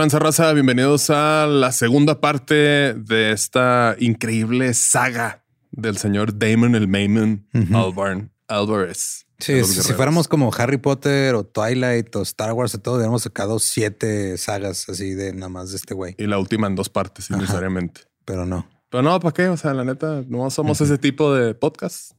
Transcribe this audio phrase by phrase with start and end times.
[0.00, 0.50] Tranza raza?
[0.54, 2.54] Bienvenidos a la segunda parte
[2.94, 9.26] de esta increíble saga del señor Damon el Maimon Albarn Alvarez.
[9.40, 13.58] Sí, si, fuéramos como Harry Potter o Twilight o Star Wars y todo, hubiéramos sacado
[13.58, 16.14] siete sagas así de nada más de este güey.
[16.16, 17.38] Y la última en dos partes, Ajá.
[17.38, 18.00] necesariamente.
[18.24, 18.66] Pero no.
[18.88, 19.48] Pero no, ¿para qué?
[19.48, 22.12] O sea, la neta, no somos ese tipo de podcast.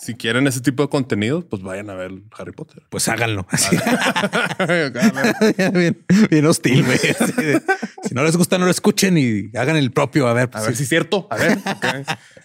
[0.00, 2.82] Si quieren ese tipo de contenido, pues vayan a ver Harry Potter.
[2.88, 3.46] Pues háganlo.
[4.58, 6.98] a bien, bien hostil, güey.
[6.98, 10.26] Si no les gusta, no lo escuchen y hagan el propio.
[10.26, 11.28] A ver, pues, ver si es cierto.
[11.30, 11.58] A ver.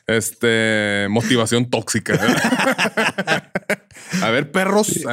[0.05, 2.19] Este, motivación tóxica.
[4.21, 5.05] a ver, perros.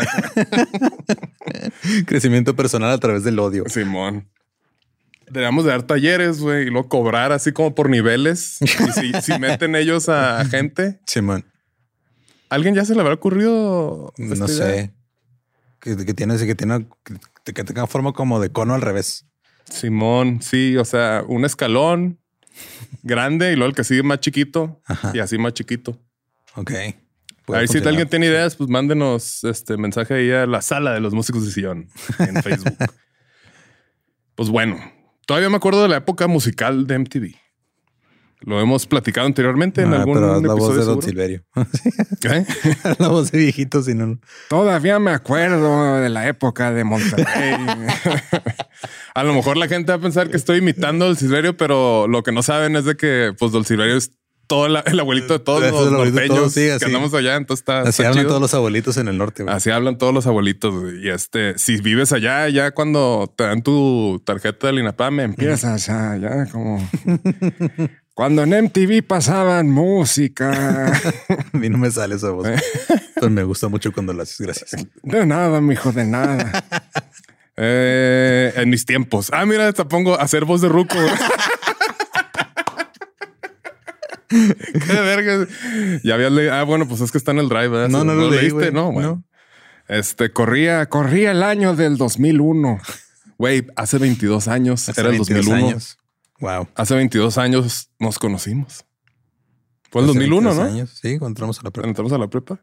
[2.07, 3.65] crecimiento personal a través del odio.
[3.69, 4.29] Simón.
[5.27, 8.59] Deberíamos de dar talleres, güey, y luego cobrar así como por niveles.
[8.61, 11.47] Y si, si meten ellos a gente, Simón,
[12.53, 14.13] ¿alguien ya se le habrá ocurrido?
[14.19, 14.93] no sé.
[15.81, 16.87] Que, que tiene, que tiene,
[17.45, 19.27] que, que tenga forma como de cono al revés.
[19.69, 22.21] Simón, sí, o sea, un escalón
[23.03, 25.11] grande y luego el que sigue más chiquito Ajá.
[25.15, 25.99] y así más chiquito.
[26.55, 26.71] Ok.
[27.49, 31.01] a ver si alguien tiene ideas, pues mándenos este mensaje ahí a la sala de
[31.01, 31.89] los músicos de sillón
[32.19, 32.77] en Facebook.
[34.35, 34.79] pues bueno,
[35.27, 37.35] todavía me acuerdo de la época musical de MTV.
[38.45, 41.01] Lo hemos platicado anteriormente en Ah, algún pero la voz de Don.
[41.03, 41.45] Silverio.
[42.25, 42.45] ¿Eh?
[42.99, 44.19] la voz de viejito, si no.
[44.49, 47.55] Todavía me acuerdo de la época de Monterrey.
[49.15, 52.23] a lo mejor la gente va a pensar que estoy imitando al Silverio, pero lo
[52.23, 54.13] que no saben es de que pues Don Silverio es
[54.49, 57.37] todo la- el abuelito de todos Es los norteños sí, que andamos allá.
[57.37, 58.29] Entonces está, Así está hablan chido.
[58.31, 59.45] todos los abuelitos en el norte.
[59.45, 59.55] güey.
[59.55, 60.75] Así hablan todos los abuelitos.
[60.75, 61.07] güey.
[61.07, 66.17] Y este, si vives allá, ya cuando te dan tu tarjeta del INAPAM, empiezas ya,
[66.21, 66.87] ya como
[68.15, 70.93] cuando en MTV pasaban música.
[71.53, 72.49] A mí no me sale esa voz.
[73.15, 74.41] Pero me gusta mucho cuando lo haces.
[74.41, 74.87] Gracias.
[75.03, 76.65] De nada, mijo, de nada.
[77.57, 79.31] Eh, en mis tiempos.
[79.33, 80.97] Ah, mira, te pongo a hacer voz de ruco.
[84.29, 85.47] Qué verga.
[86.03, 86.55] Ya habías leído.
[86.55, 87.69] Ah, bueno, pues es que está en el drive.
[87.69, 87.89] ¿verdad?
[87.89, 88.73] No, no lo leí, güey.
[88.73, 89.09] No, bueno.
[89.09, 89.25] No.
[89.89, 92.81] Este corría, corría el año del 2001.
[93.37, 95.67] Güey, hace 22 años Hace era el 22 2001.
[95.69, 95.99] años.
[96.43, 96.69] Wow.
[96.75, 98.85] Hace 22 años nos conocimos.
[99.91, 100.75] Fue el Hace 2001, 22 ¿no?
[100.77, 100.91] años.
[101.01, 101.89] Sí, cuando entramos a la prepa.
[101.89, 102.61] Entramos a la prepa.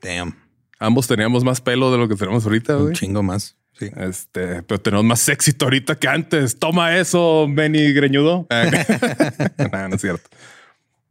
[0.00, 0.36] Damn.
[0.78, 2.94] Ambos teníamos más pelo de lo que tenemos ahorita, Un güey.
[2.94, 3.56] chingo más.
[3.72, 3.90] Sí.
[3.96, 6.58] Este, pero tenemos más éxito ahorita que antes.
[6.58, 8.46] Toma eso, Benny Greñudo.
[9.72, 10.30] no, no es cierto.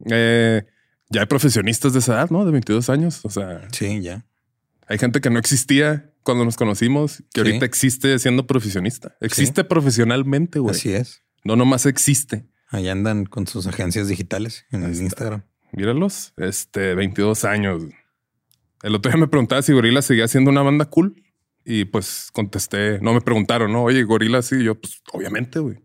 [0.06, 0.62] Eh,
[1.10, 2.44] ya hay profesionistas de esa edad, ¿no?
[2.46, 3.20] De 22 años.
[3.24, 4.24] O sea, Sí, ya.
[4.92, 7.46] Hay gente que no existía cuando nos conocimos, que Sí.
[7.48, 9.16] ahorita existe siendo profesionista.
[9.20, 10.74] Existe profesionalmente, güey.
[10.74, 11.22] Así es.
[11.44, 12.46] No nomás existe.
[12.68, 14.94] Ahí andan con sus agencias digitales en el.
[14.94, 15.42] Instagram.
[15.72, 17.82] Míralos, este, 22 años.
[18.82, 21.14] El otro día me preguntaba si Gorila seguía siendo una banda cool.
[21.64, 23.84] Y pues contesté, no me preguntaron, ¿no?
[23.84, 25.78] Oye, Gorila sí, yo, pues obviamente, güey.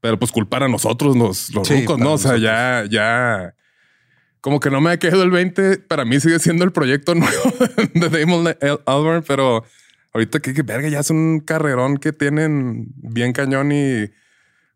[0.00, 2.12] Pero pues culpar a nosotros, los, los Sí, rucos, para ¿no?
[2.14, 3.54] O sea, ya, ya.
[4.44, 5.78] Como que no me ha quedado el 20.
[5.78, 7.50] Para mí sigue siendo el proyecto nuevo
[7.94, 9.64] de Damon Al- Albarn, pero
[10.12, 14.10] ahorita que, que verga, ya es un carrerón que tienen bien cañón y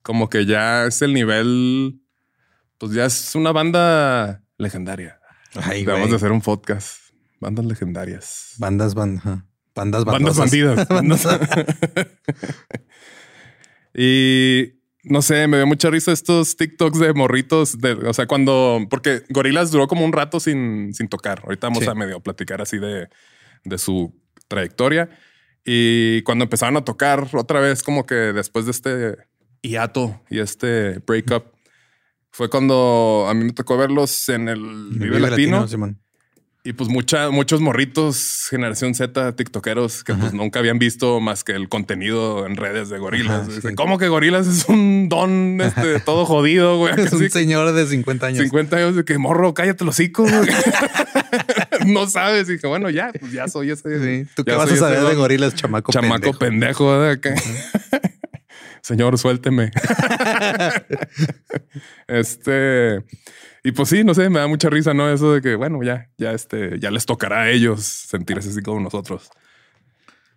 [0.00, 2.00] como que ya es el nivel,
[2.78, 5.20] pues ya es una banda legendaria.
[5.54, 6.08] Ay, güey.
[6.08, 6.96] de hacer un podcast.
[7.38, 8.54] Bandas legendarias.
[8.56, 9.20] Bandas, ban-
[9.74, 10.38] bandas, Bandas bandosas.
[10.38, 10.88] bandidas.
[10.88, 12.08] Bandas-
[13.94, 17.78] y no sé, me dio mucha risa estos TikToks de morritos.
[17.78, 21.40] De, o sea, cuando, porque Gorilas duró como un rato sin, sin tocar.
[21.44, 21.88] Ahorita vamos Sí.
[21.90, 23.08] a medio platicar así de,
[23.64, 24.14] de su
[24.48, 25.08] trayectoria.
[25.64, 29.16] Y cuando empezaron a tocar otra vez, como que después de este
[29.62, 31.44] hiato y este breakup,
[32.30, 34.60] fue cuando a mí me tocó verlos en el
[34.92, 35.66] Vive, Vive Latino.
[35.68, 36.00] Simón.
[36.64, 41.52] Y pues mucha, muchos morritos, generación Z, tiktokeros, que pues nunca habían visto más que
[41.52, 43.42] el contenido en redes de gorilas.
[43.42, 43.74] Ajá, Dice, sí.
[43.76, 46.94] ¿Cómo que gorilas es un don este, todo jodido, güey?
[46.98, 48.42] Es un señor de 50 años.
[48.42, 50.24] 50 años de que morro, cállate los hocico.
[50.24, 50.48] güey".
[51.86, 52.48] no sabes.
[52.48, 54.24] Y dije, bueno, ya, pues ya soy ese.
[54.24, 54.30] Sí.
[54.34, 55.92] ¿Tú qué vas a saber de gorilas, chamaco?
[55.92, 56.90] Chamaco pendejo?
[56.90, 57.38] pendejo.
[58.82, 59.70] Señor, suélteme.
[62.08, 63.04] este.
[63.68, 65.12] Y pues sí, no sé, me da mucha risa, ¿no?
[65.12, 68.80] Eso de que, bueno, ya, ya este, ya les tocará a ellos sentirse así como
[68.80, 69.28] nosotros.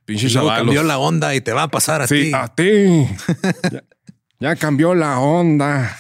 [0.04, 0.66] Pinche chavalos.
[0.66, 2.32] cambió la onda y te va a pasar a Sí, ti.
[2.34, 3.08] a ti.
[3.72, 3.84] ya,
[4.38, 5.98] ya cambió la onda.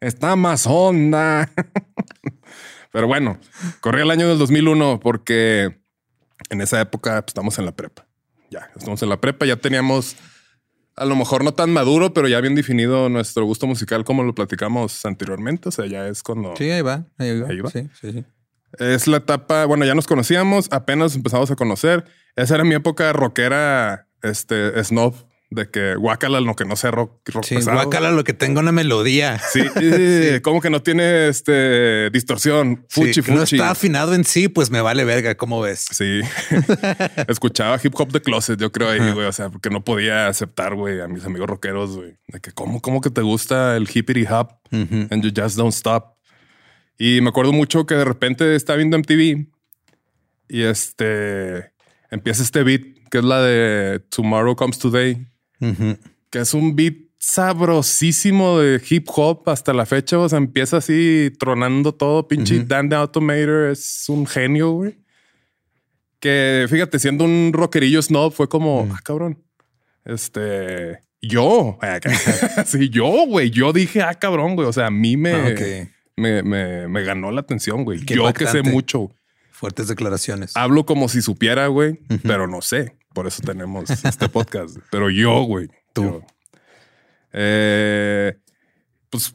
[0.00, 1.48] Está más onda.
[2.90, 3.38] Pero bueno,
[3.80, 5.78] corría el año del 2001 porque
[6.48, 8.04] en esa época pues, estamos en la prepa.
[8.50, 10.16] Ya, estamos en la prepa, ya teníamos
[10.96, 14.34] a lo mejor no tan maduro, pero ya bien definido nuestro gusto musical como lo
[14.34, 15.68] platicamos anteriormente.
[15.68, 17.06] O sea, ya es cuando Sí, ahí va.
[17.18, 17.48] Ahí va.
[17.48, 17.70] Ahí va.
[17.70, 18.24] Sí, sí, sí.
[18.78, 22.04] es la etapa, bueno, ya nos conocíamos, apenas empezamos a conocer.
[22.36, 25.14] Esa era mi época rockera, este, snob,
[25.52, 27.76] de que guácala lo que no sea rock, rock Sí, pesado.
[27.76, 29.40] guácala lo que tenga una melodía.
[29.52, 29.60] Sí,
[30.42, 33.56] como que no tiene este distorsión, fuchi, Sí, que no fuchi.
[33.56, 35.34] está afinado en sí, pues me vale verga.
[35.36, 35.86] ¿Cómo ves?
[35.90, 36.20] Sí,
[37.28, 39.26] escuchaba hip hop de closet, yo creo ahí, güey.
[39.26, 42.80] O sea, porque no podía aceptar, güey, a mis amigos rockeros, güey, de que cómo,
[42.80, 46.16] cómo que te gusta el hippity hop and you just don't stop.
[46.98, 49.46] Y me acuerdo mucho que de repente estaba viendo MTV
[50.48, 51.72] y este
[52.10, 55.26] empieza este beat que es la de Tomorrow Comes Today,
[56.30, 60.18] Que es un beat sabrosísimo de hip hop hasta la fecha.
[60.18, 62.26] O sea, empieza así tronando todo.
[62.26, 62.66] Pinche Ujú.
[62.66, 64.98] Dan the Automator es un genio, güey.
[66.18, 69.42] Que fíjate, siendo un rockerillo snob, fue como, ah, cabrón.
[70.04, 71.78] Este, yo,
[72.66, 73.50] sí, yo, güey.
[73.50, 74.68] Yo dije, ah, cabrón, güey.
[74.68, 75.54] O sea, a mí me, Ah,
[76.16, 78.00] me, me, me ganó la atención, güey.
[78.04, 79.10] Qué Yo que sé mucho.
[79.50, 80.56] Fuertes declaraciones.
[80.56, 82.96] Hablo como si supiera, güey, pero no sé.
[83.14, 84.76] Por eso tenemos este podcast.
[84.90, 85.68] Pero yo, güey.
[85.92, 86.02] Tú.
[86.04, 86.22] yo.
[87.32, 88.36] Eh,
[89.08, 89.34] pues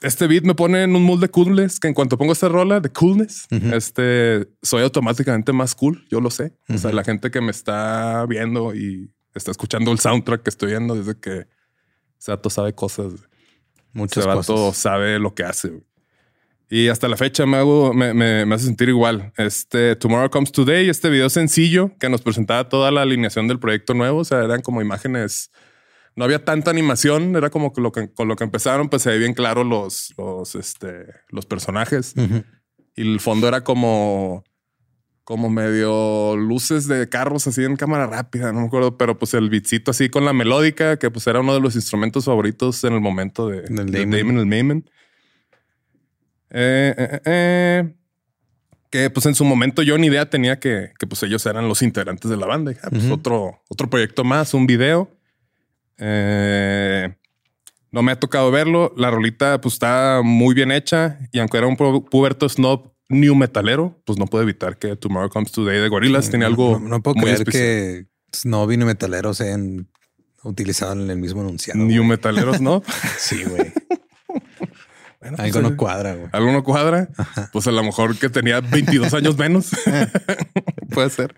[0.00, 2.78] este beat me pone en un mood de coolness que en cuanto pongo esta rola
[2.80, 6.06] de coolness, este soy automáticamente más cool.
[6.08, 6.56] Yo lo sé.
[6.68, 10.70] O sea, la gente que me está viendo y está escuchando el soundtrack que estoy
[10.70, 11.46] viendo desde que
[12.18, 13.12] Sato sabe cosas.
[13.92, 14.76] Muchas Ese vato cosas.
[14.76, 15.82] sabe lo que hace.
[16.70, 19.32] Y hasta la fecha me, hago, me, me- me hace sentir igual.
[19.38, 23.94] Este Tomorrow Comes Today, este video sencillo que nos presentaba toda la alineación del proyecto
[23.94, 24.18] nuevo.
[24.20, 25.50] O sea, eran como imágenes.
[26.14, 27.34] No había tanta animación.
[27.36, 30.12] Era como que, lo que con lo que empezaron, pues se ve bien claro los,
[30.18, 32.12] los, este, los personajes.
[32.16, 32.44] Ujú.
[32.96, 34.44] Y el fondo era como,
[35.24, 39.48] como medio luces de carros así en cámara rápida, no me acuerdo, pero pues el
[39.48, 43.00] beatcito así con la melódica, que pues era uno de los instrumentos favoritos en el
[43.00, 44.10] momento de, Del de Damon.
[44.18, 44.90] Damon el Mayman.
[46.50, 47.94] Eh, eh, eh, eh.
[48.90, 51.82] que pues en su momento yo ni idea tenía que, que pues ellos eran los
[51.82, 52.72] integrantes de la banda.
[52.82, 55.10] Ah, pues otro, otro proyecto más, un video.
[55.98, 57.14] Eh,
[57.90, 58.92] no me ha tocado verlo.
[58.96, 63.34] La rolita pues está muy bien hecha y aunque era un pu- puberto snob new
[63.34, 67.02] metalero, pues no puedo evitar que Tomorrow Comes Today de Gorillaz tiene algo No, no
[67.02, 67.62] puedo muy creer especial.
[67.64, 69.88] que Snob y Metalero sean
[70.44, 71.78] utilizados en el mismo enunciado.
[71.80, 72.08] New güey.
[72.08, 72.82] metaleros, ¿no?
[73.18, 73.72] Sí, güey.
[75.30, 76.28] Bueno, pues, Algo no cuadra, güey.
[76.32, 77.08] ¿Algo no cuadra?
[77.52, 79.70] Pues a lo mejor que tenía 22 años menos.
[80.90, 81.34] Puede ser.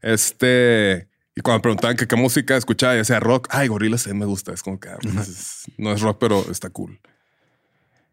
[0.00, 1.08] Este...
[1.34, 4.26] Y cuando me preguntaban que qué música escuchaba, ya sea rock, ay, Gorillaz sí me
[4.26, 4.52] gusta.
[4.52, 7.00] Es como que ah, pues, es- no es rock, pero está cool.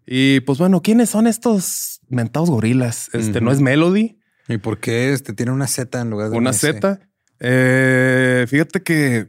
[0.05, 3.09] Y pues bueno, ¿quiénes son estos mentados gorilas?
[3.13, 6.53] Este no es Melody, ¿Y por qué este tiene una Z en lugar de una?
[6.53, 6.99] Z.
[7.41, 9.27] Eh, fíjate que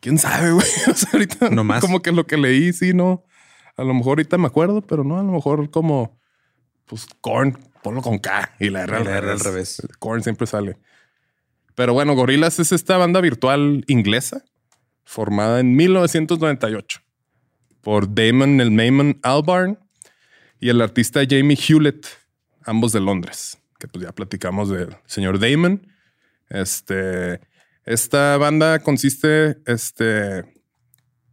[0.00, 0.66] quién sabe, güey.
[0.90, 1.80] O sea, ahorita No más.
[1.80, 3.24] como que lo que leí, sí, no.
[3.76, 6.18] A lo mejor ahorita me acuerdo, pero no, a lo mejor como,
[6.86, 9.86] pues, Korn, ponlo con K y la R, Y la R al revés.
[9.98, 10.78] Korn siempre sale.
[11.74, 14.44] Pero bueno, Gorillaz es esta banda virtual inglesa
[15.04, 17.00] formada en 1998
[17.86, 19.78] por Damon el Mayman Albarn
[20.58, 22.04] y el artista Jamie Hewlett,
[22.64, 25.86] ambos de Londres, que pues ya platicamos del señor Damon.
[26.48, 27.40] Este,
[27.84, 30.40] esta banda consiste este,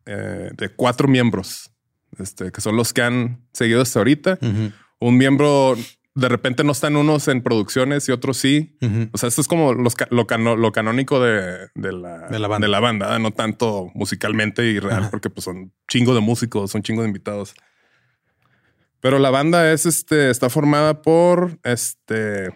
[0.05, 1.71] eh, de cuatro miembros,
[2.19, 4.37] este, que son los que han seguido hasta ahorita.
[4.41, 5.75] Ujú, Un miembro,
[6.15, 8.77] de repente no están unos en producciones y otros sí.
[9.11, 12.47] O sea, esto es como los lo, cano- lo canónico de, de la, De la
[12.47, 12.65] banda.
[12.67, 13.19] de la banda, ¿eh?
[13.19, 15.11] no tanto musicalmente y real, Ajá.
[15.11, 17.53] porque pues son chingo de músicos, son chingo de invitados.
[19.01, 22.49] Pero la banda es este, está formada por este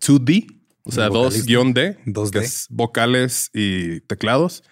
[0.00, 1.50] 2D, o sea, Vocalista.
[1.52, 2.30] 2-D, 2D.
[2.30, 4.62] que es vocales y teclados.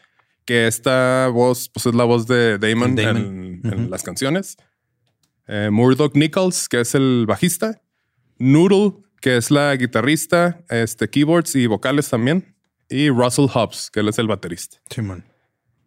[0.44, 3.60] Que esta voz, pues es la voz de Damon, Damon.
[3.64, 4.56] en, las canciones.
[5.46, 7.80] Eh, Murdoch Nichols, que es el bajista.
[8.38, 12.56] Noodle, que es la guitarrista, este, keyboards y vocales también.
[12.88, 14.78] Y Russell Hobbs, que él es el baterista.
[14.90, 15.24] Simón.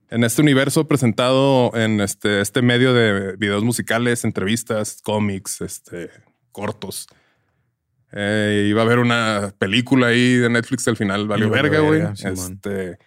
[0.09, 6.09] En este universo presentado en este, este medio de videos musicales, entrevistas, cómics, este,
[6.51, 7.07] cortos.
[8.13, 12.01] Eh, iba a haber una película ahí de Netflix al final, valió verga, güey.
[12.23, 12.97] Este,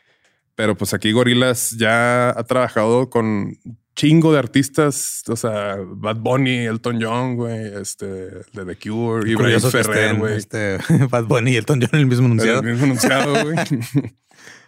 [0.58, 3.56] pero pues aquí Gorilas ya ha trabajado con
[3.94, 9.60] chingo de artistas, o sea, Bad Bunny, Elton John, güey, este, de The Cure, Ibrahim
[9.60, 10.36] Ferrer, güey.
[10.36, 10.78] Este,
[11.10, 12.58] Bad Bunny y Elton John el mismo anunciado.
[12.62, 13.56] El mismo anunciado, güey.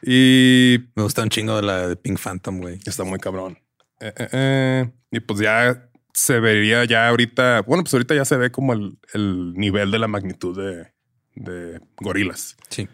[0.04, 2.78] y Me gusta un chingo de la de Pink Phantom, güey.
[2.86, 3.58] Está muy cabrón.
[3.98, 8.36] Eh, eh, eh, y pues ya se vería ya ahorita, bueno, pues ahorita ya se
[8.36, 10.92] ve como el, el nivel de la magnitud de,
[11.34, 12.56] de gorilas.
[12.68, 12.86] Sí.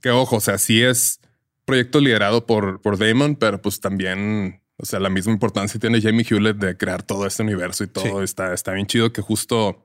[0.00, 1.20] Que ojo, o sea, sí es
[1.68, 6.26] proyecto liderado por, por Damon, pero pues también, o sea, la misma importancia tiene Jamie
[6.28, 8.04] Hewlett de crear todo este universo y todo.
[8.04, 8.24] Sí.
[8.24, 9.84] Está, está bien chido que justo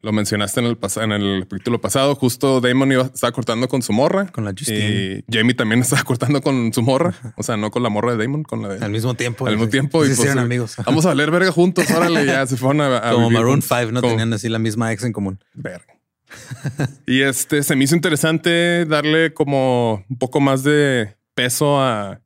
[0.00, 2.14] lo mencionaste en el, pas- en el capítulo pasado.
[2.16, 4.26] Justo Damon iba, estaba cortando con su morra.
[4.26, 5.24] Con la Justine.
[5.28, 7.14] Y Jamie también estaba cortando con su morra.
[7.36, 9.46] O sea, no con la morra de Damon, con la de Al mismo tiempo.
[9.46, 10.04] al mismo tiempo.
[10.04, 10.76] Y se pues, hicieron amigos.
[10.86, 11.88] Vamos a valer verga juntos.
[11.90, 13.78] Órale, ya se fueron a, a Como vivir Maroon juntos.
[13.78, 14.00] 5, ¿no?
[14.00, 15.38] Como- Tenían así la misma ex en común.
[15.54, 15.86] Verga.
[17.06, 22.20] y este se me hizo interesante darle como un poco más de peso a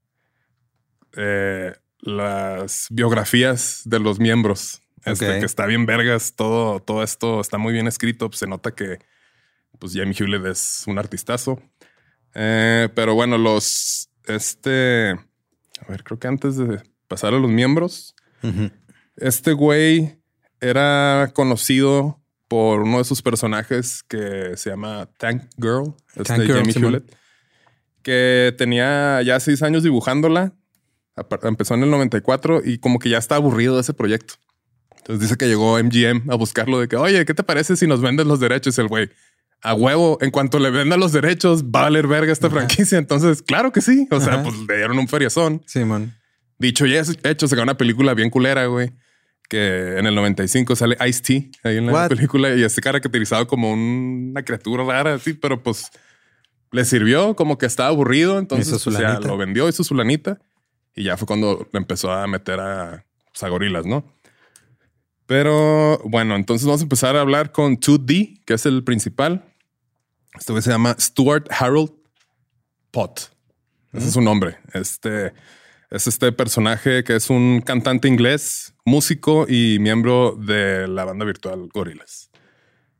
[1.16, 4.82] eh, las biografías de los miembros.
[5.04, 6.34] Este, que está bien vergas.
[6.34, 8.28] Todo, todo esto está muy bien escrito.
[8.28, 8.98] Pues se nota que
[9.78, 11.62] pues Jamie Hewlett es un artistazo.
[12.34, 15.14] Eh, pero bueno, los este
[15.80, 18.14] a ver, creo que antes de pasar a los miembros,
[19.16, 20.18] este güey
[20.60, 26.58] era conocido por uno de sus personajes que se llama Tank Girl, este Tank Girl,
[26.58, 26.74] Jamie.
[26.74, 27.16] Hewlett,
[28.02, 30.52] que tenía ya seis años dibujándola.
[31.42, 34.34] Empezó en el 94 y como que ya está aburrido de ese proyecto.
[34.98, 38.00] Entonces dice que llegó MGM a buscarlo de que, oye, ¿qué te parece si nos
[38.00, 38.78] vendes los derechos?
[38.78, 39.08] El güey,
[39.62, 42.98] a huevo, en cuanto le vendan los derechos, va a valer verga esta franquicia.
[42.98, 44.06] Entonces, claro que sí.
[44.10, 44.42] O sea, Ajá.
[44.42, 45.62] pues le dieron un feriazón.
[45.66, 46.14] Simón.
[46.58, 48.92] Dicho y hecho, sacaron una película bien culera, güey.
[49.48, 52.08] Que en el 95 sale Ice-T ahí en la What?
[52.08, 55.90] película y este caracterizado como un- una criatura rara, así, pero pues
[56.72, 58.38] le sirvió como que estaba aburrido.
[58.38, 60.40] Entonces su pues, lo vendió, hizo su lanita
[60.96, 64.04] y ya fue cuando empezó a meter a, pues, a gorilas, ¿no?
[65.26, 69.44] Pero bueno, entonces vamos a empezar a hablar con 2D, que es el principal.
[70.38, 71.90] Este se llama Stuart Harold
[72.90, 73.32] Pott.
[73.92, 74.58] Ese es su nombre.
[74.72, 75.32] Este
[75.90, 81.68] es este personaje que es un cantante inglés, músico y miembro de la banda virtual
[81.72, 82.30] Gorillaz.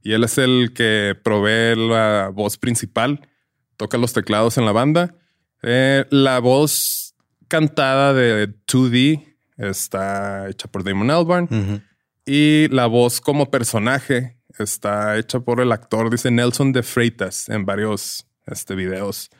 [0.02, 3.28] Y él es el que provee la voz principal,
[3.76, 5.16] toca los teclados en la banda.
[5.62, 7.16] Eh, la voz
[7.48, 11.82] cantada de 2D está hecha por Damon Albarn.
[12.24, 17.66] Y la voz como personaje está hecha por el actor, dice Nelson de Freitas, en
[17.66, 19.30] varios este, videos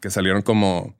[0.00, 0.96] que salieron como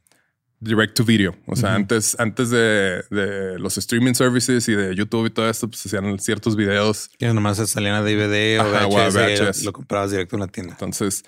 [0.65, 1.37] direct to video.
[1.47, 5.69] O sea, antes, antes de, de los streaming services y de YouTube y todo esto,
[5.69, 7.11] pues hacían ciertos videos.
[7.19, 9.65] Que nomás salían a DVD o Ajá, o VHS, VHS.
[9.65, 10.73] lo comprabas directo en la tienda.
[10.73, 11.25] Entonces,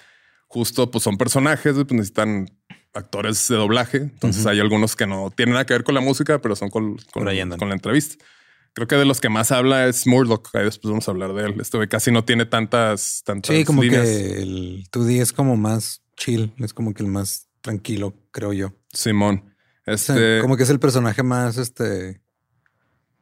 [0.47, 2.49] justo pues son personajes, pues necesitan
[2.95, 3.99] actores de doblaje.
[3.99, 6.97] Entonces hay algunos que no tienen nada que ver con la música, pero son con,
[7.12, 7.33] con, la
[7.75, 8.25] entrevista.
[8.73, 10.49] Creo que de los que más habla es Murdoch.
[10.55, 11.55] Ahí después vamos a hablar de él.
[11.61, 14.07] Este casi no tiene tantas, tantas Sí, como líneas.
[14.07, 18.73] que el 2D es como más chill, es como que el más tranquilo, creo yo.
[18.97, 19.55] Simón.
[19.85, 22.21] Este, como que es el personaje más, este,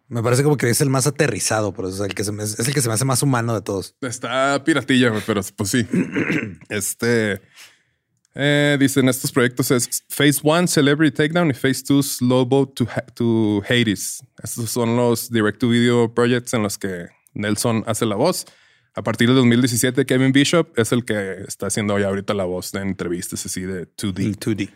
[0.09, 2.59] me parece como que es el más aterrizado, pero es el que se me, es
[2.59, 3.97] el que se me hace más humano de todos.
[4.00, 5.87] Está piratilla, pero pues sí.
[6.69, 7.40] Este
[8.37, 12.85] Eh, dicen estos proyectos es Phase 1 Celebrity Takedown y Phase 2 Slow Boat to,
[12.93, 14.23] Ha- to Hades.
[14.43, 18.45] Estos son los direct to video projects en los que Nelson hace la voz.
[18.97, 22.73] A partir del 2017, Kevin Bishop es el que está haciendo ya ahorita la voz
[22.73, 24.25] de entrevistas así de 2D.
[24.25, 24.71] El 2D.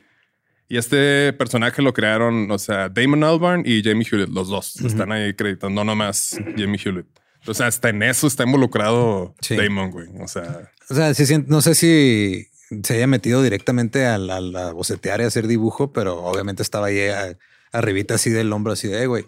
[0.68, 4.76] Y este personaje lo crearon, o sea, Damon Albarn y Jamie Hewlett, los dos.
[4.82, 7.06] Están ahí acreditando, no nomás Jamie Hewlett.
[7.46, 9.56] O sea, hasta en eso está involucrado Sí.
[9.56, 10.08] Damon, güey.
[10.20, 12.48] O sea, O sea, sí no sé si
[12.82, 17.00] se haya metido directamente a la, a bocetear y hacer dibujo, pero obviamente estaba ahí
[17.08, 17.38] a-
[17.72, 19.24] arribita así del hombro, así de, "Eh, güey.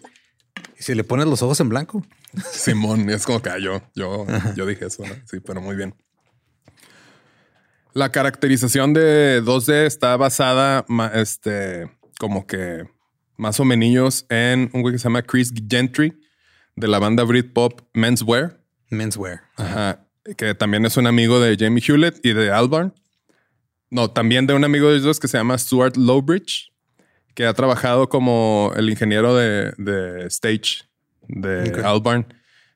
[0.79, 2.05] ¿Y si le pones los ojos en blanco?
[2.51, 5.13] Simón, es como que ah, yo, yo, yo dije eso, ¿no?
[5.25, 5.95] Sí, pero muy bien.
[7.93, 12.85] La caracterización de 2D está basada, este, como que
[13.37, 16.13] más o menos en un güey que se llama Chris Gentry
[16.75, 18.61] de la banda Britpop Menswear.
[18.89, 19.41] Menswear.
[19.57, 20.05] Ajá.
[20.37, 22.93] Que también es un amigo de Jamie Hewlett y de Albarn.
[23.89, 26.71] No, también de un amigo de ellos dos que se llama Stuart Lowbridge,
[27.33, 30.83] que ha trabajado como el ingeniero de, de stage
[31.27, 31.81] de.
[31.83, 32.25] Albarn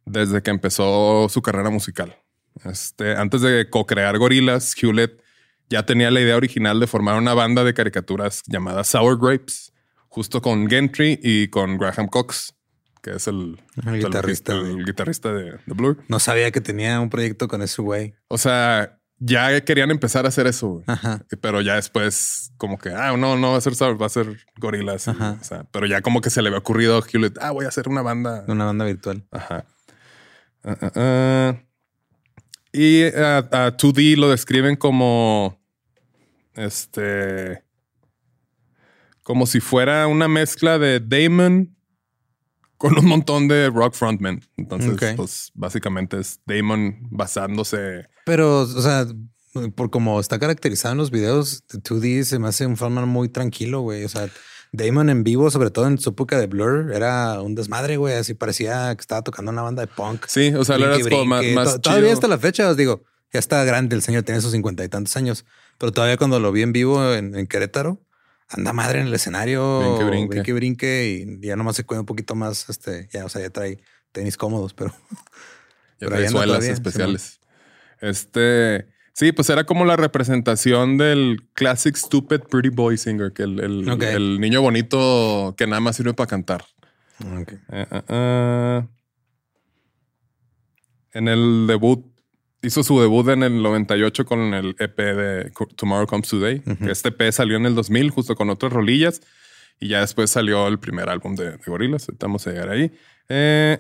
[0.06, 2.16] desde que empezó su carrera musical.
[2.64, 5.22] Este, antes de co-crear Gorillaz, Hewlett
[5.70, 9.74] ya tenía la idea original de formar una banda de caricaturas llamada Sour Grapes,
[10.08, 12.56] justo con Gentry y con Graham Cox,
[13.02, 15.98] que es el, El guitarrista el de- guitarrista de, de Blur.
[16.08, 18.16] No sabía que tenía un proyecto con ese güey.
[18.30, 20.84] O sea, ya querían empezar a hacer eso, güey.
[20.88, 21.26] Ajá.
[21.42, 24.38] pero ya después, como que, ah, no, no va a ser Sour, va a ser
[24.58, 25.08] Gorillaz.
[25.08, 25.38] Ajá.
[25.42, 27.70] O sea, pero ya como que se le había ocurrido a Hewlett, ah, voy a
[27.70, 28.46] hacer una banda.
[28.48, 29.26] Una banda virtual.
[29.32, 29.66] Ajá.
[30.64, 31.62] Ah, ah, ah.
[32.78, 35.58] Y a, a 2D lo describen como
[36.56, 37.64] este,
[39.24, 41.74] como si fuera una mezcla de Damon
[42.78, 44.44] con un montón de rock frontmen.
[44.58, 48.10] Entonces, pues básicamente es Damon basándose.
[48.26, 49.08] Pero, o sea,
[49.76, 53.82] por como está caracterizado en los videos, 2D se me hace un frontman muy tranquilo,
[53.82, 54.04] güey.
[54.04, 54.30] O sea,
[54.72, 58.16] Damon en vivo, sobre todo en su época de Blur, era un desmadre, güey.
[58.16, 60.26] Así parecía que estaba tocando una banda de punk.
[60.28, 62.14] Sí, o sea, él era Brinque, como más, To- Todavía chido.
[62.14, 65.16] hasta la fecha, os digo, ya está grande el señor, tiene sus cincuenta y tantos
[65.18, 65.46] años.
[65.78, 68.02] Pero todavía cuando lo vi en vivo en, en Querétaro,
[68.50, 70.28] anda madre en el escenario, Brinque, brinque.
[70.30, 73.50] brinque, brinque, y ya nomás se cuida un poquito más, este, ya, o sea, ya
[73.50, 73.80] trae
[74.12, 74.98] tenis cómodos, pero Ya
[76.00, 77.40] Pero trae suelas todavía, especiales.
[78.02, 83.60] Este, sí, pues era como la representación del classic stupid pretty boy singer, que el,
[83.60, 86.64] el- niño bonito que nada más sirve para cantar.
[87.42, 87.54] Ok.
[87.72, 88.82] Eh, eh, eh.
[91.14, 92.06] En el debut,
[92.62, 96.60] hizo su debut en el 98 con el EP de Tomorrow Comes Today.
[96.60, 99.22] que Este EP salió en el 2000 justo con otras rolillas
[99.80, 102.08] y ya después salió el primer álbum de, de Gorillaz.
[102.20, 102.92] Vamos a llegar ahí.
[103.30, 103.78] Eh.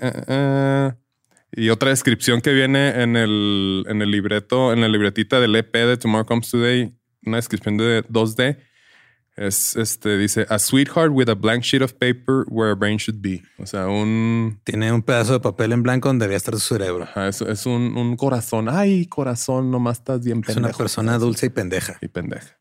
[1.65, 5.73] Y otra descripción que viene en el, en el libreto, en la libretita del EP
[5.73, 8.59] de Tomorrow Comes Today, una descripción de 2D.
[9.35, 13.19] Es este, dice a sweetheart with a blank sheet of paper where a brain should
[13.19, 13.41] be.
[13.57, 17.05] O sea, un Tiene un pedazo de papel en blanco donde debía estar su cerebro.
[17.05, 18.69] Ajá, es, es un, un corazón.
[18.69, 20.67] Ay, corazón, nomás estás bien Es pendejo.
[20.67, 21.97] una persona dulce y pendeja.
[21.99, 22.59] Y pendeja.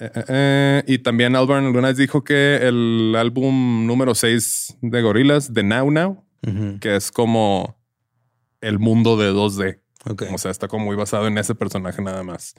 [0.00, 5.00] Eh, eh, eh, y también Albarn alguna vez dijo que el álbum número 6 de
[5.00, 6.24] Gorillaz, The Now Now,
[6.80, 7.79] que es como
[8.60, 9.80] el mundo de 2D.
[10.06, 10.24] Ok.
[10.32, 12.54] O sea, está como muy basado en ese personaje nada más.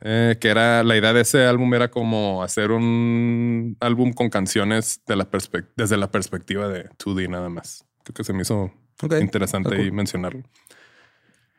[0.00, 5.00] Eh, que era la idea de ese álbum era como hacer un álbum con canciones
[5.06, 5.28] de la
[5.76, 7.86] desde la perspectiva de 2D nada más.
[8.02, 8.72] Creo que se me hizo
[9.20, 9.96] interesante Está ahí cool.
[9.96, 10.42] mencionarlo.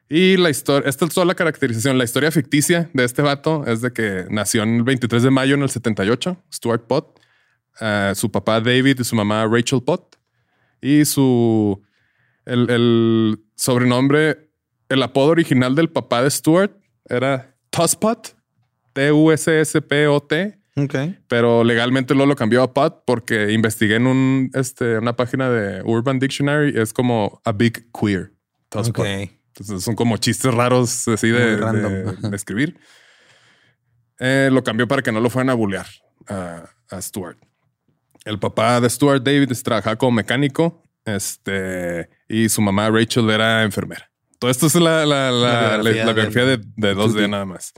[0.07, 1.97] Y la historia, esta es toda la caracterización.
[1.97, 5.63] La historia ficticia de este vato es de que nació el 23 de mayo en
[5.63, 7.19] el 78, Stuart Pott,
[7.81, 10.17] eh, su papá David y su mamá Rachel Pott.
[10.81, 11.81] Y su,
[12.45, 14.49] el, el sobrenombre,
[14.89, 16.71] el apodo original del papá de Stuart
[17.07, 18.35] era Tosspot,
[18.93, 20.95] T-U-S-S-P-O-T, Ok.
[21.27, 25.81] pero legalmente luego lo cambió a Pot porque investigué en un, este, una página de
[25.83, 26.77] Urban Dictionary.
[26.79, 28.33] Es como a big queer.
[28.69, 29.05] Tosspot.
[29.05, 29.31] Ok.
[29.47, 32.77] Entonces son como chistes raros así de, escribir.
[34.19, 35.87] Eh, lo cambió para que no lo fueran a bullear
[36.27, 37.37] a, a Stuart.
[38.25, 44.09] El papá de Stuart, David, trabajaba como mecánico este, y su mamá Rachel era enfermera.
[44.39, 47.29] Todo esto es la, la, la, la- biografía la biografía de, del- de 2D 2D.
[47.29, 47.73] nada más.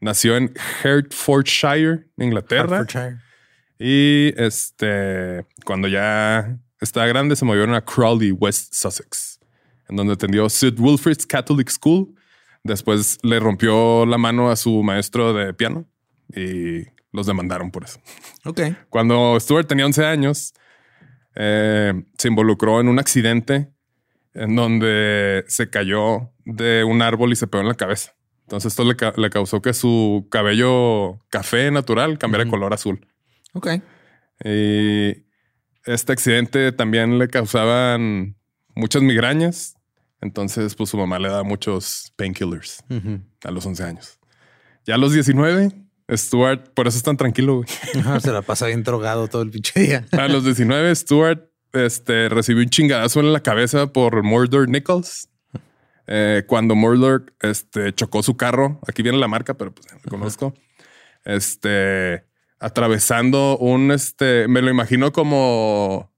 [0.00, 0.52] Nació en
[0.84, 2.78] Hertfordshire, Inglaterra.
[2.80, 3.18] Hertfordshire.
[3.78, 9.38] Y este, cuando ya estaba grande, se movieron a Crawley, West Sussex,
[9.88, 12.14] en donde atendió Sid Wilfrid's Catholic School.
[12.64, 15.88] Después le rompió la mano a su maestro de piano
[16.34, 18.00] y los demandaron por eso.
[18.44, 18.60] Ok.
[18.88, 20.54] Cuando Stuart tenía 11 años,
[21.34, 23.72] eh, se involucró en un accidente
[24.34, 28.14] en donde se cayó de un árbol y se pegó en la cabeza.
[28.42, 33.06] Entonces esto le, ca- le causó que su cabello café natural cambiara de color azul.
[33.54, 33.68] Ok.
[34.44, 35.24] Y
[35.84, 38.36] este accidente también le causaban
[38.74, 39.76] muchas migrañas.
[40.20, 42.84] Entonces, pues su mamá le da muchos painkillers
[43.44, 44.18] a los 11 años.
[44.86, 45.70] Ya a los 19,
[46.12, 47.56] Stuart, por eso es tan tranquilo.
[47.56, 47.68] güey.
[48.00, 50.04] Ajá, se la pasa bien drogado todo el pinche día.
[50.12, 55.28] A los 19, Stuart este, recibió un chingadazo en la cabeza por Murder Nichols.
[56.06, 60.52] Eh, cuando Murdoch este, chocó su carro, aquí viene la marca, pero pues lo conozco.
[61.24, 62.24] Este,
[62.58, 66.12] atravesando un, este, me lo imagino como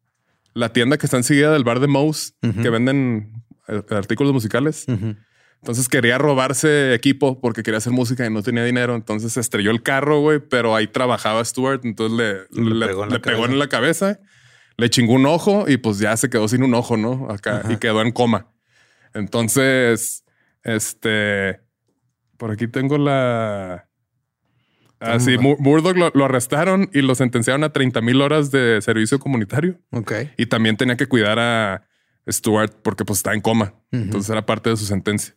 [0.55, 2.63] la tienda que está enseguida del bar de Mouse, Ujú.
[2.63, 3.33] que venden
[3.69, 4.85] eh, artículos musicales.
[4.89, 5.17] Ujú.
[5.61, 8.95] Entonces quería robarse equipo porque quería hacer música y no tenía dinero.
[8.95, 11.85] Entonces estrelló el carro, güey, pero ahí trabajaba Stuart.
[11.87, 14.19] Entonces le, Le le- pegó en la le pegó en la cabeza,
[14.77, 17.29] le chingó un ojo y pues ya se quedó sin un ojo, ¿no?
[17.31, 17.73] Acá Ajá.
[17.73, 18.53] y quedó en coma.
[19.15, 20.25] Entonces,
[20.63, 21.61] este,
[22.37, 23.89] por aquí tengo la...
[25.01, 28.81] Ah, sí, Mu- Murdoch lo, lo arrestaron y lo sentenciaron a 30 mil horas de
[28.81, 29.79] servicio comunitario.
[29.91, 30.13] Ok.
[30.39, 31.87] Y también tenía que cuidar a
[32.29, 33.75] Stuart porque pues está en coma.
[33.93, 35.35] Entonces era parte de su sentencia.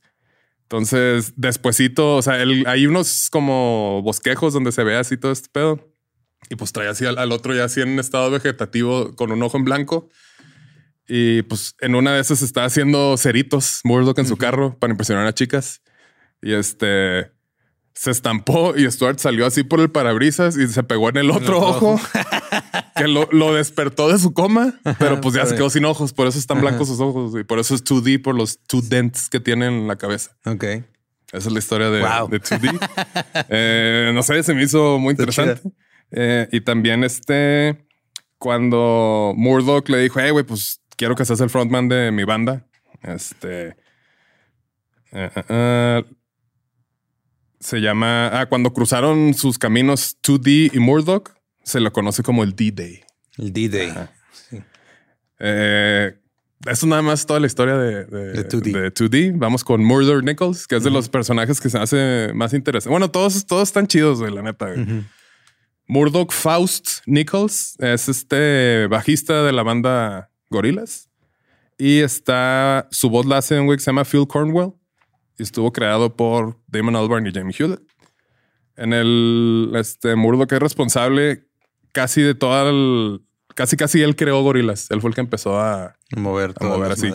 [0.63, 5.49] Entonces, despuesito, o sea, él- hay unos como bosquejos donde se ve así todo este
[5.51, 5.93] pedo.
[6.49, 9.57] Y pues trae así al, al otro ya así en estado vegetativo con un ojo
[9.57, 10.09] en blanco.
[11.07, 15.25] Y pues en una de esas está haciendo ceritos Murdoch en su carro para impresionar
[15.25, 15.81] a chicas.
[16.41, 17.31] Y este
[17.93, 21.59] se estampó y Stuart salió así por el parabrisas y se pegó en el otro
[21.59, 21.99] ojo
[22.95, 26.13] que lo, lo despertó de su coma, pero pues ya se quedó sin ojos.
[26.13, 29.29] Por eso están blancos sus ojos y por eso es 2D por los two dents
[29.29, 30.37] que tiene en la cabeza.
[30.45, 30.63] Ok.
[30.63, 30.85] Esa
[31.47, 32.29] es la historia de, Wow.
[32.29, 32.89] de 2D.
[33.49, 35.59] Eh, no sé, se me hizo muy interesante.
[36.11, 37.85] Eh, y también este,
[38.37, 42.65] cuando Murdoch le dijo, hey, güey, pues quiero que seas el frontman de mi banda.
[43.03, 43.75] Este.
[45.11, 46.03] eh, eh,
[47.59, 48.27] se llama.
[48.39, 51.31] Ah, cuando cruzaron sus caminos 2D y Murdoch,
[51.63, 53.01] se lo conoce como el D-Day.
[53.37, 53.93] El D-Day.
[55.39, 56.17] Eh,
[56.65, 58.71] eso nada más toda la historia de, de, De 2D.
[58.71, 59.33] de 2D.
[59.35, 62.89] Vamos con Murder Nichols, que es de los personajes que se hace más interesante.
[62.91, 64.71] Bueno, todos, todos están chidos, güey, la neta.
[64.73, 65.03] güey.
[65.87, 71.09] Murdoch Faust Nichols es este bajista de la banda Gorillaz.
[71.77, 74.73] Y está, su voz la hace un güey se llama Phil Cornwell.
[75.37, 77.81] Y estuvo creado por Damon Albarn y Jamie Hewlett.
[78.75, 81.47] En el, este, Murdoch es responsable
[81.93, 82.71] casi de toda
[83.57, 84.91] casi casi él creó Gorillaz.
[84.91, 86.77] Él fue el que empezó a, Mover todo.
[86.77, 87.11] mover así.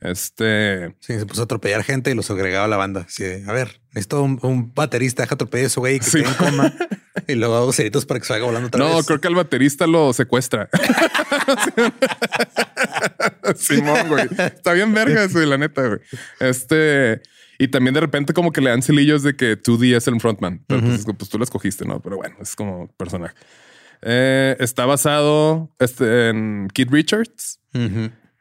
[0.00, 3.04] este, Sí, se puso a atropellar gente y los agregaba a la banda.
[3.08, 6.18] Así de, a ver, necesito un, un baterista, deja atropellar a ese güey que Sí.
[6.22, 6.72] quede en coma
[7.28, 9.06] y luego hago ceritos para que se vaya volando otra no, vez.
[9.06, 10.68] creo que al baterista lo secuestra.
[13.56, 14.28] Simón, güey.
[14.30, 16.00] Está bien verga güey, la neta, güey.
[16.40, 17.20] Este,
[17.58, 20.64] y también de repente como que le dan celillos de que 2D es el frontman.
[20.66, 22.00] Pero pues, es que, pues, tú lo escogiste, ¿no?
[22.00, 23.34] Pero bueno, es como personaje.
[24.04, 27.60] Eh, está basado este, en Kid Richards.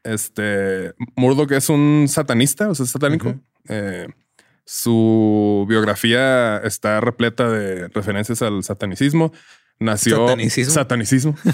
[0.04, 3.36] Este, Murdoch es un satanista, o sea, es satánico.
[3.70, 4.08] Eh,
[4.66, 9.32] su biografía está repleta de referencias al satanicismo.
[9.80, 10.74] Nació ¿Satanicismo?
[10.74, 11.36] satanicismo.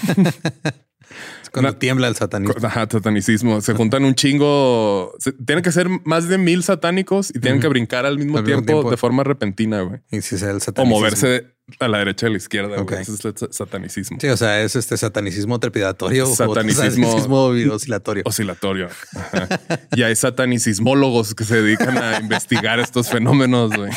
[1.41, 2.53] Es cuando tiembla el satanismo.
[2.67, 3.61] Ajá, satanicismo.
[3.61, 5.15] Se juntan un chingo.
[5.17, 8.43] se- tienen que ser más de mil satánicos y tienen que brincar al mismo, Al
[8.43, 10.01] mismo tiempo, de forma repentina, güey.
[10.11, 11.47] Y si sea el O moverse
[11.79, 12.79] a la derecha o a la izquierda, güey.
[12.81, 12.91] Ok.
[12.93, 14.17] Ese es el sa- satanicismo.
[14.19, 18.23] Sí, o sea, es este satanicismo trepidatorio o Satanicismo- satanicismo oscilatorio.
[18.25, 18.89] Oscilatorio.
[19.15, 19.47] Ajá.
[19.95, 23.91] Y hay satanicismólogos que se dedican a investigar estos fenómenos, güey.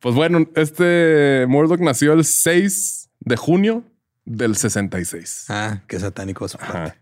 [0.00, 3.84] Pues bueno, este Murdoch nació el 6 de junio
[4.24, 5.44] del 66.
[5.48, 6.98] Ah, qué satánico su parte.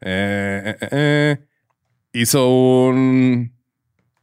[0.00, 1.38] Eh, eh, eh.
[2.12, 3.53] Hizo un.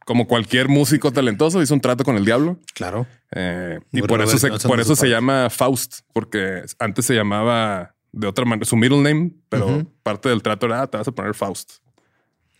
[0.04, 2.58] Como cualquier músico talentoso, hizo un trato con el diablo.
[2.74, 3.06] Claro.
[3.32, 7.94] Eh, y Muy por eso, se, por eso se llama Faust, porque antes se llamaba
[8.12, 11.12] de otra manera, su middle name, pero parte del trato era, "Ah, te vas a
[11.12, 11.74] poner Faust.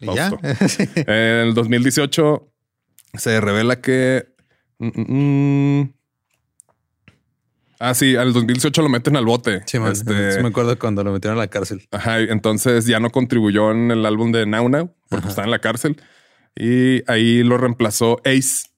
[0.00, 0.30] Ya.
[0.30, 0.38] Fausto.
[0.96, 1.04] Eh,
[1.42, 2.48] en el 2018
[3.14, 4.26] se revela que...
[4.78, 5.92] mm, mm, mm.
[7.80, 9.62] ah, sí, al 2018 lo meten al bote.
[9.66, 9.92] Sí, man.
[9.92, 11.86] Este, Sí me acuerdo cuando lo metieron a la cárcel.
[11.90, 15.28] Ajá, entonces ya no contribuyó en el álbum de Now Now porque Ajá.
[15.30, 16.00] está en la cárcel.
[16.56, 18.68] Y ahí lo reemplazó Ace,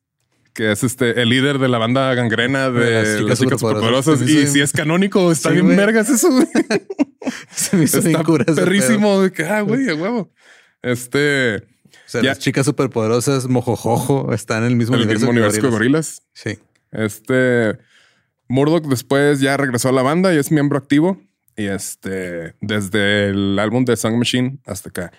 [0.52, 4.22] que es este el líder de la banda gangrena de, De las las chicas superpoderosas.
[4.22, 5.76] Y si es canónico, está Sí, bien güey.
[5.76, 6.30] vergas eso.
[6.30, 6.46] güey.
[7.50, 8.22] Se me hizo está
[8.54, 9.20] perrísimo.
[9.22, 10.30] de que, ah, güey, a huevo.
[10.82, 11.62] Este, O
[12.06, 12.28] sea, Ya.
[12.30, 15.68] las chicas superpoderosas mojojojo están en el mismo el universo, mismo que universo que.
[15.68, 16.22] Gorilas.
[16.34, 16.58] Sí.
[16.92, 17.78] Este
[18.48, 21.20] Murdoch después ya regresó a la banda y es miembro activo.
[21.56, 25.12] Y este, desde el álbum de Song Machine hasta acá.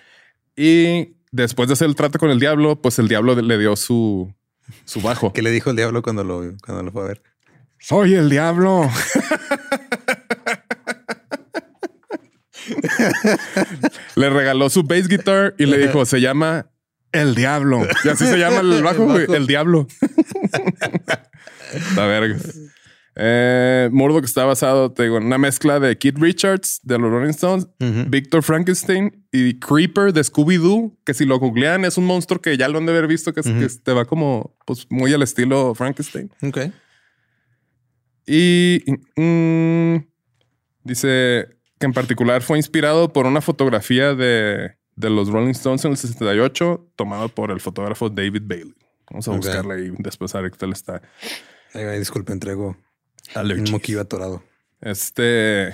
[0.56, 4.32] Y después de hacer el trato con el diablo, pues el diablo le dio su,
[4.84, 5.32] su bajo.
[5.32, 7.22] ¿Qué le dijo el diablo cuando lo, cuando lo fue a ver?
[7.78, 8.90] Soy el diablo.
[14.16, 16.70] le regaló su bass guitar y le dijo, se llama
[17.12, 17.86] El Diablo.
[18.04, 19.86] Y así se llama el bajo, güey, El Diablo.
[21.96, 22.38] La verga.
[23.18, 27.30] Eh, Murdoch está basado te digo, en una mezcla de Keith Richards de los Rolling
[27.30, 27.66] Stones,
[28.10, 32.68] Victor Frankenstein y Creeper de Scooby-Doo, que si lo googlean es un monstruo que ya
[32.68, 35.74] lo han de haber visto, que, es- que te va como pues, muy al estilo
[35.74, 36.30] Frankenstein.
[36.42, 36.58] Ok.
[38.26, 38.82] Y
[39.16, 39.96] mm,
[40.84, 41.46] dice
[41.78, 45.96] que en particular fue inspirado por una fotografía de, de los Rolling Stones en el
[45.96, 48.74] 68, tomada por el fotógrafo David Bailey.
[49.10, 51.00] Vamos a buscarla ahí después a ver qué tal está.
[51.72, 52.76] Ay, disculpe, entrego
[53.34, 54.42] un moquillo atorado.
[54.80, 55.72] Este,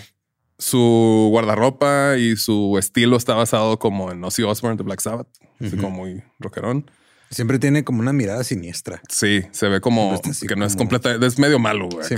[0.59, 5.29] su guardarropa y su estilo está basado como en Ozzy Osbourne de Black Sabbath,
[5.61, 6.91] así como muy rockerón.
[7.31, 9.01] Siempre tiene como una mirada siniestra.
[9.09, 11.89] Sí, se ve como que no es completa, es medio malo.
[11.89, 12.15] güey, sí.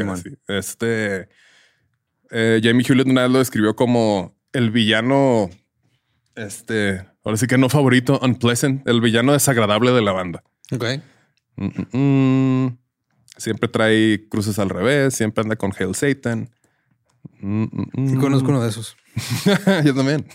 [0.48, 1.28] Este
[2.30, 5.50] eh, Jamie Hewlett una vez lo describió como el villano,
[6.34, 10.42] este, ahora sí que no favorito, unpleasant, el villano desagradable de la banda.
[10.72, 10.84] Ok.
[11.56, 12.78] Mm, mm, mm.
[13.36, 16.50] Siempre trae cruces al revés, siempre anda con Hail Satan.
[17.40, 18.20] Mm, mm, Sí, mm.
[18.20, 18.96] conozco uno de esos.
[19.84, 20.26] Yo también.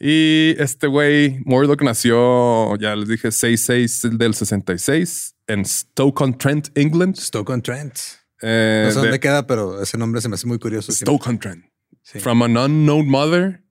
[0.00, 7.16] y este güey, Murdoch nació, ya les dije, 6-6 del 66 en Stoke-on-Trent, England.
[7.16, 7.94] Stoke-on-Trent.
[8.42, 10.92] Eh, No sé de- dónde queda, pero ese nombre se me hace muy curioso.
[10.92, 11.64] Stoke-on-Trent.
[12.02, 12.20] Sí.
[12.20, 13.62] From an unknown mother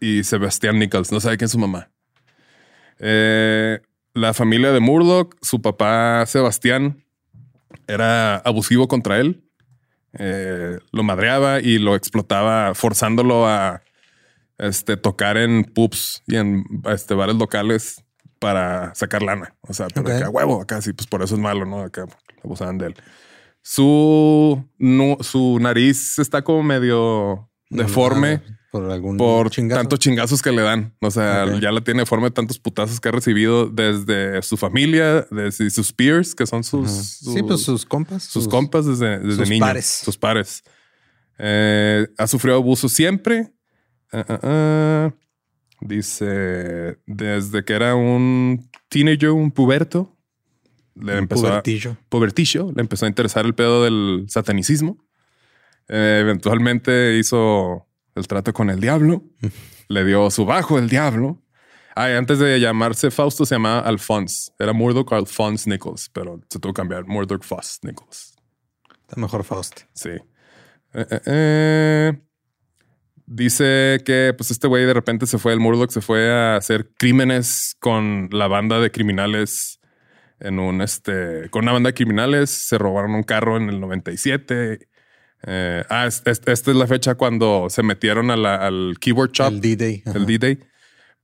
[0.00, 1.10] y Sebastian Nichols.
[1.12, 1.90] No sabe quién es su mamá.
[3.00, 3.80] Eh,
[4.14, 7.04] la familia de Murdoch, su papá Sebastián
[7.86, 9.44] era abusivo contra él.
[10.16, 13.82] Eh, lo madreaba y lo explotaba, forzándolo a
[14.58, 18.04] este, tocar en pubs y en este, bares locales
[18.38, 19.54] para sacar lana.
[19.62, 20.14] O sea, pero Ok.
[20.14, 21.80] acá huevo, acá sí, pues por eso es malo, ¿no?
[21.80, 22.06] Acá
[22.44, 22.94] abusaban de él.
[23.62, 28.42] Su, no, su nariz está como medio deforme
[28.74, 29.80] Por algún por chingazo.
[29.82, 30.92] tantos chingazos que le dan.
[31.00, 35.24] O sea, ya la tiene deforme de tantos putazos que ha recibido desde su familia,
[35.30, 38.24] desde sus peers, que son sus, Sí, pues sus compas.
[38.24, 39.60] sus compas desde, desde sus niño.
[39.64, 39.84] pares.
[40.04, 40.64] Sus pares.
[41.38, 43.52] Eh, ha sufrido abuso siempre.
[44.12, 45.14] Ah, ah, ah.
[45.80, 50.16] Dice, desde que era un teenager, un puberto,
[50.96, 51.96] le Un empezó a, pubertillo.
[52.08, 54.98] pubertillo, le empezó a interesar el pedo del satanicismo.
[55.88, 59.22] Eh, eventualmente hizo el trato con el diablo,
[59.88, 61.42] le dio su bajo el diablo.
[61.96, 64.52] Ah, y antes de llamarse Fausto se llamaba Alphonse.
[64.58, 68.34] Era Murdoch Alphonse Nichols, pero se tuvo que cambiar Murdoch Foss Nichols.
[69.02, 69.82] Está mejor Faust.
[69.92, 70.10] Sí.
[70.10, 72.12] Eh, eh, eh.
[73.26, 76.90] Dice que pues este güey de repente se fue, el Murdoch se fue a hacer
[76.98, 79.80] crímenes con la banda de criminales
[80.40, 84.88] en un este, con una banda de criminales, se robaron un carro en el 97.
[85.46, 89.32] Eh, ah, es- es- esta es la fecha cuando se metieron a la- al keyboard
[89.32, 90.02] shop, El D-Day.
[90.14, 90.58] el D-Day.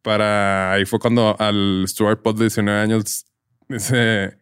[0.03, 3.27] Para ahí fue cuando al Stuart Pott de 19 años
[3.69, 4.39] dice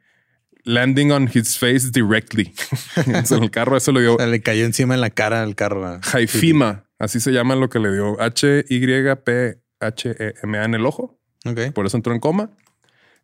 [0.64, 2.52] landing on his face directly.
[3.36, 5.54] en el carro eso lo dio O sea, le cayó encima en la cara al
[5.54, 6.00] carro.
[6.12, 11.18] Haifima, así se llama lo que le dio H-Y-P-H-E-M-A en el ojo.
[11.44, 11.72] Ok.
[11.74, 12.50] Por eso entró en coma.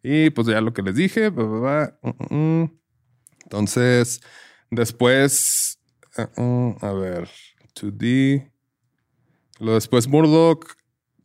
[0.03, 1.31] Y pues ya lo que les dije.
[1.31, 2.79] mm, mm, mm.
[3.45, 4.21] Entonces,
[4.71, 5.74] después,
[6.19, 7.29] uh, uh, a ver,
[7.75, 8.51] 2D.
[9.61, 10.65] Lo después Murdoch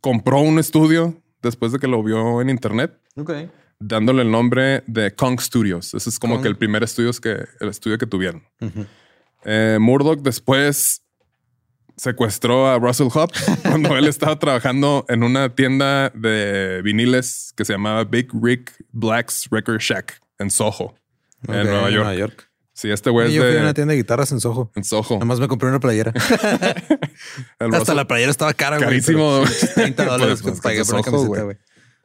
[0.01, 3.31] compró un estudio después de que lo vio en internet, Ok.
[3.79, 5.93] dándole el nombre de Kong Studios.
[5.93, 6.43] Ese es como Kong.
[6.43, 8.43] que el primer estudio que, el estudio que tuvieron.
[9.45, 11.01] Eh, Murdoch después
[11.95, 17.73] secuestró a Russell Hobbs cuando él estaba trabajando en una tienda de viniles que se
[17.73, 20.95] llamaba Big Rick Black's Record Shack en Soho,
[21.47, 22.48] en Nueva York.
[22.79, 24.71] Sí, este güey es Yo fui a una de tienda de guitarras en Soho.
[24.73, 25.15] en Soho.
[25.15, 26.13] Nada más me compré una playera.
[27.59, 28.87] Hasta Russell- la playera estaba cara, güey.
[28.89, 29.41] Carísimo.
[29.43, 31.57] pero, sí, 30 dólares Pues, que pagué pues, por una Soho, camiseta, güey.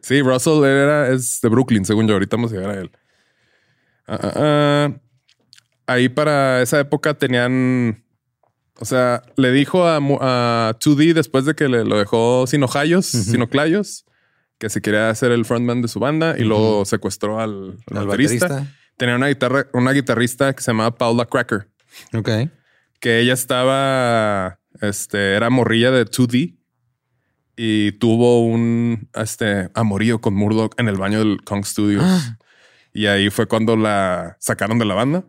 [0.03, 2.15] Sí, Russell era, es de Brooklyn, según yo.
[2.15, 2.91] Ahorita vamos a llegar a él.
[4.07, 4.93] Ah, ah, ah.
[5.87, 8.05] Ahí para esa época tenían.
[8.81, 13.07] O sea, le dijo a, a 2D después de que le, lo dejó sin ojayos,
[13.07, 14.05] sin oclayos,
[14.59, 18.07] que se quería hacer el frontman de su banda y luego secuestró al, al Al
[18.09, 18.49] baterista.
[18.49, 18.77] baterista.
[18.97, 21.69] Tenía una guitarra, una guitarrista que se llamaba Paula Cracker,
[22.15, 22.29] Ok.
[23.01, 26.57] que ella estaba, este, era morrilla de 2D
[27.57, 32.05] y tuvo un este, amorío con Murdoch en el baño del Kong Studios.
[32.05, 32.39] Ah.
[32.93, 35.25] Y ahí fue cuando la sacaron de la banda.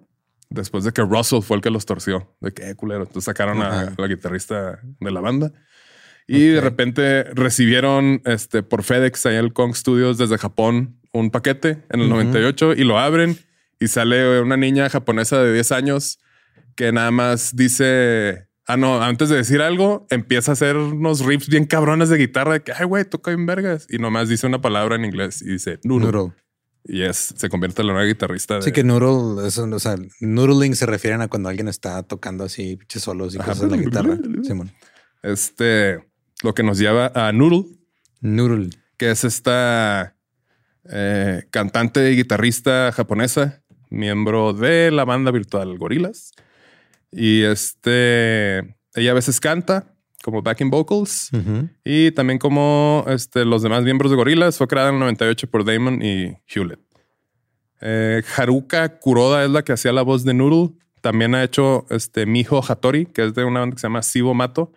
[0.50, 2.36] Después de que Russell fue el que los torció.
[2.40, 3.02] De que "Eh, culero.
[3.02, 5.52] Entonces sacaron a la guitarrista de la banda.
[6.28, 11.84] Y de repente recibieron este, por FedEx, ahí el Kong Studios desde Japón, un paquete
[11.90, 12.16] en el Ujú.
[12.16, 13.38] 98 y lo abren
[13.80, 16.20] y sale una niña japonesa de 10 años
[16.76, 21.48] que nada más dice, ah, no, antes de decir algo, empieza a hacer unos riffs
[21.48, 23.88] bien cabrones de guitarra de que, ay, güey, toca bien vergas.
[23.90, 26.12] Y nomás dice una palabra en inglés y dice noodle.
[26.12, 26.34] Noodle.
[26.88, 28.56] Y es, se convierte en la nueva guitarrista.
[28.58, 32.04] De, Sí, que noodle, es un- o sea, noodling se refieren a cuando alguien está
[32.04, 33.52] tocando así pinches solos y Ajá.
[33.54, 34.18] cosas en la guitarra.
[34.44, 34.72] Simón.
[35.24, 36.00] Este,
[36.44, 37.66] lo que nos lleva a Noodle,
[38.22, 38.70] Noodle.
[38.98, 40.16] que es esta
[40.88, 46.32] eh, cantante y guitarrista japonesa, miembro de la banda virtual Gorillaz.
[47.12, 48.60] Y este,
[48.94, 49.92] ella a veces canta
[50.24, 51.30] como backing vocals
[51.84, 54.58] y también como este, los demás miembros de Gorillaz.
[54.58, 56.80] Fue creada en el 98 por Damon y Hewlett.
[57.82, 60.76] Eh, Haruka Kuroda es la que hacía la voz de Noodle.
[61.02, 64.34] También ha hecho este Miho Hattori, que es de una banda que se llama Sibo
[64.34, 64.72] Mato.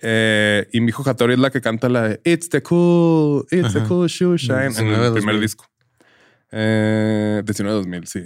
[0.00, 3.80] Eh, y Mijo Hattori es la que canta la de It's the cool, it's the
[3.88, 5.40] cool shoe shine en 19 el primer 2000.
[5.40, 5.64] disco.
[6.58, 8.24] Eh, 19 2000, sí.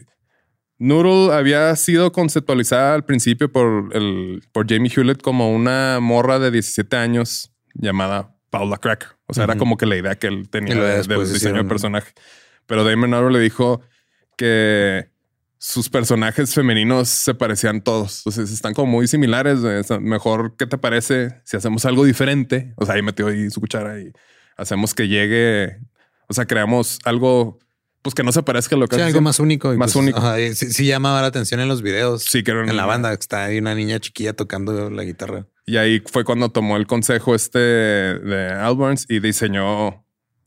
[0.79, 6.51] Noodle había sido conceptualizada al principio por, el, por Jamie Hewlett como una morra de
[6.51, 9.09] 17 años llamada Paula Cracker.
[9.27, 9.59] O sea, era Ujú.
[9.59, 12.13] como que la idea que él tenía luego de- del diseño hicieron- de personaje.
[12.67, 13.83] Pero Damon Albarn le dijo
[14.37, 15.11] que
[15.59, 18.23] sus personajes femeninos se parecían todos.
[18.31, 19.59] Sea, están como muy similares.
[20.01, 22.73] mejor, ¿qué te parece si hacemos algo diferente?
[22.77, 24.11] O sea, ahí metió ahí su cuchara y
[24.57, 25.77] hacemos que llegue.
[26.29, 27.59] O sea, creamos algo
[28.03, 29.25] pues que no se parezca a lo que Sí, hace algo siempre.
[29.25, 29.75] más único.
[29.75, 30.19] y Más pues, único.
[30.19, 32.25] ajá, sí, sí llamaba la atención en los videos.
[32.25, 35.47] Sí, que era una en la banda está ahí una niña chiquilla tocando la guitarra.
[35.67, 40.05] Y ahí fue cuando tomó el consejo este de Albarns y diseñó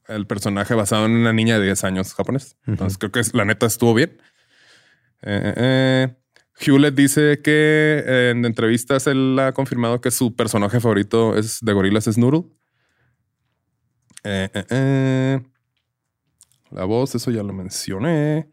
[0.08, 2.58] el personaje basado en una niña de 10 años japonés.
[2.68, 4.18] Entonces creo que la neta estuvo bien.
[5.22, 6.16] Eh, eh,
[6.60, 11.72] Hewlett dice que eh, en entrevistas él ha confirmado que su personaje favorito es de
[11.74, 12.44] Gorillaz es Noodle.
[14.26, 15.42] Eh, eh, eh.
[16.74, 18.50] La voz, eso ya lo mencioné.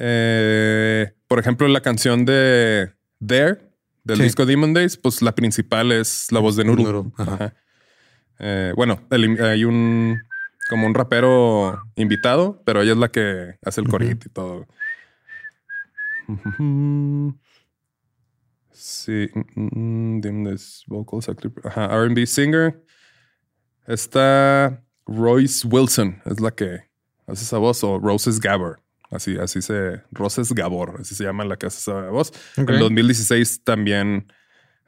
[0.00, 2.92] Eh, por ejemplo, la canción de
[3.24, 3.58] There
[4.04, 4.22] del Sí.
[4.24, 7.12] disco Demon Days, pues la principal es la voz de ajá.
[7.16, 7.54] Ajá.
[8.40, 10.18] Eh, bueno, el- hay un
[10.68, 14.66] como un rapero invitado, pero ella es la que hace el corito y todo.
[18.70, 22.82] Sí, mm, mm, Demon Days vocals, actor- R&B singer.
[23.86, 26.84] Está Royce Wilson, es la que
[27.26, 28.82] hace esa voz, o Roses Gabor.
[29.10, 32.32] Así, así se, Roses Gabor, así se llama la que hace esa voz.
[32.56, 34.30] En el 2016 también,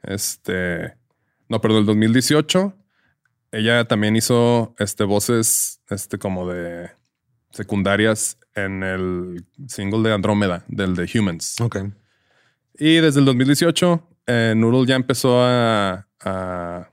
[0.03, 0.93] este,
[1.49, 2.73] no, perdón, el 2018,
[3.51, 6.91] ella también hizo, este, voces, este, como de
[7.51, 11.59] secundarias en el single de Andrómeda, del de Humans.
[11.59, 11.77] Ok.
[12.75, 16.89] Y desde el 2018, eh, Noodle ya empezó a, a,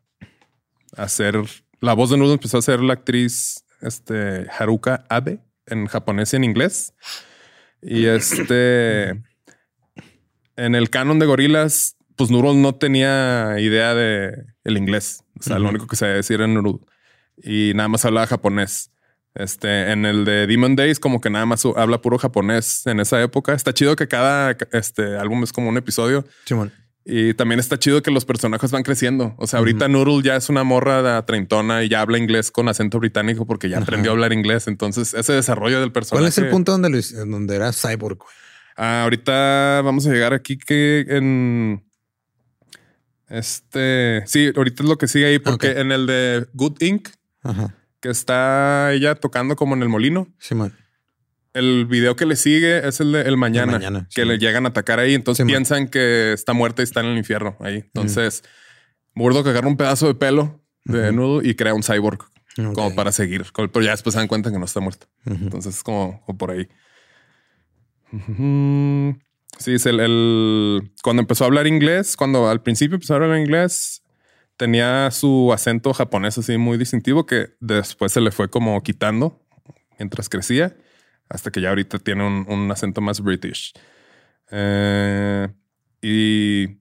[0.97, 1.43] a hacer.
[1.81, 6.37] La voz de Noodle empezó a ser la actriz este, Haruka Abe en japonés y
[6.37, 6.95] en inglés.
[7.83, 9.11] Y este.
[10.57, 15.23] En el canon de gorilas, pues Noodle no tenía idea de el inglés.
[15.39, 16.81] O sea, lo único que sabía decir era Noodle.
[17.43, 18.91] Y nada más hablaba japonés.
[19.35, 23.23] Este, en el de Demon Days, como que nada más habla puro japonés en esa
[23.23, 23.55] época.
[23.55, 26.25] Está chido que cada este, álbum es como un episodio.
[26.45, 26.73] Simón.
[27.05, 29.35] Y también está chido que los personajes van creciendo.
[29.39, 32.69] O sea, ahorita Noodle ya es una morra de treintona y ya habla inglés con
[32.69, 34.67] acento británico porque ya aprendió a hablar inglés.
[34.69, 36.21] Entonces, ese desarrollo del personaje.
[36.23, 38.19] ¿Cuál es el punto donde, lo hice- donde era cyborg?
[38.77, 41.83] Ah, ahorita vamos a llegar aquí que en
[43.29, 44.23] este.
[44.27, 47.09] Sí, ahorita es lo que sigue ahí, porque en el de Good Inc.,
[47.43, 47.75] Ajá.
[48.01, 50.29] que está ella tocando como en el molino.
[50.39, 50.75] Simón.
[51.59, 54.29] El video que le sigue es el de El Mañana, El Mañana, que sí.
[54.29, 55.15] le llegan a atacar ahí.
[55.15, 55.49] Entonces Sí, man.
[55.49, 57.79] piensan que está muerta y está en el infierno ahí.
[57.79, 58.43] Entonces,
[59.15, 62.21] Burdo que agarra un pedazo de pelo de nudo y crea un cyborg
[62.75, 63.45] como para seguir.
[63.55, 65.07] Pero ya después se dan cuenta que no está muerta.
[65.27, 65.35] Ujú.
[65.45, 66.69] Entonces es como, como por ahí.
[69.59, 73.39] Sí, es el, el- Cuando empezó a hablar inglés, cuando al principio empezó a hablar
[73.39, 74.03] inglés,
[74.57, 79.45] tenía su acento japonés así muy distintivo que después se le fue como quitando
[79.99, 80.77] mientras crecía,
[81.29, 83.73] hasta que ya ahorita tiene un, un acento más british.
[84.51, 85.49] Eh,
[86.01, 86.79] y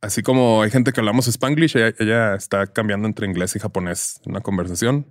[0.00, 4.20] así como hay gente que hablamos spanglish, ella, ella está cambiando entre inglés y japonés
[4.24, 5.06] en una conversación.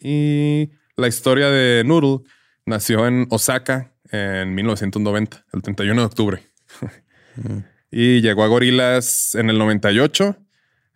[0.00, 2.24] Y la historia de Noodle
[2.66, 6.42] nació en Osaka en 1990, el 31 de octubre.
[7.90, 10.36] y llegó a Gorilas en el 98,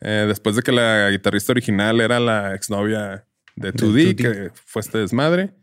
[0.00, 4.16] eh, después de que la guitarrista original era la exnovia de 2D, 2D.
[4.16, 5.54] que fue este desmadre.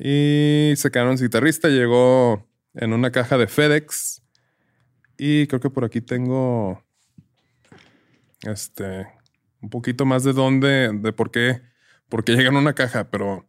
[0.00, 1.68] Y se quedaron sin guitarrista.
[1.68, 4.22] Llegó en una caja de FedEx.
[5.16, 6.82] Y creo que por aquí tengo
[8.42, 9.08] este,
[9.60, 11.60] un poquito más de dónde, de por qué,
[12.08, 13.46] por qué llegan a una caja, pero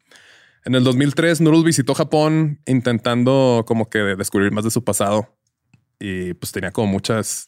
[0.66, 5.38] en el 2003 Noodle visitó Japón intentando como que descubrir más de su pasado
[6.00, 7.48] y pues tenía como muchas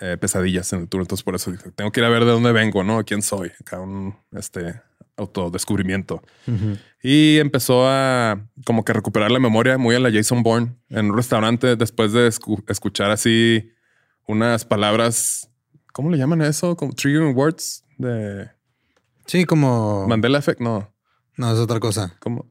[0.00, 1.02] eh, pesadillas en el tour.
[1.02, 3.04] Entonces por eso tengo que ir a ver de dónde vengo, ¿no?
[3.04, 3.52] ¿Quién soy?
[3.60, 4.80] Acá un este,
[5.16, 6.22] autodescubrimiento.
[7.02, 11.16] Y empezó a como que recuperar la memoria muy a la Jason Bourne en un
[11.16, 13.70] restaurante después de escuchar así
[14.26, 15.50] unas palabras,
[15.92, 16.76] ¿cómo le llaman eso?
[16.76, 18.50] Como triggering words de...
[19.26, 20.06] Sí, como...
[20.08, 20.92] Mandela Effect, no.
[21.36, 22.16] No, es otra cosa.
[22.20, 22.50] Como...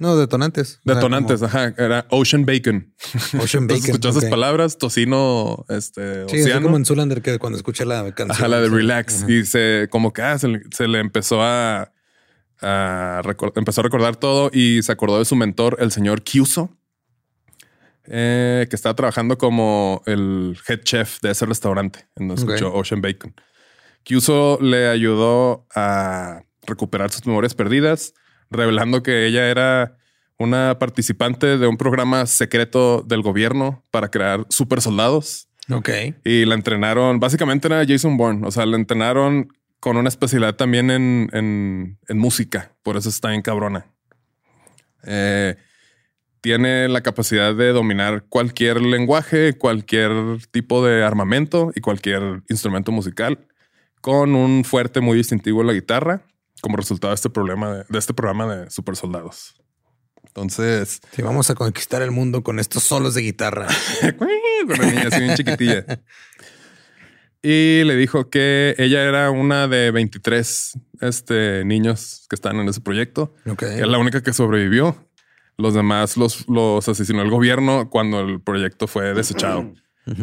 [0.00, 0.80] No, detonantes.
[0.82, 1.74] Detonantes, ajá.
[1.76, 2.94] Era Ocean Bacon.
[3.38, 3.84] Ocean Bacon.
[3.84, 8.30] escuchó esas palabras, tocino, este, sí, es como en Zulander que cuando escuché la canción.
[8.30, 9.28] Ajá, la de Relax.
[9.28, 11.92] Y se, como que ah, se, le empezó a,
[12.62, 16.70] empezó a recordar todo y se acordó de su mentor, el señor Kyuso,
[18.04, 23.00] eh, que estaba trabajando como el head chef de ese restaurante en donde escuchó Ocean
[23.00, 23.34] Bacon.
[24.02, 28.14] Kyuso le ayudó a recuperar sus memorias perdidas
[28.50, 29.96] revelando que ella era
[30.38, 35.48] una participante de un programa secreto del gobierno para crear super soldados.
[35.70, 35.90] Ok.
[36.24, 39.48] Y la entrenaron, básicamente era Jason Bourne, o sea, la entrenaron
[39.80, 43.86] con una especialidad también en, música, por eso está en cabrona.
[45.04, 45.56] Eh,
[46.42, 50.12] tiene la capacidad de dominar cualquier lenguaje, cualquier
[50.50, 53.46] tipo de armamento y cualquier instrumento musical,
[54.00, 56.22] con un fuerte muy distintivo en la guitarra
[56.60, 59.56] como resultado de este problema de, este programa de super soldados.
[60.26, 63.66] Entonces, sí, vamos a conquistar el mundo con estos solos de guitarra.
[64.18, 64.28] Con
[64.86, 65.84] niña así bien chiquitilla.
[67.42, 72.80] Y le dijo que ella era una de 23 este, niños que están en ese
[72.80, 73.34] proyecto.
[73.46, 73.78] Okay.
[73.78, 75.08] Era la única que sobrevivió.
[75.56, 79.72] Los demás los, los asesinó el gobierno cuando el proyecto fue desechado.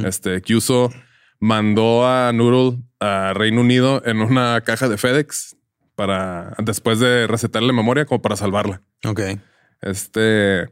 [0.04, 0.92] Este Kyuso
[1.40, 5.56] mandó a Noodle a Reino Unido en una caja de FedEx
[5.96, 8.82] para después de recetarle memoria como para salvarla.
[9.06, 9.22] Ok.
[9.82, 10.68] Este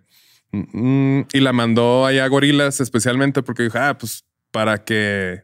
[0.51, 5.43] mm, y la mandó allá a Gorilas especialmente porque dijo, ah, pues para que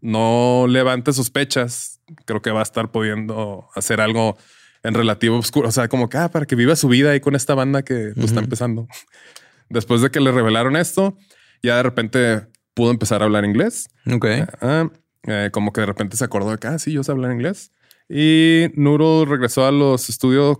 [0.00, 4.36] no levante sospechas, creo que va a estar pudiendo hacer algo
[4.82, 5.68] en relativo oscuro.
[5.68, 8.12] O sea, como que ah, para que viva su vida ahí con esta banda que
[8.14, 8.86] pues, está empezando.
[9.68, 11.16] Después de que le revelaron esto,
[11.62, 13.88] ya de repente pudo empezar a hablar inglés.
[14.10, 14.26] Ok.
[14.60, 14.88] Ah,
[15.24, 17.72] eh, como que de repente se acordó de que, ah, sí, yo sé hablar inglés.
[18.08, 20.58] Y Noodle regresó a los estudios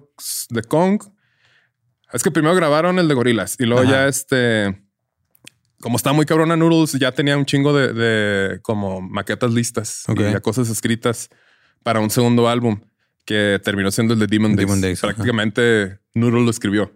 [0.50, 1.02] de Kong.
[2.12, 4.82] Es que primero grabaron el de Gorilas y luego ya este,
[5.80, 10.40] como está muy cabrona Noodles, ya tenía un chingo de, como maquetas listas y ya
[10.40, 11.28] cosas escritas
[11.82, 12.80] para un segundo álbum
[13.24, 15.00] que terminó siendo el de Demon Days.
[15.00, 16.92] Prácticamente Noodle lo escribió.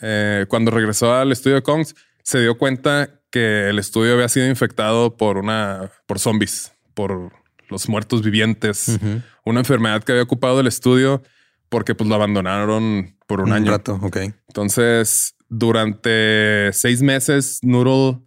[0.00, 1.86] Eh, cuando regresó al estudio de Kong,
[2.22, 7.32] se dio cuenta que el estudio había sido infectado por una, por zombies, por
[7.68, 8.98] los muertos vivientes,
[9.44, 11.22] una enfermedad que había ocupado el estudio
[11.68, 13.70] porque pues lo abandonaron por un, año.
[13.70, 14.16] Rato, ok.
[14.48, 18.20] Entonces, durante seis meses, Noodle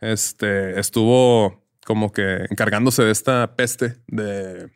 [0.00, 4.70] este, estuvo como que encargándose de esta peste de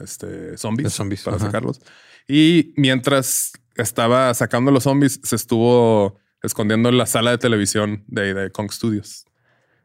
[0.00, 1.80] este, zombies, zombies para sacarlos.
[2.28, 8.34] Y mientras estaba sacando los zombies, se estuvo escondiendo en la sala de televisión de,
[8.34, 9.24] de Kong Studios.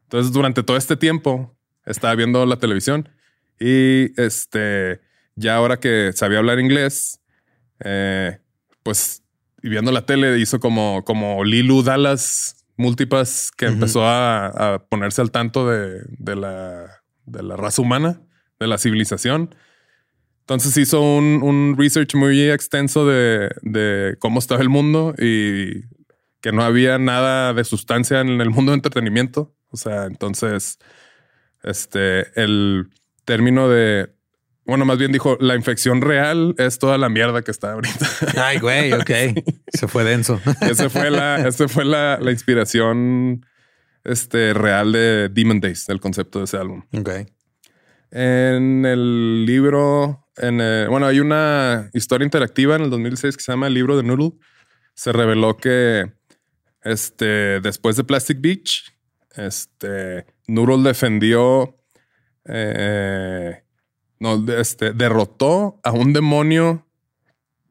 [0.04, 3.08] Entonces, durante todo este tiempo, estaba viendo la televisión
[3.58, 5.00] y este,
[5.34, 7.20] ya ahora que sabía hablar inglés,
[7.84, 8.38] eh,
[8.82, 9.22] pues
[9.62, 15.68] viendo la tele hizo como, como Lilu Dallas múltiples que empezó a, ponerse al tanto
[15.68, 18.22] de, la, de la raza humana,
[18.58, 19.54] de la civilización.
[20.40, 25.82] Entonces hizo un, un research muy extenso de, de, cómo estaba el mundo y
[26.40, 29.52] que no había nada de sustancia en el mundo de entretenimiento.
[29.70, 30.78] O sea, entonces,
[31.62, 32.88] este, el
[33.24, 34.10] término de,
[34.68, 38.06] bueno, más bien dijo, la infección real es toda la mierda que está ahorita.
[38.36, 39.10] Ay, güey, ok.
[39.72, 40.38] Se fue denso.
[40.60, 43.46] Ese fue la, ese fue la, la, inspiración
[44.04, 46.82] este, real de Demon Days, del concepto de ese álbum.
[46.92, 47.08] Ok.
[48.10, 50.58] En el libro, en
[50.88, 54.32] bueno, hay una historia interactiva en el 2006 que se llama El libro de Noodle.
[54.94, 56.12] Se reveló que
[56.82, 58.94] este, después de Plastic Beach,
[59.34, 61.78] este, Noodle defendió
[62.44, 63.62] eh,
[64.20, 66.84] no, este, derrotó a un demonio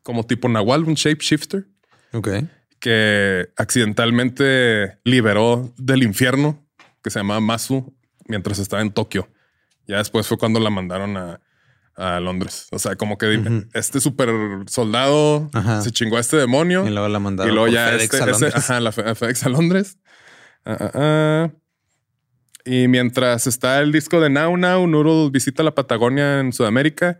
[0.03, 1.67] como tipo Nahual, un shapeshifter.
[2.13, 2.29] Ok.
[2.79, 6.65] Que accidentalmente liberó del infierno,
[7.03, 7.93] que se llamaba Masu,
[8.27, 9.27] mientras estaba en Tokio.
[9.85, 11.39] Ya después fue cuando la mandaron a,
[12.21, 12.67] Londres.
[12.71, 14.29] O sea, como que este super
[14.67, 15.49] soldado
[15.81, 16.85] se chingó a este demonio.
[16.85, 17.51] Y luego la mandaron.
[17.51, 18.55] Y luego ya FedEx este, a Londres.
[18.55, 19.97] ajá, la FedEx a Londres.
[20.63, 21.51] Ah, ah, ah.
[22.67, 27.19] Y mientras está el disco de Now Now, Noodle visita la Patagonia en Sudamérica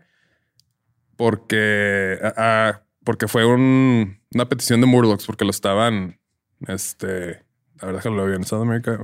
[1.16, 6.20] porque, ah, ah, porque fue un- una petición de Murdochs, porque lo estaban,
[6.66, 7.42] este,
[7.80, 8.98] la verdad que lo vi en Sudamérica.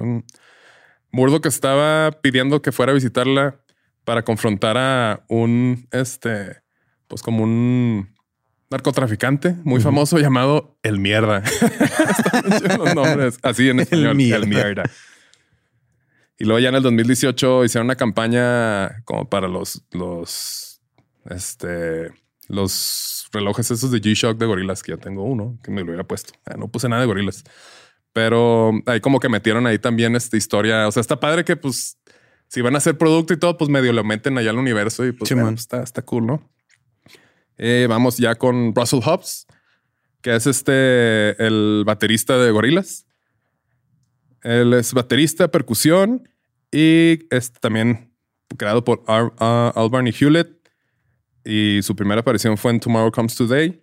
[1.10, 3.60] Murdoch estaba pidiendo que fuera a visitarla
[4.04, 6.60] para confrontar a un, este,
[7.08, 8.14] pues como un
[8.70, 11.38] narcotraficante muy famoso llamado El Mierda.
[11.38, 14.36] Están bien chidos los nombres, así en español, Mierda.
[14.42, 14.82] El Mierda.
[16.44, 20.78] Y luego ya en el 2018 hicieron una campaña como para los, los,
[21.30, 22.10] este,
[22.48, 26.04] los relojes esos de G-Shock de gorilas, que ya tengo uno, que me lo hubiera
[26.04, 26.34] puesto.
[26.44, 27.44] Ah, no puse nada de gorilas.
[28.12, 30.86] Pero ahí como que metieron ahí también esta historia.
[30.86, 31.96] O sea, está padre que pues
[32.48, 35.12] si van a hacer producto y todo, pues medio lo meten allá al universo y
[35.12, 35.54] pues Sí, bueno, man.
[35.54, 36.46] pues, está, está cool, ¿no?
[37.56, 39.46] Eh, vamos ya con Russell Hobbs,
[40.20, 43.06] que es este, el baterista de gorilas.
[44.42, 46.28] Él es baterista, percusión
[46.76, 48.12] y es también
[48.56, 50.48] creado por Ar- ah, Al Barney Hewlett.
[51.44, 53.80] Y su primera aparición fue en Tomorrow Comes Today.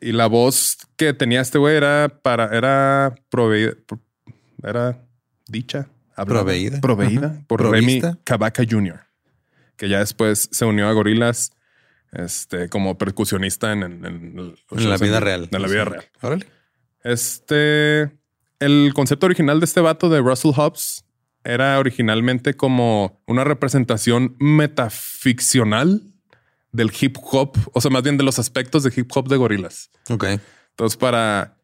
[0.00, 3.72] Y la voz que tenía este güey era para, era proveída,
[4.62, 5.02] era
[5.48, 6.80] dicha, hablada, Proveída.
[6.80, 7.44] proveída Ajá.
[7.46, 8.08] por Provista.
[8.10, 9.00] Remy Cavaca Jr.,
[9.76, 11.52] que ya después se unió a Gorilas
[12.12, 15.48] este, como percusionista en, en- en En la vida real.
[15.50, 15.90] En la vida Sí.
[15.90, 16.04] real.
[16.20, 16.46] Órale.
[17.02, 18.10] Este,
[18.60, 21.03] el concepto original de este vato de Russell Hobbs
[21.44, 26.02] era originalmente como una representación metaficcional
[26.72, 29.90] del hip hop, o sea, más bien de los aspectos de hip hop de gorilas.
[30.10, 30.24] Ok.
[30.70, 31.56] Entonces, para,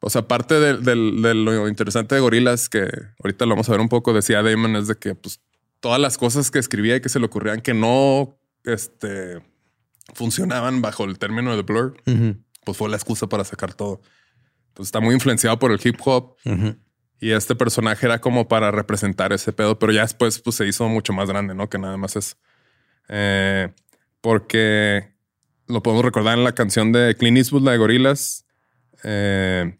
[0.00, 2.88] o sea, parte de, lo interesante de gorilas, que
[3.22, 5.40] ahorita lo vamos a ver un poco, decía Damon, es de que pues
[5.80, 9.40] todas las cosas que escribía y que se le ocurrían que no este,
[10.14, 11.96] funcionaban bajo el término de blur,
[12.64, 14.00] pues fue la excusa para sacar todo.
[14.68, 16.36] Entonces está muy influenciado por el hip hop.
[17.20, 20.88] Y este personaje era como para representar ese pedo, pero ya después pues, se hizo
[20.88, 21.68] mucho más grande, ¿no?
[21.68, 22.36] Que nada más es.
[23.08, 23.72] Eh,
[24.20, 25.14] porque
[25.66, 28.44] lo podemos recordar en la canción de Clint Eastwood, la de Gorilas.
[29.04, 29.78] Eh,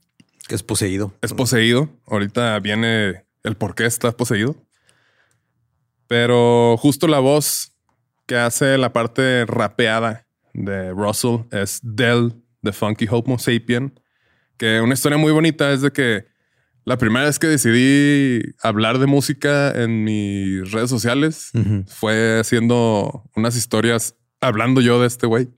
[0.48, 1.14] Que es poseído.
[1.20, 1.90] es poseído.
[2.06, 4.56] Ahorita viene el por qué está poseído.
[6.06, 7.72] Pero justo la voz
[8.26, 13.98] que hace la parte rapeada de Russell es Del, de Funky Homo Sapien.
[14.56, 16.26] Que una historia muy bonita es de que
[16.86, 21.50] la primera vez que decidí hablar de música en mis redes sociales
[21.88, 25.48] fue haciendo unas historias hablando yo de este güey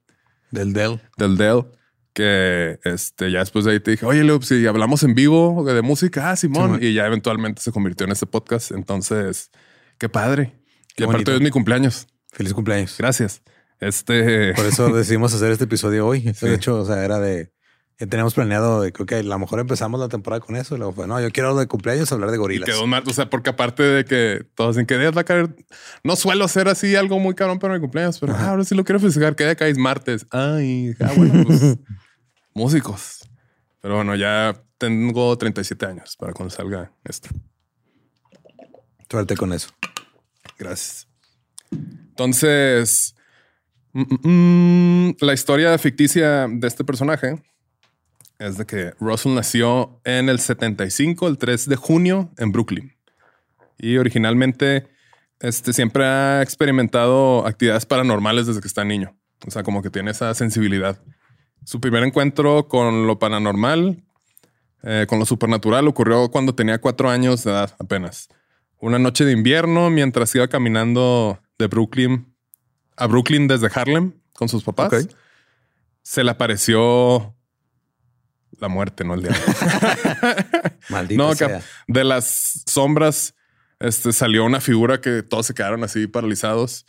[0.50, 1.00] Del Dell.
[1.18, 1.66] del Dell,
[2.14, 5.82] que este, ya después de ahí te dije, oye, Leo, si hablamos en vivo de
[5.82, 6.82] música, ah, Simón, Simón.
[6.82, 8.72] y ya eventualmente se convirtió en este podcast.
[8.72, 9.50] Entonces,
[9.98, 10.54] qué padre.
[10.96, 11.30] Qué y aparte bonito.
[11.32, 12.06] hoy es mi cumpleaños.
[12.32, 12.96] Feliz cumpleaños.
[12.98, 13.42] Gracias.
[13.80, 16.22] Este, Por eso decidimos hacer este episodio hoy.
[16.34, 16.46] Sí.
[16.46, 17.52] De hecho, o sea, era de.
[18.00, 20.76] Ya teníamos planeado de que, ok, a lo mejor empezamos la temporada con eso.
[20.76, 22.68] Y luego fue, no, yo quiero de cumpleaños hablar de y gorilas.
[22.68, 25.56] quedó mal, o sea, porque aparte de que todos en que día va a caer,
[26.04, 28.84] no suelo hacer así algo muy cabrón para mi cumpleaños, pero ah, ahora sí lo
[28.84, 29.34] quiero festejar.
[29.34, 30.26] Que día caes martes.
[30.30, 31.76] Ay, ah, bueno, pues
[32.54, 33.28] músicos.
[33.80, 37.30] Pero bueno, ya tengo 37 años para cuando salga esto.
[39.10, 39.70] Suerte con eso.
[40.56, 41.08] Gracias.
[41.72, 43.16] Entonces,
[43.92, 47.42] mm, mm, mm, la historia ficticia de este personaje
[48.38, 52.96] es de que Russell nació en el 75, el 3 de junio, en Brooklyn.
[53.78, 54.88] Y originalmente
[55.40, 59.16] este, siempre ha experimentado actividades paranormales desde que está niño.
[59.46, 61.00] O sea, como que tiene esa sensibilidad.
[61.64, 64.02] Su primer encuentro con lo paranormal,
[64.82, 68.28] eh, con lo supernatural, ocurrió cuando tenía cuatro años de edad apenas.
[68.80, 72.34] Una noche de invierno, mientras iba caminando de Brooklyn
[72.96, 75.08] a Brooklyn desde Harlem con sus papás,
[76.02, 77.34] se le apareció
[78.60, 79.40] la muerte, no el diablo.
[80.88, 81.62] Maldita no, sea.
[81.86, 83.34] de las sombras
[83.80, 86.86] este, salió una figura que todos se quedaron así paralizados.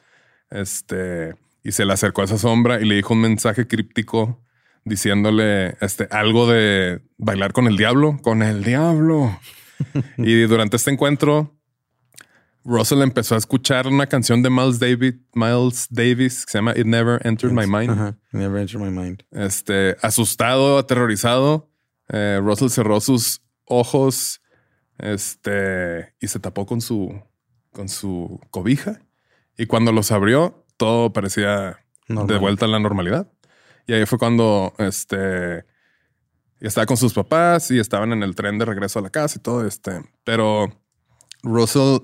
[0.49, 4.43] Este, y se le acercó a esa sombra y le dijo un mensaje críptico
[4.85, 9.39] diciéndole este, algo de bailar con el diablo, con el diablo.
[10.17, 11.58] y durante este encuentro,
[12.63, 16.85] Russell empezó a escuchar una canción de Miles Davis, Miles Davis que se llama It
[16.85, 17.91] Never Entered My Mind.
[17.91, 18.17] Ajá.
[18.31, 19.23] Never entered my mind.
[19.31, 21.69] Este, asustado, aterrorizado,
[22.09, 24.41] eh, Russell cerró sus ojos
[24.97, 27.21] este, y se tapó con su,
[27.71, 29.01] con su cobija.
[29.57, 32.27] Y cuando los abrió, todo parecía Normal.
[32.27, 33.31] de vuelta a la normalidad.
[33.87, 35.65] Y ahí fue cuando este,
[36.59, 39.41] estaba con sus papás y estaban en el tren de regreso a la casa y
[39.41, 39.65] todo.
[39.65, 40.69] Este, pero
[41.43, 41.99] Russell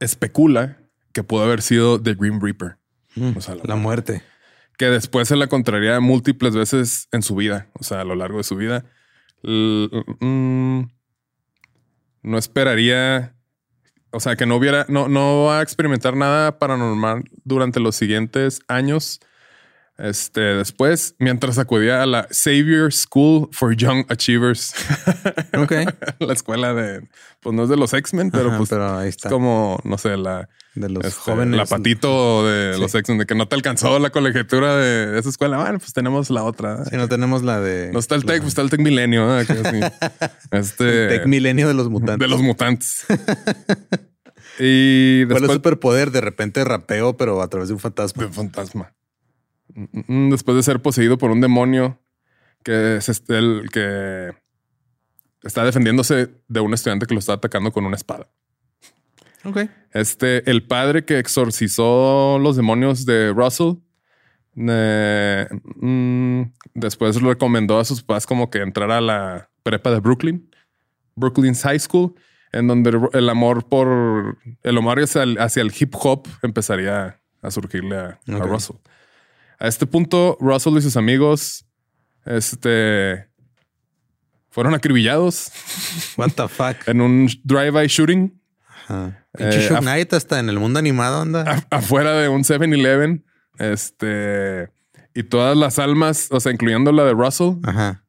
[0.00, 0.78] especula
[1.12, 2.76] que pudo haber sido The Green Reaper.
[3.14, 4.22] Mm, O sea, la- la muerte.
[4.78, 8.36] que después se la encontraría múltiples veces en su vida, o sea, a lo largo
[8.38, 8.84] de su vida.
[9.42, 9.88] L-
[10.20, 10.82] mm,
[12.22, 13.32] no esperaría
[14.12, 18.60] o sea, que no hubiera, no, no va a experimentar nada paranormal durante los siguientes
[18.68, 19.20] años.
[19.98, 24.74] Este, después, mientras acudía a la Xavier School for Young Achievers.
[25.58, 25.72] Ok.
[26.18, 27.08] la escuela de,
[27.40, 29.30] pues no es de los X-Men, pero Ajá, pues pero ahí es está.
[29.30, 31.56] como, no sé, la, de los este, jóvenes.
[31.56, 32.80] la patito de Sí.
[32.80, 35.56] los X-Men, de que no te alcanzó la colegiatura de esa escuela.
[35.56, 36.84] Bueno, pues tenemos la otra.
[36.84, 37.90] Si no tenemos la de.
[37.90, 39.42] No está el la- Tech, pues está el Tech Milenio.
[39.44, 39.54] sí.
[40.50, 42.18] Este, Tech milenio de los mutantes.
[42.18, 43.06] de los mutantes.
[44.58, 46.10] y ¿Cuál es después superpoder?
[46.10, 48.22] De repente rapeo, pero a través de un fantasma.
[48.22, 48.92] de un fantasma.
[49.76, 51.98] Mm, Después de ser poseído por un demonio
[52.64, 54.34] que es este, el que
[55.42, 58.28] está defendiéndose de un estudiante que lo está atacando con una espada.
[59.44, 59.60] Ok.
[59.92, 63.74] Este, el padre que exorcizó los demonios de Russell,
[64.56, 65.46] eh,
[65.76, 66.42] mm,
[66.74, 70.50] después recomendó a sus papás como que entrara a la prepa de Brooklyn,
[71.14, 72.14] Brooklyn's High School,
[72.52, 77.50] en donde el amor por el amor hacia el, hacia el hip hop empezaría a
[77.50, 78.18] surgirle a.
[78.26, 78.76] Russell.
[79.58, 81.66] A este punto, Russell y sus amigos,
[82.24, 83.28] este,
[84.50, 85.50] fueron acribillados
[86.16, 86.76] What the fuck.
[86.86, 88.40] en un drive-by shooting
[88.88, 89.26] Ajá.
[89.38, 91.66] Eh, Shook af- Knight hasta en el mundo animado anda.
[91.70, 93.24] afuera de un 7-Eleven.
[93.58, 94.68] Este.
[95.14, 98.04] Y todas las almas, o sea, incluyendo la de Russell, Ajá.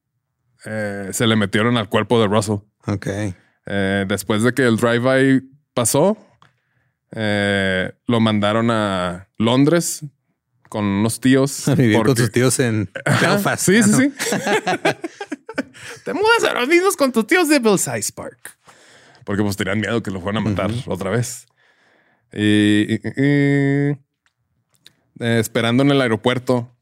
[0.65, 2.57] eh, se le metieron al cuerpo de Russell.
[2.85, 3.07] Ok.
[3.65, 5.41] Eh, después de que el drive-by
[5.73, 6.17] pasó,
[7.11, 10.05] eh, lo mandaron a Londres
[10.69, 11.67] con unos tíos.
[11.67, 12.89] A vivir con sus tíos en
[13.21, 13.65] Belfast.
[13.65, 13.97] Sí, sí, Ah, no.
[13.97, 14.11] sí.
[16.05, 18.57] Te mudas a los mismos con tus tíos de Belsize Park.
[19.25, 21.47] Porque pues tenían miedo que lo fueran a matar otra vez.
[22.31, 23.97] Y, y- y-
[25.19, 26.73] eh, esperando en el aeropuerto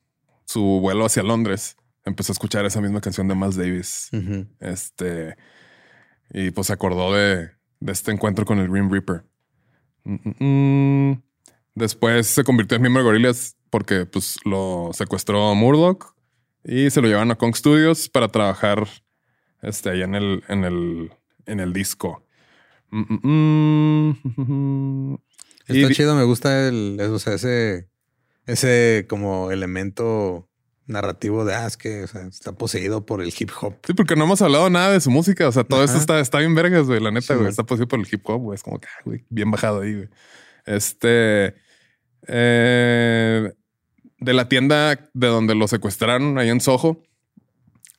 [0.45, 4.09] su vuelo hacia Londres, empezó a escuchar esa misma canción de Miles Davis.
[4.59, 5.35] Este.
[6.31, 9.23] Y pues se acordó de, de este encuentro con el Grim Reaper.
[10.03, 10.45] Mm, mm,
[11.11, 11.23] mm.
[11.75, 16.15] Después se convirtió en miembro de Gorillaz porque pues lo secuestró Murdoch
[16.63, 18.87] y se lo llevaron a Kong Studios para trabajar
[19.61, 21.11] este, ahí en el, en el,
[21.45, 22.25] en el disco.
[22.89, 25.17] Mm, mm, mm.
[25.67, 27.89] Está chido, me gusta el, o sea, ese,
[28.45, 30.47] ese como elemento
[30.85, 33.73] narrativo de, ah, es que o sea, está poseído por el hip hop.
[33.85, 35.49] Sí, porque no hemos hablado nada de su música.
[35.49, 35.97] O sea, todo Ajá.
[35.97, 37.01] está, está bien vergas, güey.
[37.01, 37.49] La neta, Sí, güey.
[37.49, 38.55] Está posible por el hip hop, güey.
[38.55, 40.09] Es como que, ah, güey, bien bajado ahí, güey.
[40.65, 41.55] Este.
[42.25, 43.51] eh,
[44.25, 47.01] de la tienda de donde lo secuestraron ahí en Soho.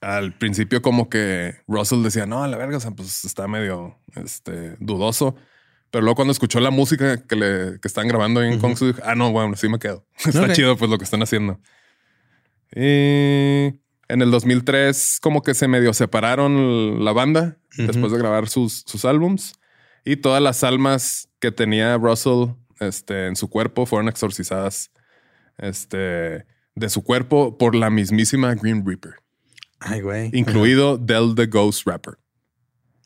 [0.01, 3.99] Al principio, como que Russell decía, no, a la verga, o sea, pues está medio
[4.17, 5.37] este, dudoso.
[5.91, 8.93] Pero luego, cuando escuchó la música que le que están grabando ahí en Kong Studio,
[8.93, 10.05] dijo, ah, no, bueno, sí me quedo.
[10.25, 11.61] está chido, pues lo que están haciendo.
[12.75, 18.85] Y en el 2003 como que se medio separaron la banda después de grabar sus,
[18.87, 19.55] sus álbums
[20.05, 22.51] y todas las almas que tenía Russell
[22.81, 24.91] este, en su cuerpo fueron exorcizadas
[25.59, 29.15] este, de su cuerpo por la mismísima Green Reaper,
[29.81, 30.31] Ay, güey.
[30.33, 32.15] incluido Del the Ghost Rapper,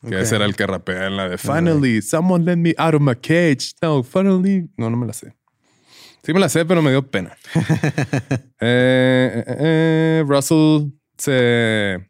[0.01, 0.21] que Ok.
[0.21, 3.15] ese era el que rapea en la de Finally, someone let me out of my
[3.15, 3.73] cage.
[3.81, 4.69] No, finally.
[4.77, 5.35] No, no me la sé.
[6.23, 7.35] Sí me la sé, pero me dio pena.
[8.63, 12.09] Eh, eh, eh, Russell se,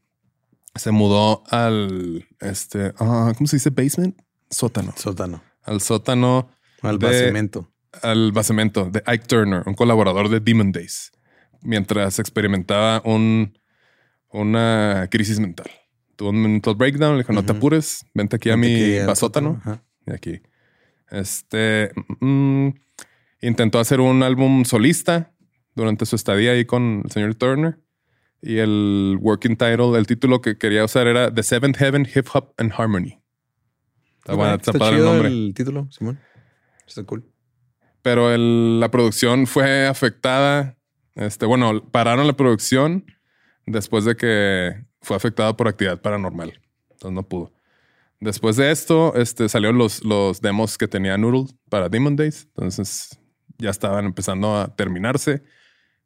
[0.76, 3.70] se mudó al este, ah, ¿cómo se dice?
[3.70, 4.20] Basement,
[4.50, 5.42] sótano, Sótano.
[5.64, 6.50] al sótano,
[6.82, 7.72] Al de- basamento.
[8.02, 11.12] Al basamento de Ike Turner, un colaborador de Demon Days,
[11.62, 13.58] mientras experimentaba un,
[14.30, 15.70] una crisis mental.
[16.16, 19.62] Tuvo un mental breakdown, le dijo, no te apures, vente aquí a Vente mi basótano.
[20.06, 20.42] Y aquí.
[21.10, 22.70] Este mm,
[23.42, 25.34] intentó hacer un álbum solista
[25.76, 27.80] durante su estadía ahí con el señor Turner.
[28.44, 32.54] Y el working title, el título que quería usar era The Seventh Heaven, Hip Hop
[32.58, 33.20] and Harmony.
[34.20, 35.28] Está, Ok, bueno, está está padre el nombre.
[35.28, 36.20] el título, Simón.
[36.88, 37.24] Está cool.
[38.02, 40.78] Pero el- la producción fue afectada.
[41.16, 43.06] Este, bueno, pararon la producción
[43.66, 46.60] después de que fue afectada por actividad paranormal.
[46.92, 47.54] Entonces no pudo.
[48.20, 52.44] Después de esto, este, salieron los, los demos que tenía Noodle para Demon Days.
[52.56, 53.20] Entonces
[53.58, 55.44] ya estaban empezando a terminarse.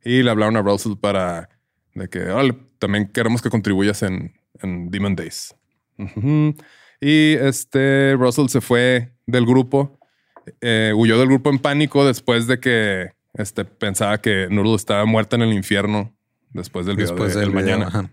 [0.03, 1.49] Y le hablaron a Russell para
[1.93, 5.55] de que "Órale, también queremos que contribuyas en, en Demon Days.
[7.01, 9.99] Y este Russell se fue del grupo
[10.61, 15.35] eh, huyó del grupo en pánico después de que este, pensaba que Noodle estaba muerta
[15.35, 16.13] en el infierno
[16.51, 18.11] después del video Después de del El video, mañana.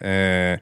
[0.00, 0.60] Eh,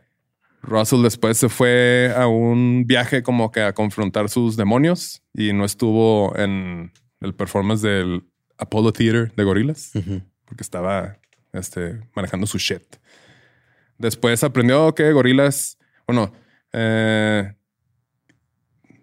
[0.63, 5.65] Russell después se fue a un viaje como que a confrontar sus demonios y no
[5.65, 8.25] estuvo en el performance del
[8.59, 10.23] Apollo Theater de Gorillaz Ujú.
[10.45, 11.19] porque estaba
[11.53, 12.83] este, manejando su shit.
[13.99, 16.33] Después aprendió que Gorillaz, bueno,
[16.73, 17.55] eh,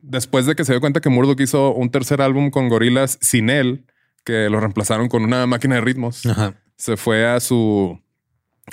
[0.03, 3.49] después de que se dio cuenta que Murdoch hizo un tercer álbum con gorilas sin
[3.49, 3.85] él,
[4.23, 6.53] que lo reemplazaron con una máquina de ritmos, Ajá.
[6.77, 7.99] se fue a su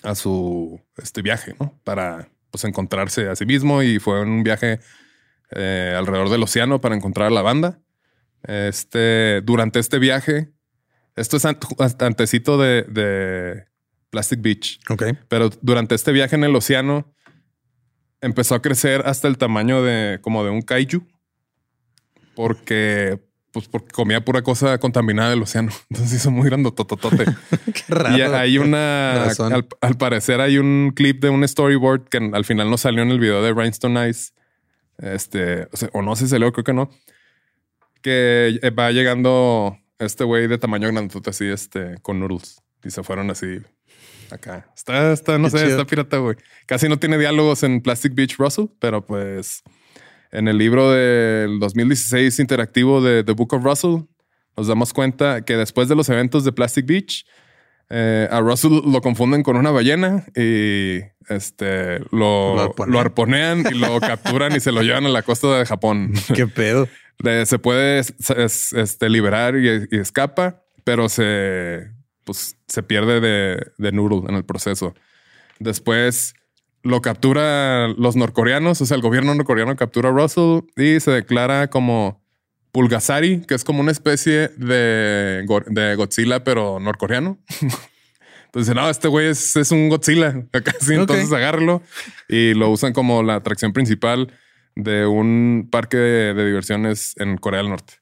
[0.02, 1.78] a su este viaje, ¿no?
[1.84, 4.80] Para pues encontrarse a sí mismo y fue un viaje
[5.52, 7.80] eh, alrededor del océano para encontrar a la banda.
[8.44, 10.52] Este, durante este viaje,
[11.16, 13.64] esto es ant- antecito de, de
[14.10, 15.04] Plastic Beach, Ok.
[15.28, 17.12] pero durante este viaje en el océano
[18.20, 21.06] empezó a crecer hasta el tamaño de como de un kaiju,
[22.34, 23.20] porque
[23.52, 25.72] pues porque comía pura cosa contaminada del océano.
[25.90, 27.24] Entonces hizo muy grandotototote.
[27.74, 28.16] Qué raro.
[28.16, 32.70] Y hay una, al, al parecer hay un clip de un storyboard que al final
[32.70, 34.34] no salió en el video de Rhinestone Eyes.
[34.98, 36.90] Este, o, sea, o no sé si salió, creo que no.
[38.02, 42.62] Que va llegando este güey de tamaño grandote así, este, con noodles.
[42.84, 43.60] Y se fueron así
[44.30, 44.70] acá.
[44.74, 45.70] Está, está, no Qué sé, chido.
[45.70, 46.36] está pirata, güey.
[46.66, 49.62] Casi no tiene diálogos en Plastic Beach Russell, pero pues
[50.32, 54.04] en el libro del 2016 interactivo de The Book of Russell,
[54.56, 57.24] nos damos cuenta que después de los eventos de Plastic Beach,
[57.88, 62.92] eh, a Russell lo confunden con una ballena y este lo, Lo arponean.
[62.92, 66.12] lo arponean y lo capturan y se lo llevan a la costa de Japón.
[66.34, 66.88] Qué pedo.
[67.44, 71.90] Se puede es- es- este, liberar y, y escapa, pero se,
[72.24, 74.94] pues, se pierde de, de Noodle en el proceso.
[75.58, 76.34] Después
[76.82, 81.68] lo captura los norcoreanos, o sea, el gobierno norcoreano captura a Russell y se declara
[81.68, 82.22] como
[82.72, 87.38] Pulgasari, que es como una especie de, de Godzilla, pero norcoreano.
[88.46, 90.34] Entonces, no, este güey es, es un Godzilla.
[90.54, 90.70] Ok.
[90.90, 91.82] entonces agárralo
[92.28, 94.32] y lo usan como la atracción principal
[94.74, 97.94] de un parque de, de diversiones en Corea del Norte.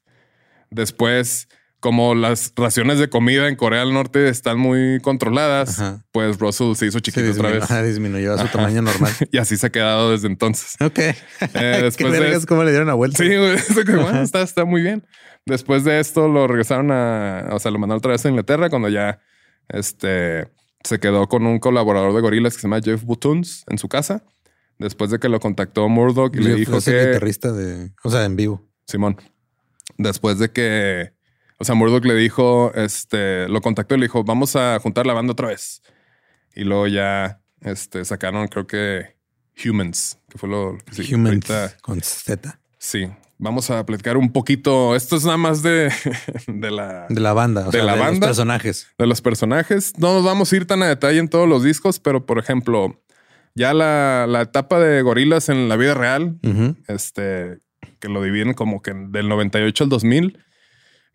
[0.71, 1.47] Después,
[1.79, 6.03] como las raciones de comida en Corea del Norte están muy controladas, Ajá.
[6.11, 7.63] pues Russell se hizo Se chiquito otra disminuyó, vez.
[7.71, 8.51] ajá, disminuyó a su Ajá.
[8.51, 9.13] tamaño normal.
[9.31, 10.75] Y así se ha quedado desde entonces.
[10.81, 10.95] Ok.
[11.53, 13.17] después Qué de eso- cómo le dieron la vuelta.
[13.23, 13.53] Sí, güey.
[13.55, 15.05] eso que, bueno, está, está muy bien.
[15.45, 18.89] Después de esto lo regresaron a, o sea, lo mandaron otra vez a Inglaterra cuando
[18.89, 19.19] ya
[19.69, 20.51] este,
[20.83, 24.23] se quedó con un colaborador de gorilas que se llama Jeff Buttons en su casa.
[24.77, 28.09] Después de que lo contactó Murdoch y le dijo es el que guitarrista de, o
[28.09, 28.65] sea, en vivo.
[28.87, 29.17] Simón,
[29.97, 31.11] después de que,
[31.59, 35.13] o sea, Murdoch le dijo, este, lo contactó y le dijo, vamos a juntar la
[35.13, 35.81] banda otra vez.
[36.55, 39.15] Y luego ya, este, sacaron, creo que
[39.63, 42.59] Humans, que fue lo que sí, Human ahorita- con Z.
[42.77, 43.07] Sí,
[43.37, 44.95] vamos a platicar un poquito.
[44.95, 45.91] Esto es nada más de,
[46.47, 47.63] de la De la banda.
[47.67, 48.27] O ¿De sea, la de banda?
[48.27, 48.87] los personajes.
[48.97, 49.93] de los personajes.
[49.97, 53.01] No nos vamos a ir tan a detalle en todos los discos, pero por ejemplo,
[53.53, 56.39] ya la, la etapa de gorilas en la vida real,
[56.87, 57.57] este,
[57.99, 60.39] que lo dividen como que del 98 al 2000,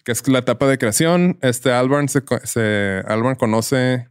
[0.05, 1.39] que es la etapa de creación.
[1.41, 4.09] Este Albarn se, se Albarn conoce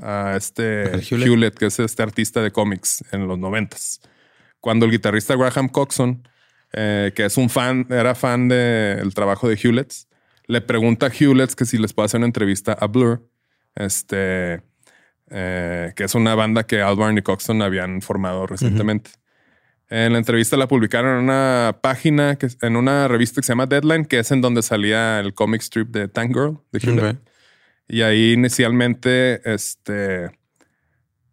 [0.00, 1.00] a este.
[1.00, 1.54] Hewlett.
[1.54, 4.00] que es este artista de cómics en los noventas.
[4.60, 6.26] Cuando el guitarrista Graham Coxon,
[6.72, 9.92] eh, que es un fan, era fan del trabajo de Hewlett,
[10.46, 13.28] le pregunta a Hewlett que si les puede hacer una entrevista a Blur,
[13.74, 14.62] este,
[15.30, 19.10] eh, que es una banda que Albarn y Coxon habían formado recientemente.
[19.90, 23.66] En la entrevista la publicaron en una página, que, en una revista que se llama
[23.66, 27.16] Deadline, que es en donde salía el comic strip de Tank Girl de Hewlett.
[27.16, 27.28] Ok.
[27.88, 30.30] Y ahí inicialmente, este,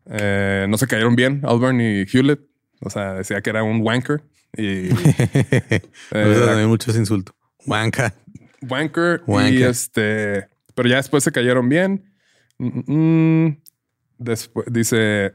[0.05, 2.41] eh, no se cayeron bien, Albarn y Hewlett.
[2.81, 4.23] O sea, decía que era un wanker
[4.57, 5.81] y Eh,
[6.11, 7.33] gusta también mucho ese insulto.
[7.65, 8.13] Wanka.
[8.61, 9.69] wanker, y Wanker.
[9.69, 12.11] este, pero ya después se cayeron bien.
[12.57, 13.61] Mm, mm,
[14.17, 15.33] después dice,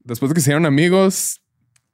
[0.00, 1.40] después de que se hicieron amigos,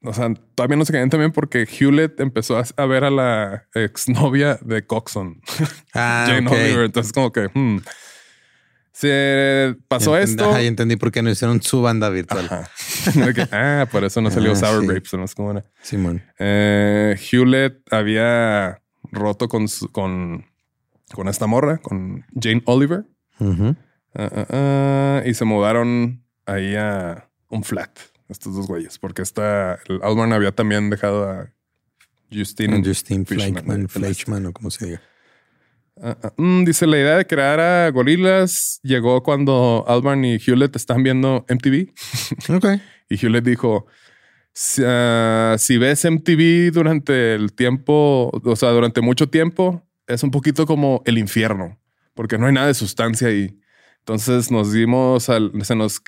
[0.03, 4.59] o sea, todavía no se cayeron también porque Hewlett empezó a, ver a la exnovia
[4.63, 5.41] de Coxon,
[5.95, 6.49] Ah, Jane.
[6.51, 6.85] Oliver.
[6.87, 7.79] Entonces, como que hmm,
[8.93, 10.51] se pasó esto.
[10.51, 12.49] Ajá, y entendí por qué no hicieron su banda virtual.
[13.53, 14.87] Ah, por eso no salió Ah, Sour sí.
[14.89, 15.15] Grapes.
[15.15, 16.23] No es como una- Simón.
[16.39, 20.45] Eh, Hewlett había roto con, su- con,
[21.15, 23.05] con esta morra, con Jane Oliver,
[23.41, 27.91] ah, ah, y se mudaron ahí a un flat,
[28.31, 31.53] estos dos güeyes, porque esta, el Albarn había también dejado a
[32.33, 32.83] Justine.
[32.85, 35.03] Justin Fleischman, Fleischman, Fleischman o como se diga.
[36.03, 40.77] Ah, ah, mm, dice, la idea de crear a gorilas llegó cuando Albarn y Hewlett
[40.77, 41.93] están viendo MTV.
[42.55, 42.67] Ok.
[43.09, 43.87] Y Hewlett dijo,
[44.53, 50.31] si, ah, si ves MTV durante el tiempo, o sea, durante mucho tiempo, es un
[50.31, 51.79] poquito como el infierno,
[52.15, 53.59] porque no hay nada de sustancia ahí.
[53.99, 56.01] Entonces nos dimos, al, se nos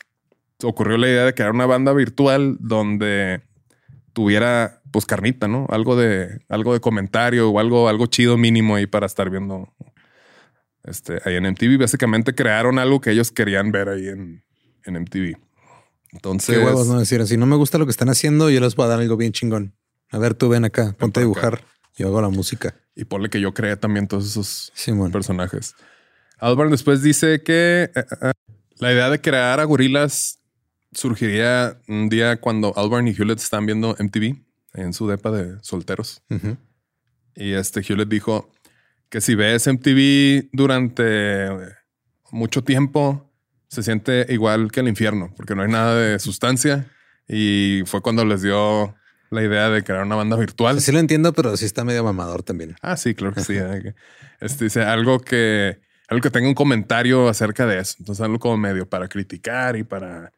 [0.63, 3.43] ocurrió la idea de crear una banda virtual donde
[4.13, 5.67] tuviera pues carnita, ¿no?
[5.71, 9.73] Algo de, algo de comentario o algo, algo chido mínimo ahí para estar viendo
[10.85, 11.79] este, ahí en MTV.
[11.79, 14.45] Básicamente crearon algo que ellos querían ver ahí en,
[14.85, 15.37] en MTV.
[16.13, 17.37] Entonces, Qué huevos no decir así.
[17.37, 18.51] No me gusta lo que están haciendo.
[18.51, 19.75] Yo les voy a dar algo bien chingón.
[20.11, 21.27] A ver, tú ven acá, ponte a acá.
[21.27, 21.65] dibujar.
[21.97, 22.75] Yo hago la música.
[22.95, 25.11] Y ponle que yo creé también todos esos Simón.
[25.11, 25.75] personajes.
[26.39, 28.33] Albarn después dice que eh, eh,
[28.77, 30.42] la idea de crear a gorilas
[30.93, 34.37] surgiría un día cuando Albarn y Hewlett están viendo MTV
[34.75, 36.23] en su depa de solteros.
[37.35, 38.51] Y este Hewlett dijo
[39.09, 41.49] que si ves MTV durante
[42.31, 43.31] mucho tiempo,
[43.69, 46.87] se siente igual que el infierno, porque no hay nada de sustancia.
[47.29, 48.95] Y fue cuando les dio
[49.31, 50.81] la idea de crear una banda virtual.
[50.81, 52.77] Sí lo entiendo, pero sí está medio mamador también.
[52.83, 53.57] Ah, sí, claro que sí.
[54.41, 57.97] Este dice algo que, algo que tenga un comentario acerca de eso.
[57.99, 60.33] Entonces, algo como medio para criticar y para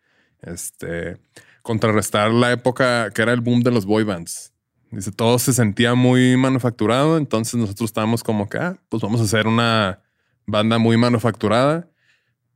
[0.47, 1.19] este
[1.63, 4.53] contrarrestar la época que era el boom de los boy bands.
[4.91, 7.17] Dice, todo se sentía muy manufacturado.
[7.17, 10.01] Entonces, nosotros estábamos como que, ah, pues vamos a hacer una
[10.47, 11.89] banda muy manufacturada,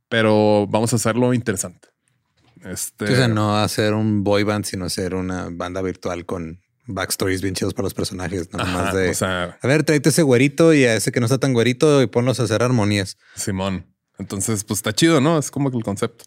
[0.08, 1.88] pero vamos a hacerlo interesante.
[2.64, 7.42] Este, O sea, no hacer un boy band, sino hacer una banda virtual con backstories
[7.42, 8.52] bien chidos para los personajes.
[8.52, 9.10] Nada ajá, más de.
[9.10, 12.02] o sea, a ver, tráete ese güerito y a ese que no está tan güerito
[12.02, 13.16] y ponlos a hacer armonías.
[13.34, 13.86] Simón.
[14.18, 15.38] Entonces, pues está chido, ¿no?
[15.38, 16.24] Es como que el concepto.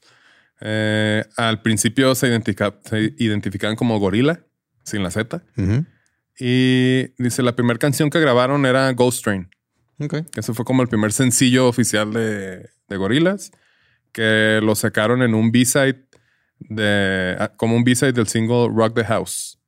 [0.62, 4.46] Eh, al principio se, identifica- se identificaban como gorila,
[4.84, 5.44] sin la Z.
[5.58, 5.86] Ujú.
[6.40, 9.50] Y dice, la primera canción que grabaron era Ghost Train.
[10.00, 10.16] Ok.
[10.36, 13.52] Ese fue como el primer sencillo oficial de, de Gorilas,
[14.12, 16.06] que lo sacaron en un B-side
[16.60, 19.60] de, ah, como un B-side del single Rock the House.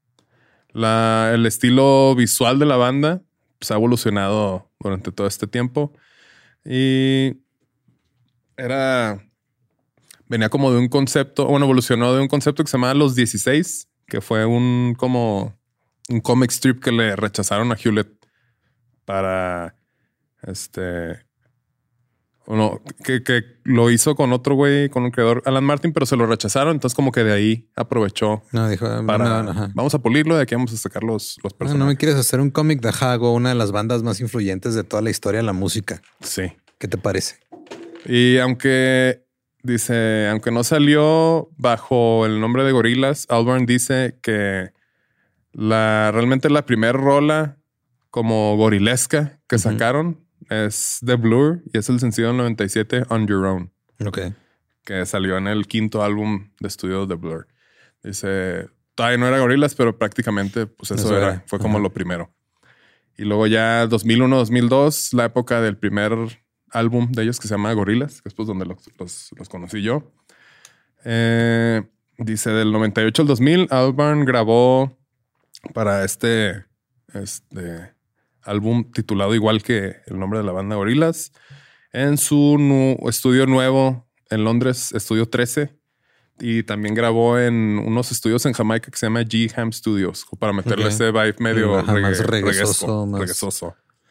[0.72, 3.22] La, el estilo visual de la banda
[3.60, 5.94] pues, ha evolucionado durante todo este tiempo
[6.66, 7.38] y
[8.58, 9.24] era,
[10.28, 13.88] venía como de un concepto, bueno, evolucionó de un concepto que se llamaba Los 16,
[14.08, 15.56] que fue un como
[16.10, 18.10] un comic strip que le rechazaron a Hewlett
[19.06, 19.76] para
[20.42, 21.26] este
[22.46, 26.18] uno que, que lo hizo con otro güey, con un creador, Alan Martin, pero se
[26.18, 26.74] lo rechazaron.
[26.74, 30.36] Entonces, como que de ahí aprovechó No, dijo, ah, para no, vamos a pulirlo.
[30.36, 31.80] De aquí vamos a sacar los, los No, personajes.
[31.80, 34.84] no me quieres hacer un cómic de Hago, una de las bandas más influyentes de
[34.84, 36.02] toda la historia de la música.
[36.20, 36.52] Sí.
[36.80, 37.38] ¿Qué te parece?
[38.06, 39.23] Y aunque
[39.64, 44.72] dice, aunque no salió bajo el nombre de Gorilas, Albarn dice que
[45.52, 47.58] la realmente la primera rola
[48.10, 53.46] como gorilesca que sacaron es The Blur y es el sencillo del 97 On Your
[53.46, 53.72] Own.
[54.06, 54.20] Ok.
[54.84, 57.48] que salió en el quinto álbum de estudio de Blur.
[58.04, 61.44] Dice, todavía no era Gorillaz, pero prácticamente pues eso, Eso era, era.
[61.48, 62.34] fue como lo primero.
[63.18, 66.12] Y luego ya 2001, 2002, la época del primer
[66.74, 69.82] álbum de ellos que se llama Gorillaz, que es pues donde los, los- los conocí
[69.82, 70.12] yo.
[71.06, 71.84] Eh,
[72.18, 74.98] dice, del 98 al 2000, Albarn grabó
[75.74, 76.66] para este,
[77.14, 77.94] este
[78.42, 81.32] álbum titulado igual que el nombre de la banda Gorillaz
[81.92, 85.78] en su nu- estudio nuevo en Londres, Estudio 13.
[86.40, 90.88] Y también grabó en unos estudios en Jamaica que se llama G-Ham Studios, para meterle
[90.88, 93.06] ese vibe medio Ajá, más reggae- reggaezoso,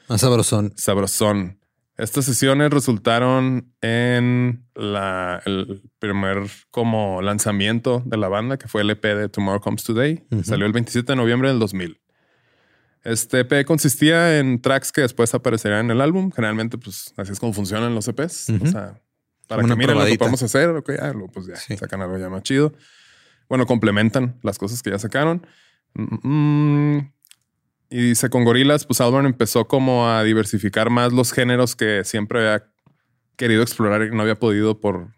[0.09, 0.73] Más sabrosón.
[0.77, 1.59] sabrosón.
[1.99, 8.91] Estas sesiones resultaron en la, el primer como lanzamiento de la banda, que fue el
[8.91, 10.25] EP de Tomorrow Comes Today.
[10.43, 12.01] Salió el 27 de noviembre del 2000.
[13.05, 16.31] Este EP consistía en tracks que después aparecerían en el álbum.
[16.33, 18.49] Generalmente, pues así es como funcionan los EPs.
[18.51, 18.67] O Ujú.
[18.69, 19.01] sea,
[19.49, 21.77] para Como que una miren lo que podemos hacer, ok, ah, pues ya Sí.
[21.77, 22.73] sacan algo ya más chido.
[23.51, 25.47] Bueno, complementan las cosas que ya sacaron.
[25.95, 26.99] Mm,
[27.93, 32.39] y dice con Gorilas, pues Albarn empezó como a diversificar más los géneros que siempre
[32.39, 32.67] había
[33.37, 35.09] querido explorar y no había podido por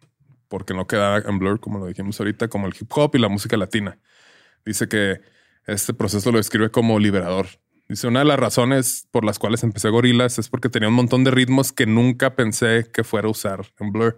[0.48, 3.28] porque no quedaba en Blur, como lo dijimos ahorita, como el hip hop y la
[3.28, 3.98] música latina.
[4.64, 5.20] Dice que
[5.66, 7.46] este proceso lo describe como liberador.
[7.88, 11.22] Dice, una de las razones por las cuales empecé Gorilas es porque tenía un montón
[11.22, 14.16] de ritmos que nunca pensé que fuera a usar en Blur.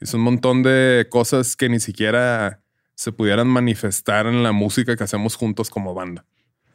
[0.00, 2.62] Dice un montón de cosas que ni siquiera
[2.94, 6.24] se pudieran manifestar en la música que hacemos juntos como banda.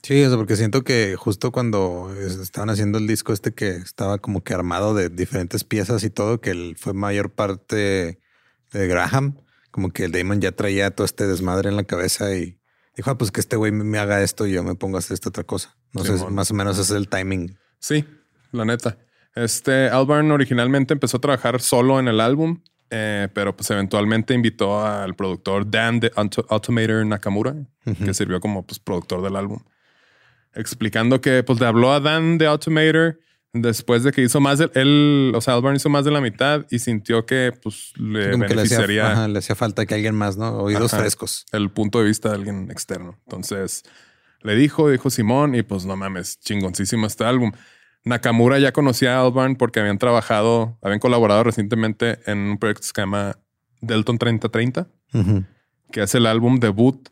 [0.06, 4.20] Sí, eso porque siento que justo cuando es- estaban haciendo el disco este que estaba
[4.20, 8.20] como que armado de diferentes piezas y todo, que fue mayor parte
[8.72, 9.40] de Graham,
[9.72, 12.60] como que el Damon ya traía todo este desmadre en la cabeza y
[12.96, 15.16] dijo, ah, pues que este güey me haga esto y yo me pongo a hacer
[15.16, 15.76] esta otra cosa.
[15.92, 17.58] No sé, más o menos ese es el timing.
[17.80, 18.06] Sí,
[18.52, 19.00] la neta.
[19.34, 24.86] Este Albarn originalmente empezó a trabajar solo en el álbum, eh, pero pues eventualmente invitó
[24.86, 27.56] al productor Dan de Auto- Automator Nakamura,
[28.06, 29.60] que sirvió como pues, productor del álbum,
[30.56, 33.20] explicando que pues le habló a Dan de Automator
[33.54, 36.66] después de que hizo más de él, o sea, Albarn hizo más de la mitad
[36.70, 39.94] y sintió que pues le Como que le hacía, beneficiaría ajá, le hacía falta que
[39.96, 40.58] alguien más, ¿no?
[40.58, 41.02] Oídos Ajá.
[41.04, 41.46] frescos.
[41.54, 43.18] el punto de vista de alguien externo.
[43.26, 43.84] Entonces
[44.42, 47.52] le dijo, dijo Simón, y pues no mames, chingoncísimo este álbum.
[48.04, 52.88] Nakamura ya conocía a Albarn porque habían trabajado, habían colaborado recientemente en un proyecto que
[52.88, 53.38] se llama
[53.82, 55.46] Delton 3030, Ujú.
[55.92, 57.08] que es el álbum debut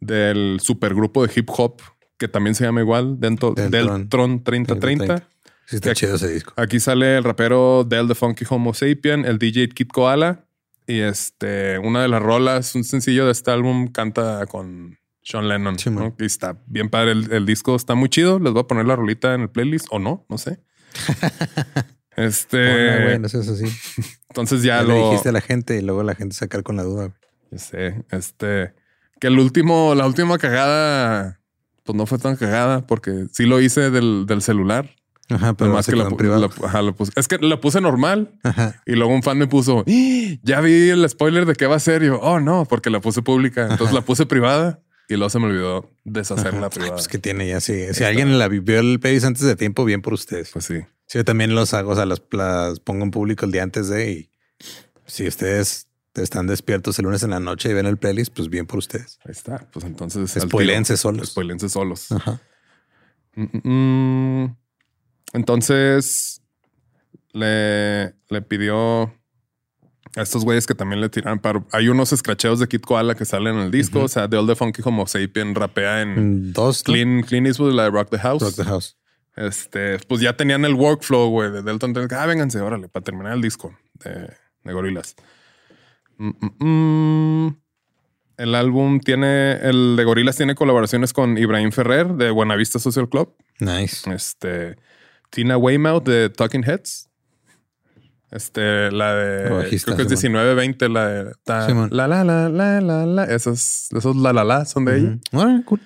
[0.00, 1.80] del supergrupo de hip hop
[2.18, 4.00] que también se llama igual, Dentro, Deltron.
[4.02, 5.28] Deltron 3030.
[5.66, 6.52] Sí, está Aquí- chido ese disco.
[6.56, 10.44] Aquí sale el rapero Del the Funky Homo Sapien, el DJ Kid Koala.
[10.86, 15.76] Y este, una de las rolas, un sencillo de este álbum, canta con Sean Lennon.
[15.78, 15.90] Sí.
[16.20, 17.10] Y está bien padre.
[17.12, 18.38] El, el disco está muy chido.
[18.38, 20.60] Les voy a poner la rolita en el playlist o no, no sé.
[22.16, 23.64] este, Hola, güey, no seas así.
[24.28, 26.76] entonces ya, Ya lo le dijiste a la gente y luego la gente sacar con
[26.76, 27.12] la duda.
[27.50, 28.72] ya sé, este,
[29.20, 31.40] que el último, la última cagada,
[31.86, 34.90] pues no fue tan cagada porque sí lo hice del, del celular.
[35.28, 36.04] Ajá, pero se que la,
[36.38, 38.80] la- ajá, puse- Es que la puse normal Ajá.
[38.86, 40.36] y luego un fan me puso, "¡Ah!
[40.42, 42.02] ya vi el spoiler de qué va a ser.
[42.04, 43.66] Y yo, oh no, porque la puse pública.
[43.70, 46.92] Entonces la puse privada y luego se me olvidó deshacerla Ay, privada.
[46.94, 47.74] pues que tiene ya, sí.
[47.92, 50.50] Si alguien la vio el playlist antes de tiempo, bien por ustedes.
[50.52, 50.80] Pues sí.
[51.08, 53.88] Sí, yo también los hago, o sea, las, las pongo en público el día antes
[53.88, 54.30] de y
[55.06, 55.85] si ustedes
[56.22, 59.18] están despiertos el lunes en la noche y ven el playlist, pues bien por ustedes.
[59.24, 59.66] Ahí está.
[59.72, 60.36] Pues entonces.
[60.40, 61.30] Spoilense solos.
[61.30, 62.12] Spoilense solos.
[62.12, 62.40] Ajá.
[63.34, 64.56] Mm, mm, mm.
[65.34, 66.42] Entonces
[67.32, 69.12] le, le pidió
[70.16, 71.64] a estos güeyes que también le tiran para.
[71.72, 74.04] Hay unos escracheos de Kid Koala que salen en el disco.
[74.04, 76.82] O sea, de All the Funky Homo Sapien rapea en Dos.
[76.82, 78.42] Clean, Clean Eastwood, la de Rock the House.
[78.42, 78.96] Rock the House.
[79.36, 81.94] Este, pues ya tenían el workflow, güey, de Delton.
[82.10, 84.32] Ah, vénganse, órale, para terminar el disco de,
[84.64, 85.14] de Gorilas.
[86.18, 86.64] Mm, mm,
[87.46, 87.56] mm.
[88.38, 93.34] El álbum tiene, el de Gorilas tiene colaboraciones con Ibrahim Ferrer de Buenavista Social Club.
[93.60, 94.10] Nice.
[94.12, 94.76] Este,
[95.30, 97.08] Tina Weymouth de Talking Heads.
[98.30, 100.42] Este, la de, bajista, creo que es Simón.
[100.42, 104.64] 1920, la de, ta- la, la, la, la, la, la, esos, esos la, la, la
[104.66, 105.08] son de ella.
[105.32, 105.40] Ujú.
[105.40, 105.80] Órale, cool.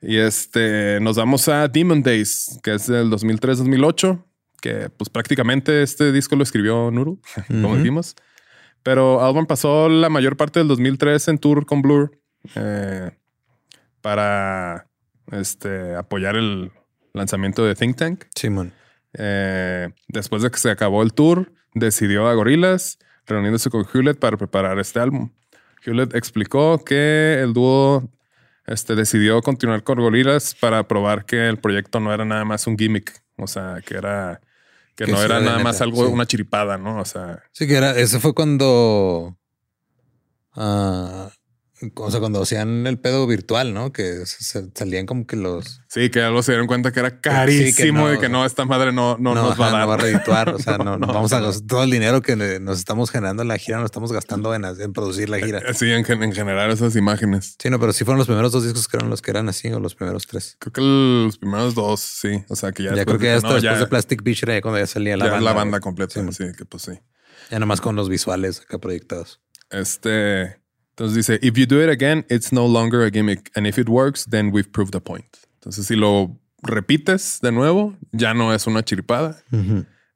[0.00, 4.22] Y este, nos vamos a Demon Days, que es del 2003-2008,
[4.62, 8.14] que pues prácticamente este disco lo escribió Nuru, como dijimos.
[8.84, 12.20] Pero Alban pasó la mayor parte del 2003 en tour con Blur
[12.54, 13.10] eh,
[14.02, 14.86] para
[15.32, 16.70] este, apoyar el
[17.14, 18.24] lanzamiento de Think Tank.
[18.36, 18.72] Simón.
[19.14, 24.36] Eh, después de que se acabó el tour, decidió a Gorillaz, reuniéndose con Hewlett para
[24.36, 25.30] preparar este álbum.
[25.82, 28.10] Hewlett explicó que el dúo
[28.66, 32.76] este, decidió continuar con Gorillaz para probar que el proyecto no era nada más un
[32.76, 33.22] gimmick.
[33.36, 34.42] O sea, que era
[34.94, 36.12] que, Que no era nada más algo, sí.
[36.12, 37.00] una chiripada, ¿no?
[37.00, 39.36] O sea, Sí, que era, ese fue cuando.
[40.52, 41.30] ah,
[41.94, 43.92] o sea, cuando hacían el pedo virtual, ¿no?
[43.92, 45.82] Que se- salían como que los.
[45.88, 48.92] sí, que algo se dieron cuenta que era carísimo no, y que no, esta madre
[48.92, 49.80] no, no, nos va a dar.
[49.82, 50.48] no va a redituar.
[50.50, 53.58] O sea, no, No, vamos a todo el dinero que nos estamos generando en la
[53.58, 55.60] gira, nos estamos gastando en, en producir la gira.
[55.74, 57.56] Sí, en, en generar esas imágenes.
[57.60, 59.68] Sí, no, pero sí fueron los primeros dos discos que eran los que eran así,
[59.72, 60.56] o los primeros tres.
[60.58, 62.44] Creo que los primeros dos, sí.
[62.48, 64.60] O sea, que ya, Ya, creo que ya hasta después ya- de Plastic Beach era
[64.60, 65.44] cuando ya salía la ya banda.
[65.44, 66.14] la banda completa.
[66.14, 66.92] Sí, Sí, que pues sí.
[67.50, 69.40] Ya nomás con los visuales acá proyectados.
[69.70, 70.60] Este,
[70.96, 73.50] entonces dice, if you do it again, it's no longer a gimmick.
[73.56, 75.26] And if it works, then we've proved the point.
[75.56, 79.42] Entonces, si lo repites de nuevo, ya no es una chiripada.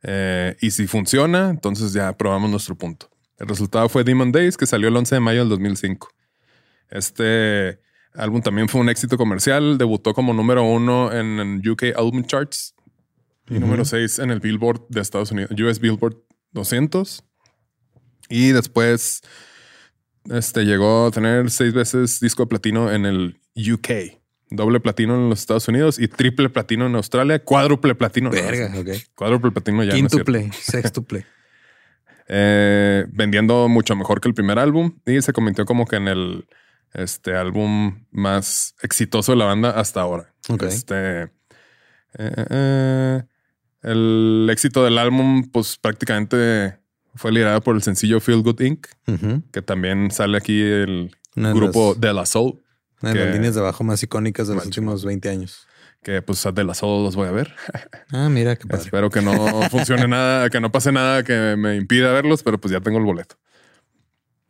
[0.05, 3.11] Eh, y si funciona, entonces ya probamos nuestro punto.
[3.39, 6.11] El resultado fue Demon Days, que salió el 11 de mayo del 2005.
[6.91, 7.81] Este
[8.15, 9.79] álbum también fue un éxito comercial.
[9.79, 12.77] Debutó como número uno en, UK Album Charts
[13.51, 16.19] y número 6 en el Billboard de Estados Unidos, US Billboard
[16.53, 17.25] 200.
[18.29, 19.23] Y después
[20.31, 24.19] este, llegó a tener seis veces disco de platino en el UK,
[24.51, 28.31] doble platino en los Estados Unidos y triple platino en Australia, cuádruple platino.
[28.31, 28.89] no, Verga, ok.
[29.15, 29.91] Cuádruple platino ya.
[29.91, 30.17] no cierto.
[30.17, 31.27] Quintuple, sextuple.
[32.31, 36.47] Eh, vendiendo mucho mejor que el primer álbum y se convirtió como que en el
[36.93, 40.35] este álbum más exitoso de la banda hasta ahora.
[40.51, 40.65] Ok.
[40.65, 43.23] Este eh, eh,
[43.83, 46.78] el éxito del álbum, pues prácticamente
[47.15, 48.87] fue liderado por el sencillo Feel Good Inc.,
[49.53, 52.63] que también sale aquí el Una de grupo las- De La Soul,
[53.03, 55.67] Una de las que- líneas de abajo más icónicas de los últimos 20 años.
[56.03, 57.55] que pues a De La Soul los voy a ver.
[58.13, 58.85] Ah, mira qué padre.
[58.85, 59.33] Espero que no
[59.71, 63.05] funcione nada, que no pase nada que me impida verlos, pero pues ya tengo el
[63.05, 63.37] boleto.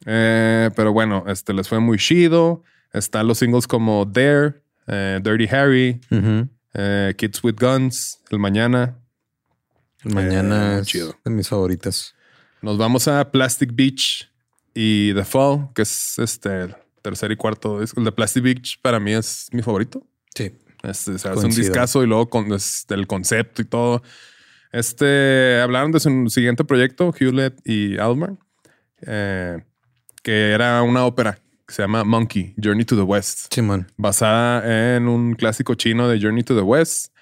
[0.06, 2.62] Eh, pero bueno, este les fue muy chido.
[2.92, 6.00] Están los singles como Dare, eh, Dirty Harry,
[6.74, 8.98] eh, Kids with Guns, El Mañana.
[10.04, 11.16] El Mañana es chido.
[11.24, 12.14] de mis favoritas.
[12.62, 14.30] Nos vamos a Plastic Beach
[14.74, 18.00] y The Fall, que es este el tercer y cuarto disco.
[18.00, 20.04] El de Plastic Beach para mí es mi favorito.
[20.34, 20.52] Sí.
[20.82, 24.02] Este, o sea, es un discazo y luego con del concepto y todo.
[24.72, 28.34] Este hablaron de su siguiente proyecto, Hewlett y Almer,
[29.02, 29.64] eh,
[30.22, 33.90] que era una ópera que se llama Monkey, Journey to the West, Simón.
[33.96, 37.14] basada en un clásico chino de Journey to the West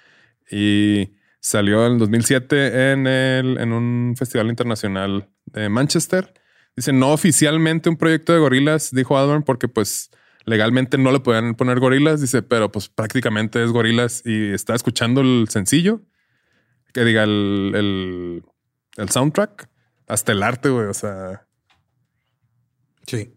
[0.51, 1.16] y
[1.47, 6.35] salió en 2007 en, el, en un festival internacional de Manchester.
[6.75, 10.11] Dice, no oficialmente un proyecto de gorilas, dijo Almer, porque pues
[10.45, 15.21] legalmente no le podían poner gorilas, dice, pero pues prácticamente es gorilas y está escuchando
[15.21, 16.03] el sencillo,
[16.93, 18.43] que diga el, el,
[18.97, 19.69] el soundtrack,
[20.09, 21.47] hasta el arte, güey, o sea,
[23.07, 23.33] Sí.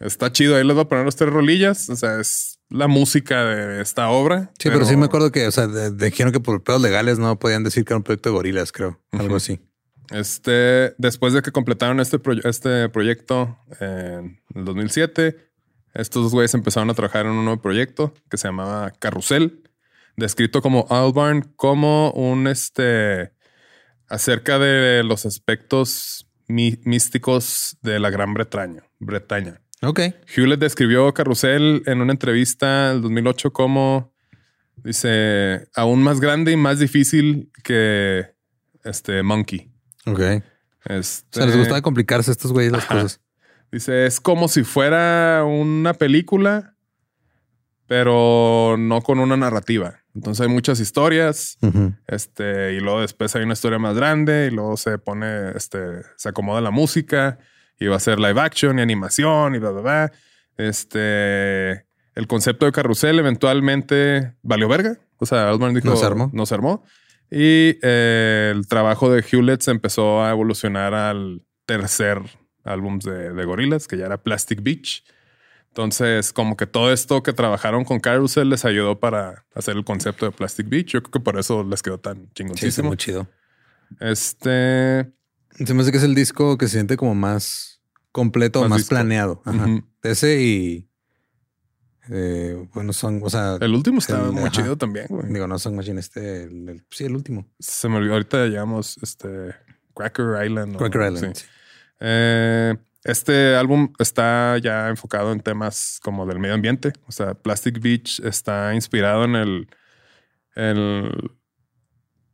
[0.00, 0.56] Está chido.
[0.56, 4.08] Ahí les voy a poner los tres rolillas, o sea, es la música de esta
[4.10, 4.50] obra.
[4.58, 7.62] Sí, pero, sí me acuerdo que, o sea, dijeron que por pedos legales no podían
[7.64, 9.00] decir que era un proyecto de gorilas, creo.
[9.12, 9.60] Algo así.
[10.10, 15.36] Este, después de que completaron este, proye- este proyecto en el 2007,
[15.94, 19.62] estos dos güeyes empezaron a trabajar en un nuevo proyecto que se llamaba Carrusel,
[20.16, 23.32] descrito como Albarn como un este
[24.08, 28.82] acerca de los aspectos mí- místicos de la Gran Bretaña.
[28.98, 29.60] Bretaña.
[29.86, 30.00] Ok.
[30.34, 34.12] Hewlett describió Carrusel en una entrevista en el 2008 como,
[34.76, 38.34] dice, aún más grande y más difícil que
[38.84, 39.70] este Monkey.
[40.06, 40.20] Ok.
[40.86, 42.94] Este, O sea, les gustaba complicarse estos güeyes las Ajá.
[43.02, 43.20] cosas.
[43.72, 46.76] Dice, es como si fuera una película,
[47.86, 50.00] pero no con una narrativa.
[50.14, 51.58] Entonces hay muchas historias,
[52.06, 55.78] este, y luego después hay una historia más grande, y luego se pone, este,
[56.16, 57.38] se acomoda la música,
[57.78, 60.12] y va a ser live action y animación, y bla, bla, bla.
[60.56, 61.72] Este,
[62.14, 64.98] el concepto de carrusel eventualmente valió verga.
[65.18, 66.30] O sea, Altman dijo, No se armó.
[66.32, 66.84] No se armó.
[67.30, 72.20] Y eh, el trabajo de Hewlett se empezó a evolucionar al tercer
[72.64, 75.04] álbum de, de Gorillaz, que ya era Plastic Beach.
[75.68, 80.24] Entonces, como que todo esto que trabajaron con Carousel les ayudó para hacer el concepto
[80.26, 80.86] de Plastic Beach.
[80.92, 82.88] Yo creo que por eso les quedó tan Sí, chingoncísimo.
[82.88, 83.26] muy chido.
[84.00, 85.10] este.
[85.54, 87.80] Se me hace que es el disco que se siente como más
[88.12, 88.90] completo, Más más, disco.
[88.94, 89.42] planeado.
[89.44, 89.66] Ajá.
[90.02, 90.88] Ese y
[92.10, 94.50] eh, bueno, son, o sea, El último El- muy ajá.
[94.50, 95.32] chido también, güey.
[95.32, 97.46] digo, no son Machine, este, el- el- sí, el último.
[97.58, 98.14] Se me olvidó.
[98.14, 99.54] Ahorita llamamos este
[99.94, 100.76] Cracker Island.
[100.76, 101.34] Cracker Island.
[101.36, 101.44] Sí.
[101.44, 101.50] sí.
[102.00, 106.92] Eh, este álbum está ya enfocado en temas como del medio ambiente.
[107.06, 109.68] O sea, Plastic Beach está inspirado en el,
[110.56, 111.30] el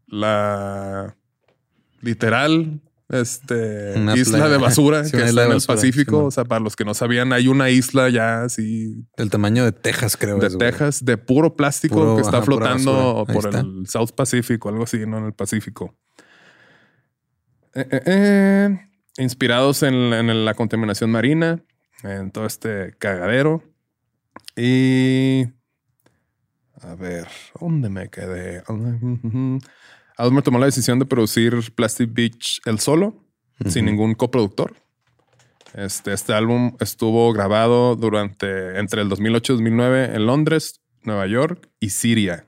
[0.06, 1.16] la
[2.00, 2.80] literal
[3.10, 4.52] este Una isla playa.
[4.52, 6.24] de basura Sí, que está en el Pacífico.
[6.24, 9.72] O sea, para los que no sabían, hay una isla ya así Del tamaño de
[9.72, 10.38] Texas, creo.
[10.38, 10.70] de es, güey.
[10.70, 13.60] Texas de puro plástico Puro, que está ajá, flotando por está.
[13.60, 15.96] el South Pacific o algo así, no en el Pacífico.
[17.74, 18.78] Eh, eh, eh,
[19.18, 21.62] Inspirados en, en la contaminación marina,
[22.04, 23.62] en todo este cagadero.
[24.56, 25.44] Y
[26.80, 27.26] a ver,
[27.60, 28.62] ¿dónde me quedé?
[30.20, 33.24] Almer tomó la decisión de producir Plastic Beach el solo,
[33.66, 34.74] sin ningún coproductor.
[35.74, 41.68] Este, este álbum estuvo grabado durante entre el 2008 y 2009 en Londres, Nueva York
[41.78, 42.46] y Siria.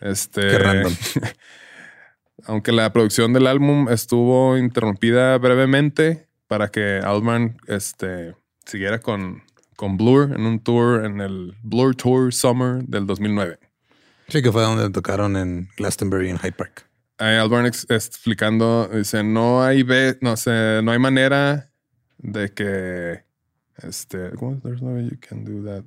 [0.00, 0.92] Este, Qué random.
[2.46, 9.42] aunque la producción del álbum estuvo interrumpida brevemente para que Altman este, siguiera con,
[9.76, 13.58] con Blur en un tour en el Blur Tour Summer del 2009.
[14.30, 16.86] Sí, que fue donde tocaron en Glastonbury en Hyde Park.
[17.18, 21.70] Ahí Albarn explicando, dice, no hay ve, no sé, no hay manera
[22.18, 23.24] de que
[23.82, 24.30] este.
[24.62, 25.84] There's no way you can do that.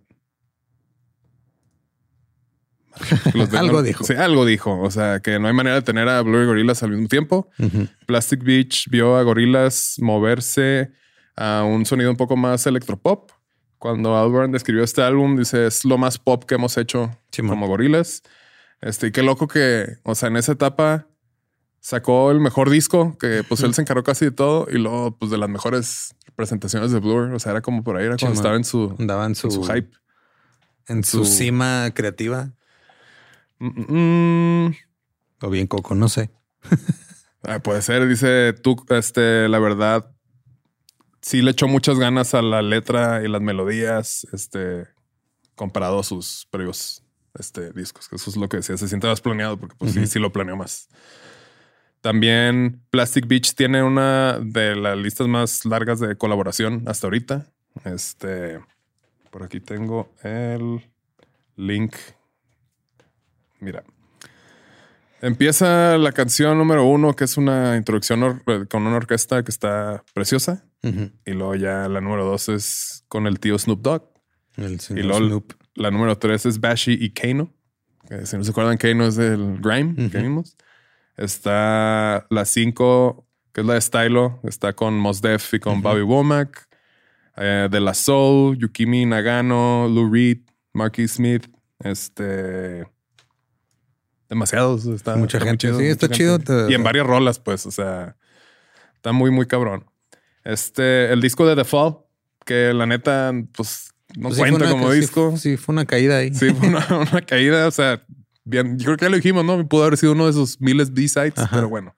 [3.52, 4.04] De- Algo dijo.
[4.04, 4.80] Sí, algo dijo.
[4.80, 7.50] O sea, que no hay manera de tener a Blur y Gorillaz al mismo tiempo.
[8.06, 10.91] Plastic Beach vio a Gorillaz moverse
[11.36, 13.32] a un sonido un poco más electropop.
[13.84, 18.21] Cuando Albarn describió este álbum, dice, es lo más pop que hemos hecho como Gorillaz.
[18.79, 21.09] Este, y qué loco que, o sea, en esa etapa
[21.81, 25.31] sacó el mejor disco, que pues él se encargó casi de todo, y luego, pues
[25.31, 27.34] de las mejores presentaciones de Blur.
[27.34, 29.51] O sea, era como por ahí, era cuando estaba en su, Andaba en su, en
[29.51, 29.91] su hype.
[30.88, 32.53] En su, su- cima creativa.
[33.60, 34.76] Mm, mm, mm.
[35.41, 36.31] O bien Coco, no sé.
[37.45, 40.10] Ah, puede ser, dice tú, este, la verdad,
[41.24, 44.86] sí le echó muchas ganas a la letra y las melodías, este,
[45.56, 49.58] comparado a sus previos este, discos, eso es lo que decía, se siente más planeado
[49.58, 50.90] porque pues sí, sí lo planeó más.
[52.02, 57.48] También Plastic Beach tiene una de las listas más largas de colaboración hasta ahorita.
[57.86, 58.60] Este,
[59.32, 60.82] por aquí tengo el
[61.56, 61.95] link.
[63.62, 63.86] Mira,
[65.24, 70.66] Empieza la canción número uno, que es una introducción con una orquesta que está preciosa.
[70.84, 74.03] Y luego ya la número dos es con el tío Snoop Dogg.
[74.57, 75.53] El Y luego Snoop.
[75.76, 77.53] la número tres es Bashi y Kano.
[78.10, 80.23] Que si no se acuerdan, Kano es del grime que Ujú.
[80.23, 80.57] vimos.
[81.15, 84.39] Está la cinco, que es la de Stylo.
[84.43, 85.81] Está con Mos Def y con.
[85.81, 86.68] Bobby Womack.
[87.38, 90.39] Eh, de La Soul, Yukimi Nagano, Lou Reed,
[90.73, 91.47] Marky Smith.
[91.80, 92.85] Este...
[94.30, 94.85] Demasiados.
[94.85, 95.68] Está, Mucha está gente.
[95.68, 96.39] chido, Sí, está mucha chido.
[96.39, 98.15] Te- Y en varias rolas, pues, o sea,
[98.95, 99.85] está muy, muy cabrón.
[100.44, 101.98] Este, el disco de The Fall,
[102.45, 105.38] que la neta, pues, no Pues sí, cuenta una- como sí, disco.
[105.38, 106.34] Sí, fue una caída ahí.
[106.34, 107.68] Sí, fue una, una caída.
[107.68, 108.03] O sea,
[108.44, 109.68] bien, yo creo que ya lo dijimos, ¿no?
[109.68, 111.95] Pudo haber sido uno de esos miles B-sides, pero bueno.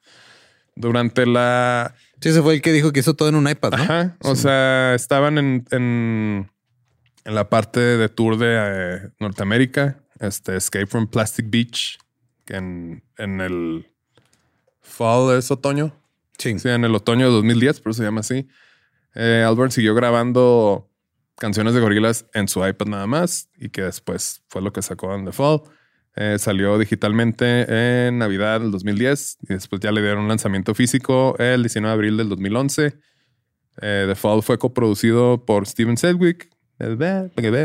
[0.75, 1.95] Durante la.
[2.21, 3.83] Sí, ese fue el que dijo que hizo todo en un iPad, ¿no?
[3.83, 4.17] Ajá.
[4.21, 6.51] O sea, estaban en, en,
[7.23, 11.97] en la parte de tour de eh, Norteamérica, este Escape from Plastic Beach,
[12.45, 13.87] que en, en el
[14.81, 15.93] fall es otoño.
[16.37, 16.59] Sí.
[16.59, 18.47] Sí, en el otoño de 2010, por eso se llama así.
[19.15, 20.89] Eh, siguió grabando
[21.37, 25.13] canciones de gorilas en su iPad nada más y que después fue lo que sacó
[25.15, 25.61] en The Fall.
[26.17, 31.35] Eh, salió digitalmente en Navidad del 2010 y después ya le dieron un lanzamiento físico
[31.39, 32.93] el 19 de abril del 2011.
[33.81, 36.49] Eh, The Fall fue coproducido por Steven Sedgwick.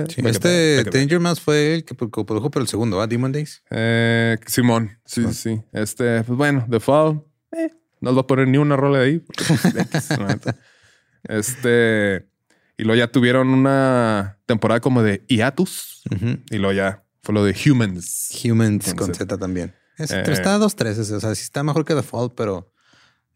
[0.08, 0.84] Sí, Este.
[0.84, 3.06] Danger Mouse fue el que produjo por el segundo, ¿va?
[3.06, 3.62] Demon Days.
[3.70, 5.62] Eh, Simón, sí, sí, sí.
[5.72, 7.22] Este, pues bueno, The Fall,
[7.56, 7.70] eh,
[8.00, 9.18] no va a poner ni una rola de ahí.
[9.20, 9.44] porque,
[9.90, 10.08] pues,
[11.24, 12.28] este,
[12.76, 16.02] y luego ya tuvieron una temporada como de hiatus
[16.50, 18.30] y luego ya fue lo de Humans.
[18.44, 19.36] Humans Con con Z.
[19.38, 19.74] También.
[19.98, 20.22] Es- Eh.
[20.28, 20.98] está a dos tres.
[20.98, 22.72] O sea, sí está mejor que The Fall, pero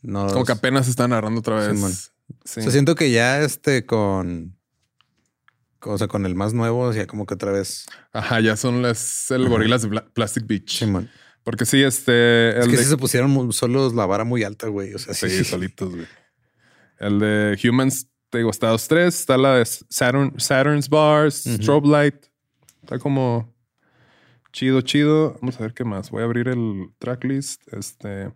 [0.01, 0.27] no.
[0.28, 1.74] Como que apenas están agarrando otra vez.
[1.77, 1.93] Simón.
[1.93, 2.61] Sí.
[2.61, 4.57] O sea, siento que ya este con.
[5.86, 7.85] O sea, con el más nuevo, ya como que otra vez.
[8.15, 10.78] Ajá, ya son las el gorilas de Plastic Beach.
[10.78, 11.11] Simón.
[11.45, 12.51] Porque sí, este.
[12.59, 14.95] Es el que de- sí se pusieron solos la vara muy alta, güey.
[14.95, 15.29] O sea, sí.
[15.31, 16.07] Sí, solitos, güey.
[16.99, 19.21] El de Humans, te digo, está dos, tres.
[19.21, 21.45] Está la de Saturn, Saturn's Bars.
[21.45, 22.16] Strobe Light.
[22.83, 23.55] Está como
[24.53, 25.37] chido, chido.
[25.41, 26.11] Vamos a ver qué más.
[26.11, 27.62] Voy a abrir el tracklist.
[27.73, 28.33] Este.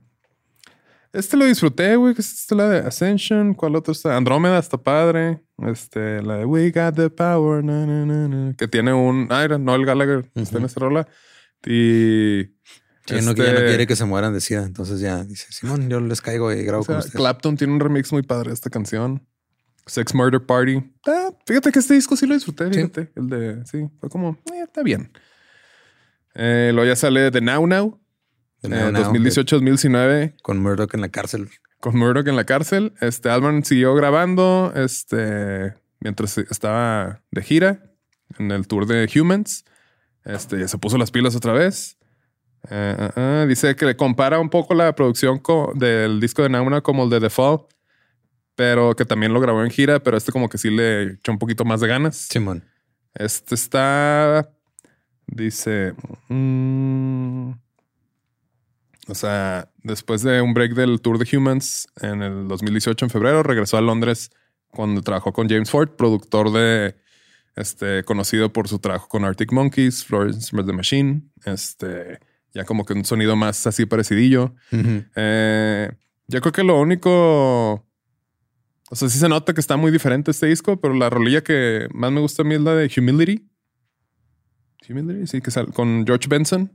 [1.13, 2.13] Este lo disfruté, güey.
[2.19, 3.55] Esta es la de Ascension.
[3.55, 4.15] ¿Cuál otro está?
[4.17, 5.43] Andrómeda está padre.
[5.67, 7.65] Este, la de We Got the Power.
[7.65, 9.27] na, na, na, na, que tiene un.
[9.31, 10.31] Ah, era Noel Gallagher.
[10.35, 11.09] Está en esta rola.
[11.67, 12.43] Y.
[13.09, 14.65] Sí, no, que ya no este- quiere que se mueran de SIDA.
[14.65, 17.17] Entonces ya dice, Simón, yo les caigo y grabo O sea, con ustedes.
[17.17, 19.27] Clapton tiene un remix muy padre de esta canción.
[19.87, 20.83] Sex Murder Party.
[21.07, 22.75] Ah, fíjate que este disco sí lo disfruté, Sí.
[22.75, 23.11] fíjate.
[23.17, 25.11] El de, sí, fue como, eh, está bien.
[26.35, 28.01] Eh, luego ya sale The Now Now,
[28.63, 31.49] De eh, Now Now, 2018-2019, Con Murdoch en la cárcel.
[31.81, 32.93] con Murdoch en la cárcel.
[33.01, 37.83] Este Alban siguió grabando este, mientras estaba de gira
[38.39, 39.65] en el tour de Humans.
[40.25, 41.97] Este, ya se puso las pilas otra vez.
[42.71, 45.41] Eh, eh, eh, dice que le compara un poco la producción
[45.75, 47.61] del disco de Nauna como el de The Fall,
[48.55, 51.39] pero que también lo grabó en gira, pero este como que sí le echó un
[51.39, 52.17] poquito más de ganas.
[52.17, 52.65] Simón.
[53.15, 54.51] Este está,
[55.27, 55.95] dice,
[56.29, 57.51] mm,
[59.09, 63.43] o sea, después de un break del Tour de Humans en el 2018 en febrero,
[63.43, 64.31] regresó a Londres
[64.71, 66.97] cuando trabajó con James Ford, productor de,
[67.57, 72.21] este, conocido por su trabajo con Arctic Monkeys, Florence the Machine, este,
[72.59, 74.53] ya como que un sonido más así parecidillo.
[75.15, 75.91] Eh,
[76.27, 77.85] yo creo que lo único.
[78.91, 81.87] O sea, sí se nota que está muy diferente este disco, pero la rolilla que
[81.93, 83.49] más me gusta a mí es la de Humility.
[84.89, 86.73] Humility, sí, que sale con George Benson.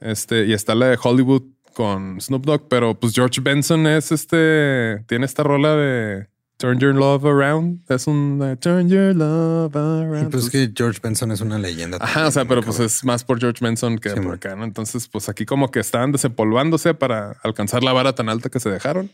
[0.00, 5.04] Este, y está la de Hollywood con Snoop Dogg, pero pues George Benson es este.
[5.06, 6.26] Tiene esta rola de
[6.56, 7.90] Turn Your Love Around.
[7.90, 10.30] Es un de, Turn Your Love Around.
[10.30, 11.98] Pues es que George Benson es una leyenda.
[12.00, 14.54] Ajá, o sea, pero ¿no, pues es más por George Benson que Sí, por acá,
[14.54, 14.64] ¿no?
[14.64, 18.70] Entonces, pues aquí como que estaban desempolvándose para alcanzar la vara tan alta que se
[18.70, 19.10] dejaron.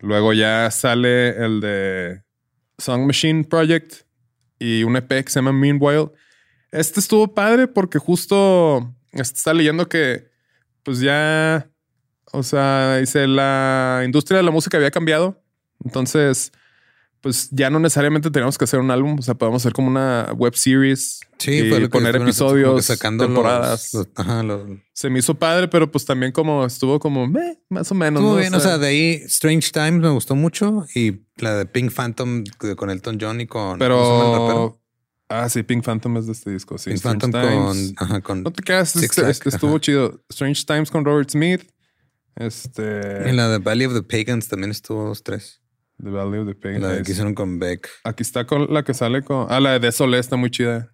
[0.00, 2.22] Luego ya sale el de
[2.78, 4.06] Song Machine Project
[4.58, 6.10] y un EP que se llama Meanwhile.
[6.70, 10.28] Este estuvo padre porque justo está leyendo que
[10.82, 11.68] pues ya,
[12.32, 15.42] o sea, dice la industria de la música había cambiado.
[15.86, 16.52] Entonces,
[17.22, 20.32] pues ya no necesariamente tenemos que hacer un álbum, o sea, podemos hacer como una
[20.36, 23.94] web series Sí, y fue lo que poner episodios, sacando los- temporadas.
[23.94, 27.90] los- ajá, los- Se me hizo padre, pero pues también como estuvo como meh, más
[27.90, 28.22] o menos.
[28.22, 28.36] ¿no?
[28.36, 32.44] bien, o sea, de ahí Strange Times me gustó mucho y la de Pink Phantom
[32.76, 34.78] con Elton John y con pero
[35.28, 36.78] ah, sí, Pink Phantom es de este disco.
[36.78, 37.94] Sí, Pink Strange Phantom con, Times.
[37.96, 39.80] ajá, con No te quedas, este, este estuvo ajá.
[39.80, 40.20] chido.
[40.30, 41.62] Strange Times con Robert Smith.
[42.36, 43.28] Este.
[43.30, 45.60] en la de Valley of the Pagans también estuvo dos, tres.
[46.02, 46.82] The Valley of the Pain.
[46.82, 47.88] La de que hicieron con Beck.
[48.04, 49.46] Aquí está con la que sale con.
[49.48, 50.92] Ah, la de Desolé está muy chida.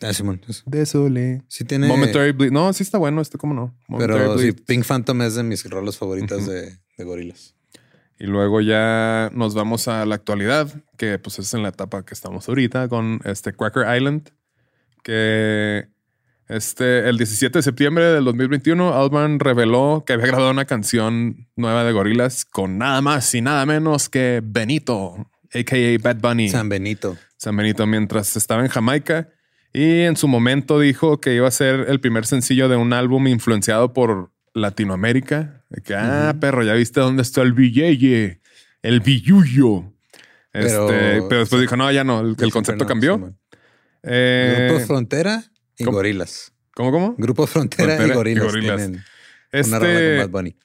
[0.00, 0.40] Ah, Simón.
[0.48, 0.62] eso.
[0.66, 1.42] Desolé.
[1.48, 1.88] Sí tiene.
[1.88, 2.52] Momentary Bleed.
[2.52, 3.76] No, sí está bueno este, cómo no.
[3.88, 4.52] Momentary pero sí.
[4.52, 7.56] Pink Phantom es de mis rolas favoritas de, de gorilas.
[8.20, 12.14] Y luego ya nos vamos a la actualidad, que pues es en la etapa que
[12.14, 14.30] estamos ahorita con este Cracker Island,
[15.04, 15.88] que
[16.48, 21.84] este, el 17 de septiembre del 2021, Alban reveló que había grabado una canción nueva
[21.84, 25.98] de gorilas con nada más y nada menos que Benito, a.k.a.
[26.02, 26.48] Bad Bunny.
[26.48, 27.16] San Benito.
[27.36, 29.28] San Benito mientras estaba en Jamaica
[29.72, 33.26] y en su momento dijo que iba a ser el primer sencillo de un álbum
[33.28, 35.64] influenciado por Latinoamérica.
[35.68, 38.40] De que, ah, perro, ya viste dónde está el billete,
[38.82, 39.92] el billuyo.
[40.54, 43.14] Este, Pero- pero, después dijo, no, ya no, el, el concepto No, cambió.
[43.16, 43.38] Simón.
[44.02, 45.44] Eh, Grupo Frontera
[45.78, 45.96] y ¿cómo?
[45.96, 46.52] Gorilas.
[46.74, 47.14] ¿Cómo, cómo?
[47.18, 48.76] Grupo Frontera, Frontera y y Gorilas.
[48.76, 49.04] Tienen
[49.66, 50.56] una rola con Este, Bad Bunny.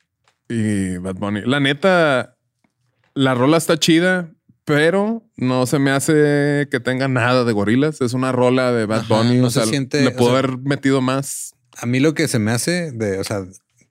[0.49, 1.41] y Bad Bunny.
[1.45, 2.35] La neta,
[3.15, 4.31] la rola está chida,
[4.65, 8.01] pero no se me hace que tenga nada de gorilas.
[8.01, 9.37] Es una rola de Bad Ajá, Bunny.
[9.39, 11.53] no o se sea, siente- le o puedo sea- haber metido más.
[11.77, 13.43] A mí lo que se me hace de, o sea,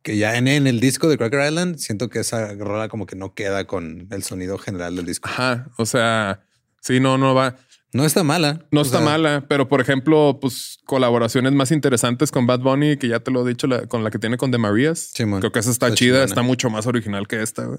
[0.03, 3.17] que ya en, en el disco de Cracker Island, siento que esa rola como que
[3.17, 5.29] no queda con el sonido general del disco.
[5.29, 5.69] Ajá.
[5.79, 6.41] O sea,
[6.81, 7.57] sí, no, no va.
[7.93, 8.67] No está mala.
[8.71, 13.09] No está sea, mala, pero por ejemplo, pues colaboraciones más interesantes con Bad Bunny, que
[13.09, 15.11] ya te lo he dicho, la- con la que tiene con The Marías.
[15.15, 15.41] Simón.
[15.41, 17.65] Creo que esa está, Está chida, está mucho más original que esta.
[17.67, 17.79] güey.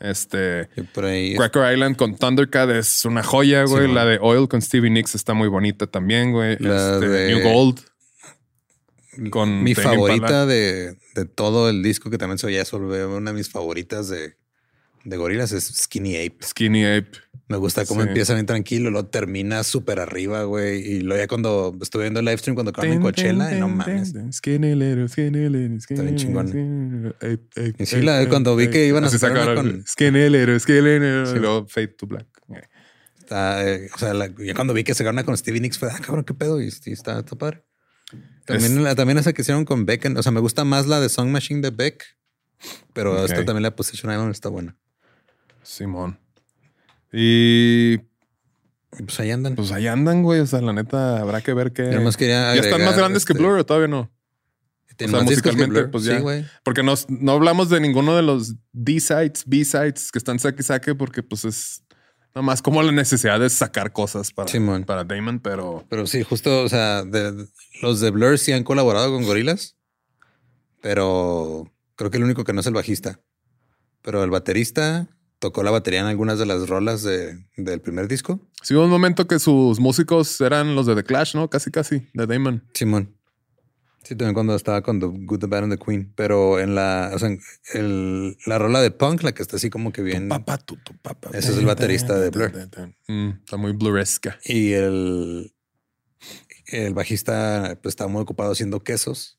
[0.00, 0.68] Este
[1.04, 1.36] ahí.
[1.36, 3.86] Cracker Island con Thundercat es una joya, güey.
[3.92, 6.56] La de Oil con Stevie Nicks está muy bonita también, güey.
[6.58, 7.80] La Este, de- New Gold
[9.30, 13.36] con mi Tame favorita de, de todo el disco, que también soy ya una de
[13.36, 14.34] mis favoritas de,
[15.04, 16.36] de Gorilas, es Skinny Ape.
[16.44, 17.10] Skinny Ape.
[17.46, 18.08] Me gusta cómo Sí.
[18.08, 20.80] empieza bien tranquilo, luego termina súper arriba, güey.
[20.80, 23.68] Y luego ya cuando estuve viendo el live stream, cuando acabaron en Coachella, y no
[23.68, 24.14] mames.
[24.32, 27.14] Skinny little, skinny little, skinny bien chingón.
[27.18, 30.58] ape, ape, Y sí, la cuando vi que iban a sacar una con- Skinny little,
[30.58, 31.36] skinny little, Sí.
[31.36, 32.26] y luego Fade to Black.
[33.18, 35.88] Está, eh, o sea, la- ya cuando vi que se una con Stevie Nicks, fue,
[35.90, 36.60] ah, cabrón, qué pedo.
[36.62, 37.62] Y está, está padre.
[38.46, 40.12] También, Es- la, también esa que hicieron con Beck.
[40.16, 42.04] O sea, me gusta más la de Song Machine de Beck,
[42.92, 43.30] pero Ok.
[43.30, 44.76] esta también la Position Island está buena.
[45.64, 46.18] Simón.
[47.12, 47.98] Y
[49.02, 49.54] pues ahí andan.
[49.56, 50.40] pues ahí andan, güey.
[50.40, 51.72] O sea, la neta, habrá que ver
[52.16, 54.00] quería ¿Ya están más grandes que este, Blur o todavía no?
[54.00, 56.16] o sea, que musicalmente, pues ya.
[56.16, 56.44] Sí, güey.
[56.62, 60.94] Porque no, no hablamos de ninguno de los D-sides, B-sides que están saque y saque,
[60.94, 61.82] porque pues es
[62.34, 64.84] nada más como la necesidad de sacar cosas para, Simón.
[64.84, 67.46] para Damon, pero Pero sí, justo, o sea, de-
[67.82, 69.76] los de Blur sí han colaborado con Gorilas,
[70.80, 73.20] pero creo que el único que no es el bajista.
[74.02, 75.08] Pero el baterista
[75.44, 78.40] tocó la batería en algunas de las rolas de- del primer disco.
[78.62, 81.50] sí hubo un momento que sus músicos eran los de The Clash, ¿no?
[81.50, 82.64] Casi, casi, de Damon.
[82.72, 83.14] Simón.
[84.04, 86.12] Sí, también cuando estaba con The Good, The Bad and The Queen.
[86.16, 87.28] Pero en la, o sea,
[87.74, 90.28] el- la rola de punk, la que está así como que bien.
[90.28, 91.28] Papá, tu, tu papá.
[91.34, 92.52] Ese es el baterista de Blur.
[93.08, 94.38] Mm, está muy bluresca.
[94.44, 95.54] Y el,
[96.68, 99.38] el bajista pues, estaba muy ocupado haciendo quesos.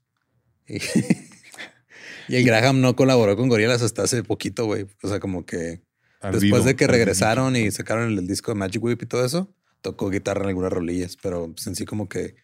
[0.67, 0.77] Y,
[2.27, 4.87] y el Graham no colaboró con Gorillaz hasta hace poquito, güey.
[5.03, 5.83] O sea, como que
[6.31, 9.53] después de que regresaron y sacaron el, el disco de Magic Whip y todo eso,
[9.81, 12.35] tocó guitarra en algunas rolillas, pero pues, en sí como que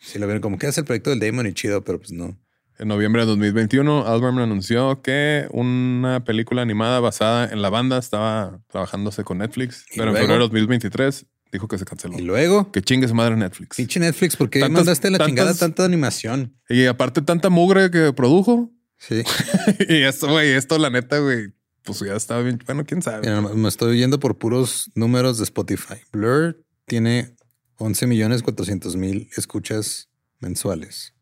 [0.00, 2.38] sí lo vieron como que es el proyecto del Damon y chido, pero pues no.
[2.78, 8.62] En noviembre de 2021, Album anunció que una película animada basada en la banda estaba
[8.68, 12.18] trabajándose con Netflix, ¿Y pero en febrero de 2023 dijo que se canceló.
[12.18, 13.76] Y luego, Que chingue su madre Netflix.
[13.76, 16.56] pinche Netflix, ¿por qué Tantas- mandaste la tantas- chingada tanta animación?
[16.70, 18.70] Y aparte tanta mugre que produjo.
[18.96, 19.22] Sí.
[19.88, 21.52] y esto, güey, esto la neta, güey,
[21.84, 22.60] pues ya estaba bien.
[22.66, 23.20] Bueno, quién sabe.
[23.20, 25.94] Mira, me estoy yendo por puros números de Spotify.
[26.12, 27.34] Blur tiene
[27.76, 30.08] 11 millones 400 mil escuchas
[30.38, 31.14] mensuales.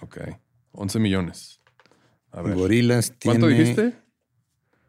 [0.00, 0.18] Ok.
[0.72, 1.60] 11 millones.
[2.30, 2.54] A ver.
[2.54, 3.40] Gorilas tiene...
[3.40, 3.94] ¿Cuánto dijiste?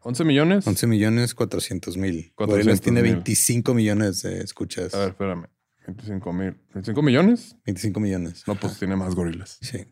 [0.02, 0.66] ¿11 millones?
[0.66, 2.32] 11 millones 400 mil.
[2.34, 3.12] 400 Gorilas tiene mil.
[3.14, 4.94] 25 millones de escuchas.
[4.94, 5.46] A ver, espérame.
[5.86, 6.56] 25 mil.
[6.74, 7.56] ¿25 millones?
[7.64, 8.44] 25 millones.
[8.46, 9.58] No, pues tiene más gorilas.
[9.60, 9.78] Sí.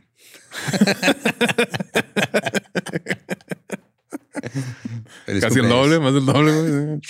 [5.40, 7.01] Casi el doble, más del doble, güey.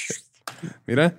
[0.87, 1.19] Mira.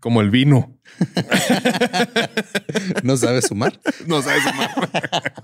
[0.00, 0.78] Como el vino.
[3.02, 3.78] ¿No sabes sumar?
[4.06, 5.34] No sabes sumar.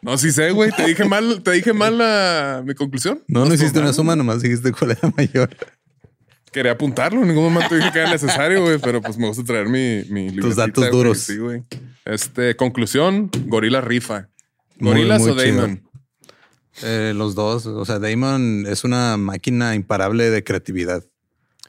[0.00, 0.70] No, sí sé, güey.
[0.70, 3.22] Te dije mal, te dije mal la, mi conclusión.
[3.26, 5.50] No, no hiciste una suma, nomás dijiste cuál era mayor.
[6.52, 7.22] Quería apuntarlo.
[7.22, 10.30] En ningún momento dije que era necesario, güey, pero pues me gusta traer mi, mi
[10.30, 11.18] libretita, datos duros.
[11.18, 11.64] Sí, güey.
[12.04, 14.28] Este, conclusión, gorila rifa.
[14.78, 15.87] Muy, ¿Gorilas muy o Damon?
[16.82, 17.66] Eh, los dos.
[17.66, 21.04] O sea, Damon es una máquina imparable de creatividad.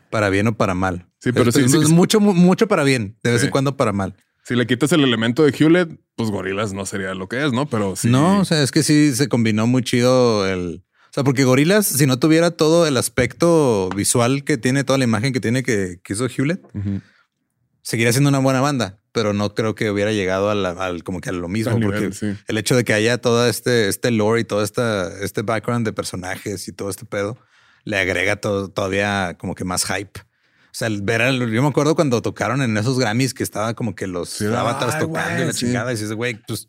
[0.10, 1.07] Para bien o para mal.
[1.19, 1.94] Sí, pero es, sí, es sí.
[1.94, 3.18] mucho, mu- mucho para bien.
[3.23, 3.48] De vez Sí.
[3.48, 4.15] en cuando para mal.
[4.44, 7.68] Si le quitas el elemento de Hewlett, pues gorilas no sería lo que es, ¿no?
[7.69, 8.07] Pero sí.
[8.10, 10.84] No, o sea, es que sí se combinó muy chido el.
[11.10, 15.06] O sea, porque Gorilas, si no tuviera todo el aspecto visual que tiene, toda la
[15.06, 16.61] imagen que tiene que, que hizo Hewlett.
[17.81, 21.22] Seguiría siendo una buena banda, pero no creo que hubiera llegado a la- al como
[21.22, 22.35] que a lo mismo, Al porque nivel, sí.
[22.47, 25.93] el hecho de que haya todo este, este lore y todo esta, este background de
[25.93, 27.38] personajes y todo este pedo
[27.85, 30.19] le agrega to- todavía como que más hype.
[30.19, 33.73] O sea, el ver al- yo me acuerdo cuando tocaron en esos Grammys que estaba
[33.73, 35.65] como que los Sí, avatars ay, tocando y la sí.
[35.65, 35.91] chingada.
[35.91, 36.68] Y dices, güey, pues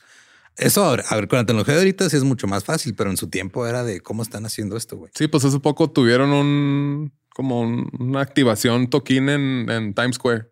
[0.57, 3.17] eso a ver, con la tecnología de ahorita sí es mucho más fácil, pero en
[3.19, 5.11] su tiempo era de cómo están haciendo esto, güey.
[5.15, 10.49] Sí, pues hace poco tuvieron un como un- una activación toquín en, en Times Square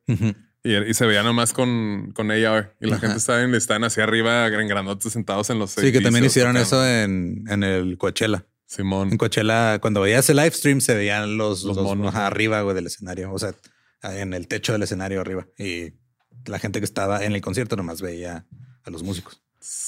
[0.70, 3.00] y, y se veía nomás con, con AR y la Ajá.
[3.00, 6.56] gente estaba en, están hacia arriba en grandotes sentados en los Sí, que también hicieron
[6.56, 8.44] eso en, en el Coachella.
[8.66, 9.10] Simón.
[9.10, 12.74] En Coachella, cuando veías el live stream, se veían los, Los los monos, arriba güey,
[12.74, 13.32] del escenario.
[13.32, 13.54] O sea,
[14.02, 15.46] en el techo del escenario arriba.
[15.58, 15.94] Y
[16.44, 18.46] la gente que estaba en el concierto nomás veía
[18.84, 19.40] a los músicos.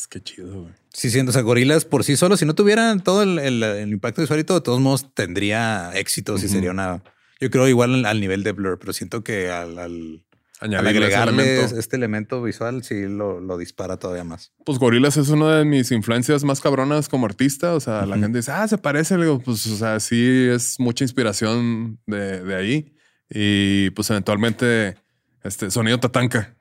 [0.08, 0.74] Qué chido, güey.
[0.92, 3.90] Sí, siendo, o sea, gorilas por sí solos, si no tuvieran todo el, el, el
[3.92, 7.02] impacto visual y todo, de todos modos tendría éxito si sería una.
[7.38, 10.24] Yo creo igual al nivel de Blur, pero siento que al, al
[10.60, 11.78] Añadirle agregarle elemento.
[11.78, 14.52] este elemento visual, sí lo, lo dispara todavía más.
[14.64, 17.74] Pues Gorillaz es una de mis influencias más cabronas como artista.
[17.74, 19.16] O sea, la gente dice, ah, se parece.
[19.16, 22.94] Le digo, pues, o sea, sí es mucha inspiración de, de ahí.
[23.30, 24.96] Y pues eventualmente,
[25.42, 26.54] este sonido tatanca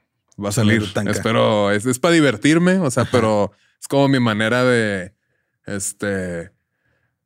[0.44, 0.84] va a salir.
[1.08, 5.14] Espero, es, es para divertirme, o sea, pero es como mi manera de,
[5.66, 6.52] este,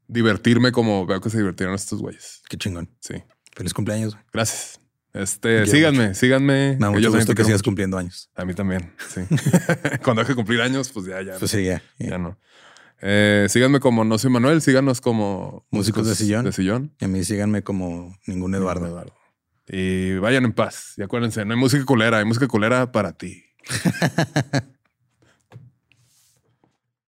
[0.08, 2.42] divertirme como veo que se divirtieron estos güeyes.
[2.50, 2.90] Qué chingón.
[3.00, 3.16] Sí,
[3.52, 4.14] Feliz cumpleaños.
[4.14, 4.26] güey.
[4.34, 4.80] gracias.
[5.14, 6.74] Este, síganme, síganme.
[6.74, 7.70] Me da que mucho yo gusto que sigas mucho.
[7.70, 8.32] cumpliendo años.
[8.36, 9.22] A mí también, sí.
[10.04, 11.38] Cuando deje de cumplir años, pues ya, ya.
[11.38, 11.84] Pues sí, ya.
[12.00, 12.10] ya.
[12.10, 12.40] Ya no.
[13.06, 16.46] Eh, síganme como No Soy Manuel, síganos como Músicos de sillón.
[16.46, 16.96] De sillón.
[17.00, 19.06] Y a mí síganme como ningún Eduardo.
[19.68, 20.94] Y vayan en paz.
[20.98, 23.44] Y acuérdense, no hay música culera, hay música culera para ti.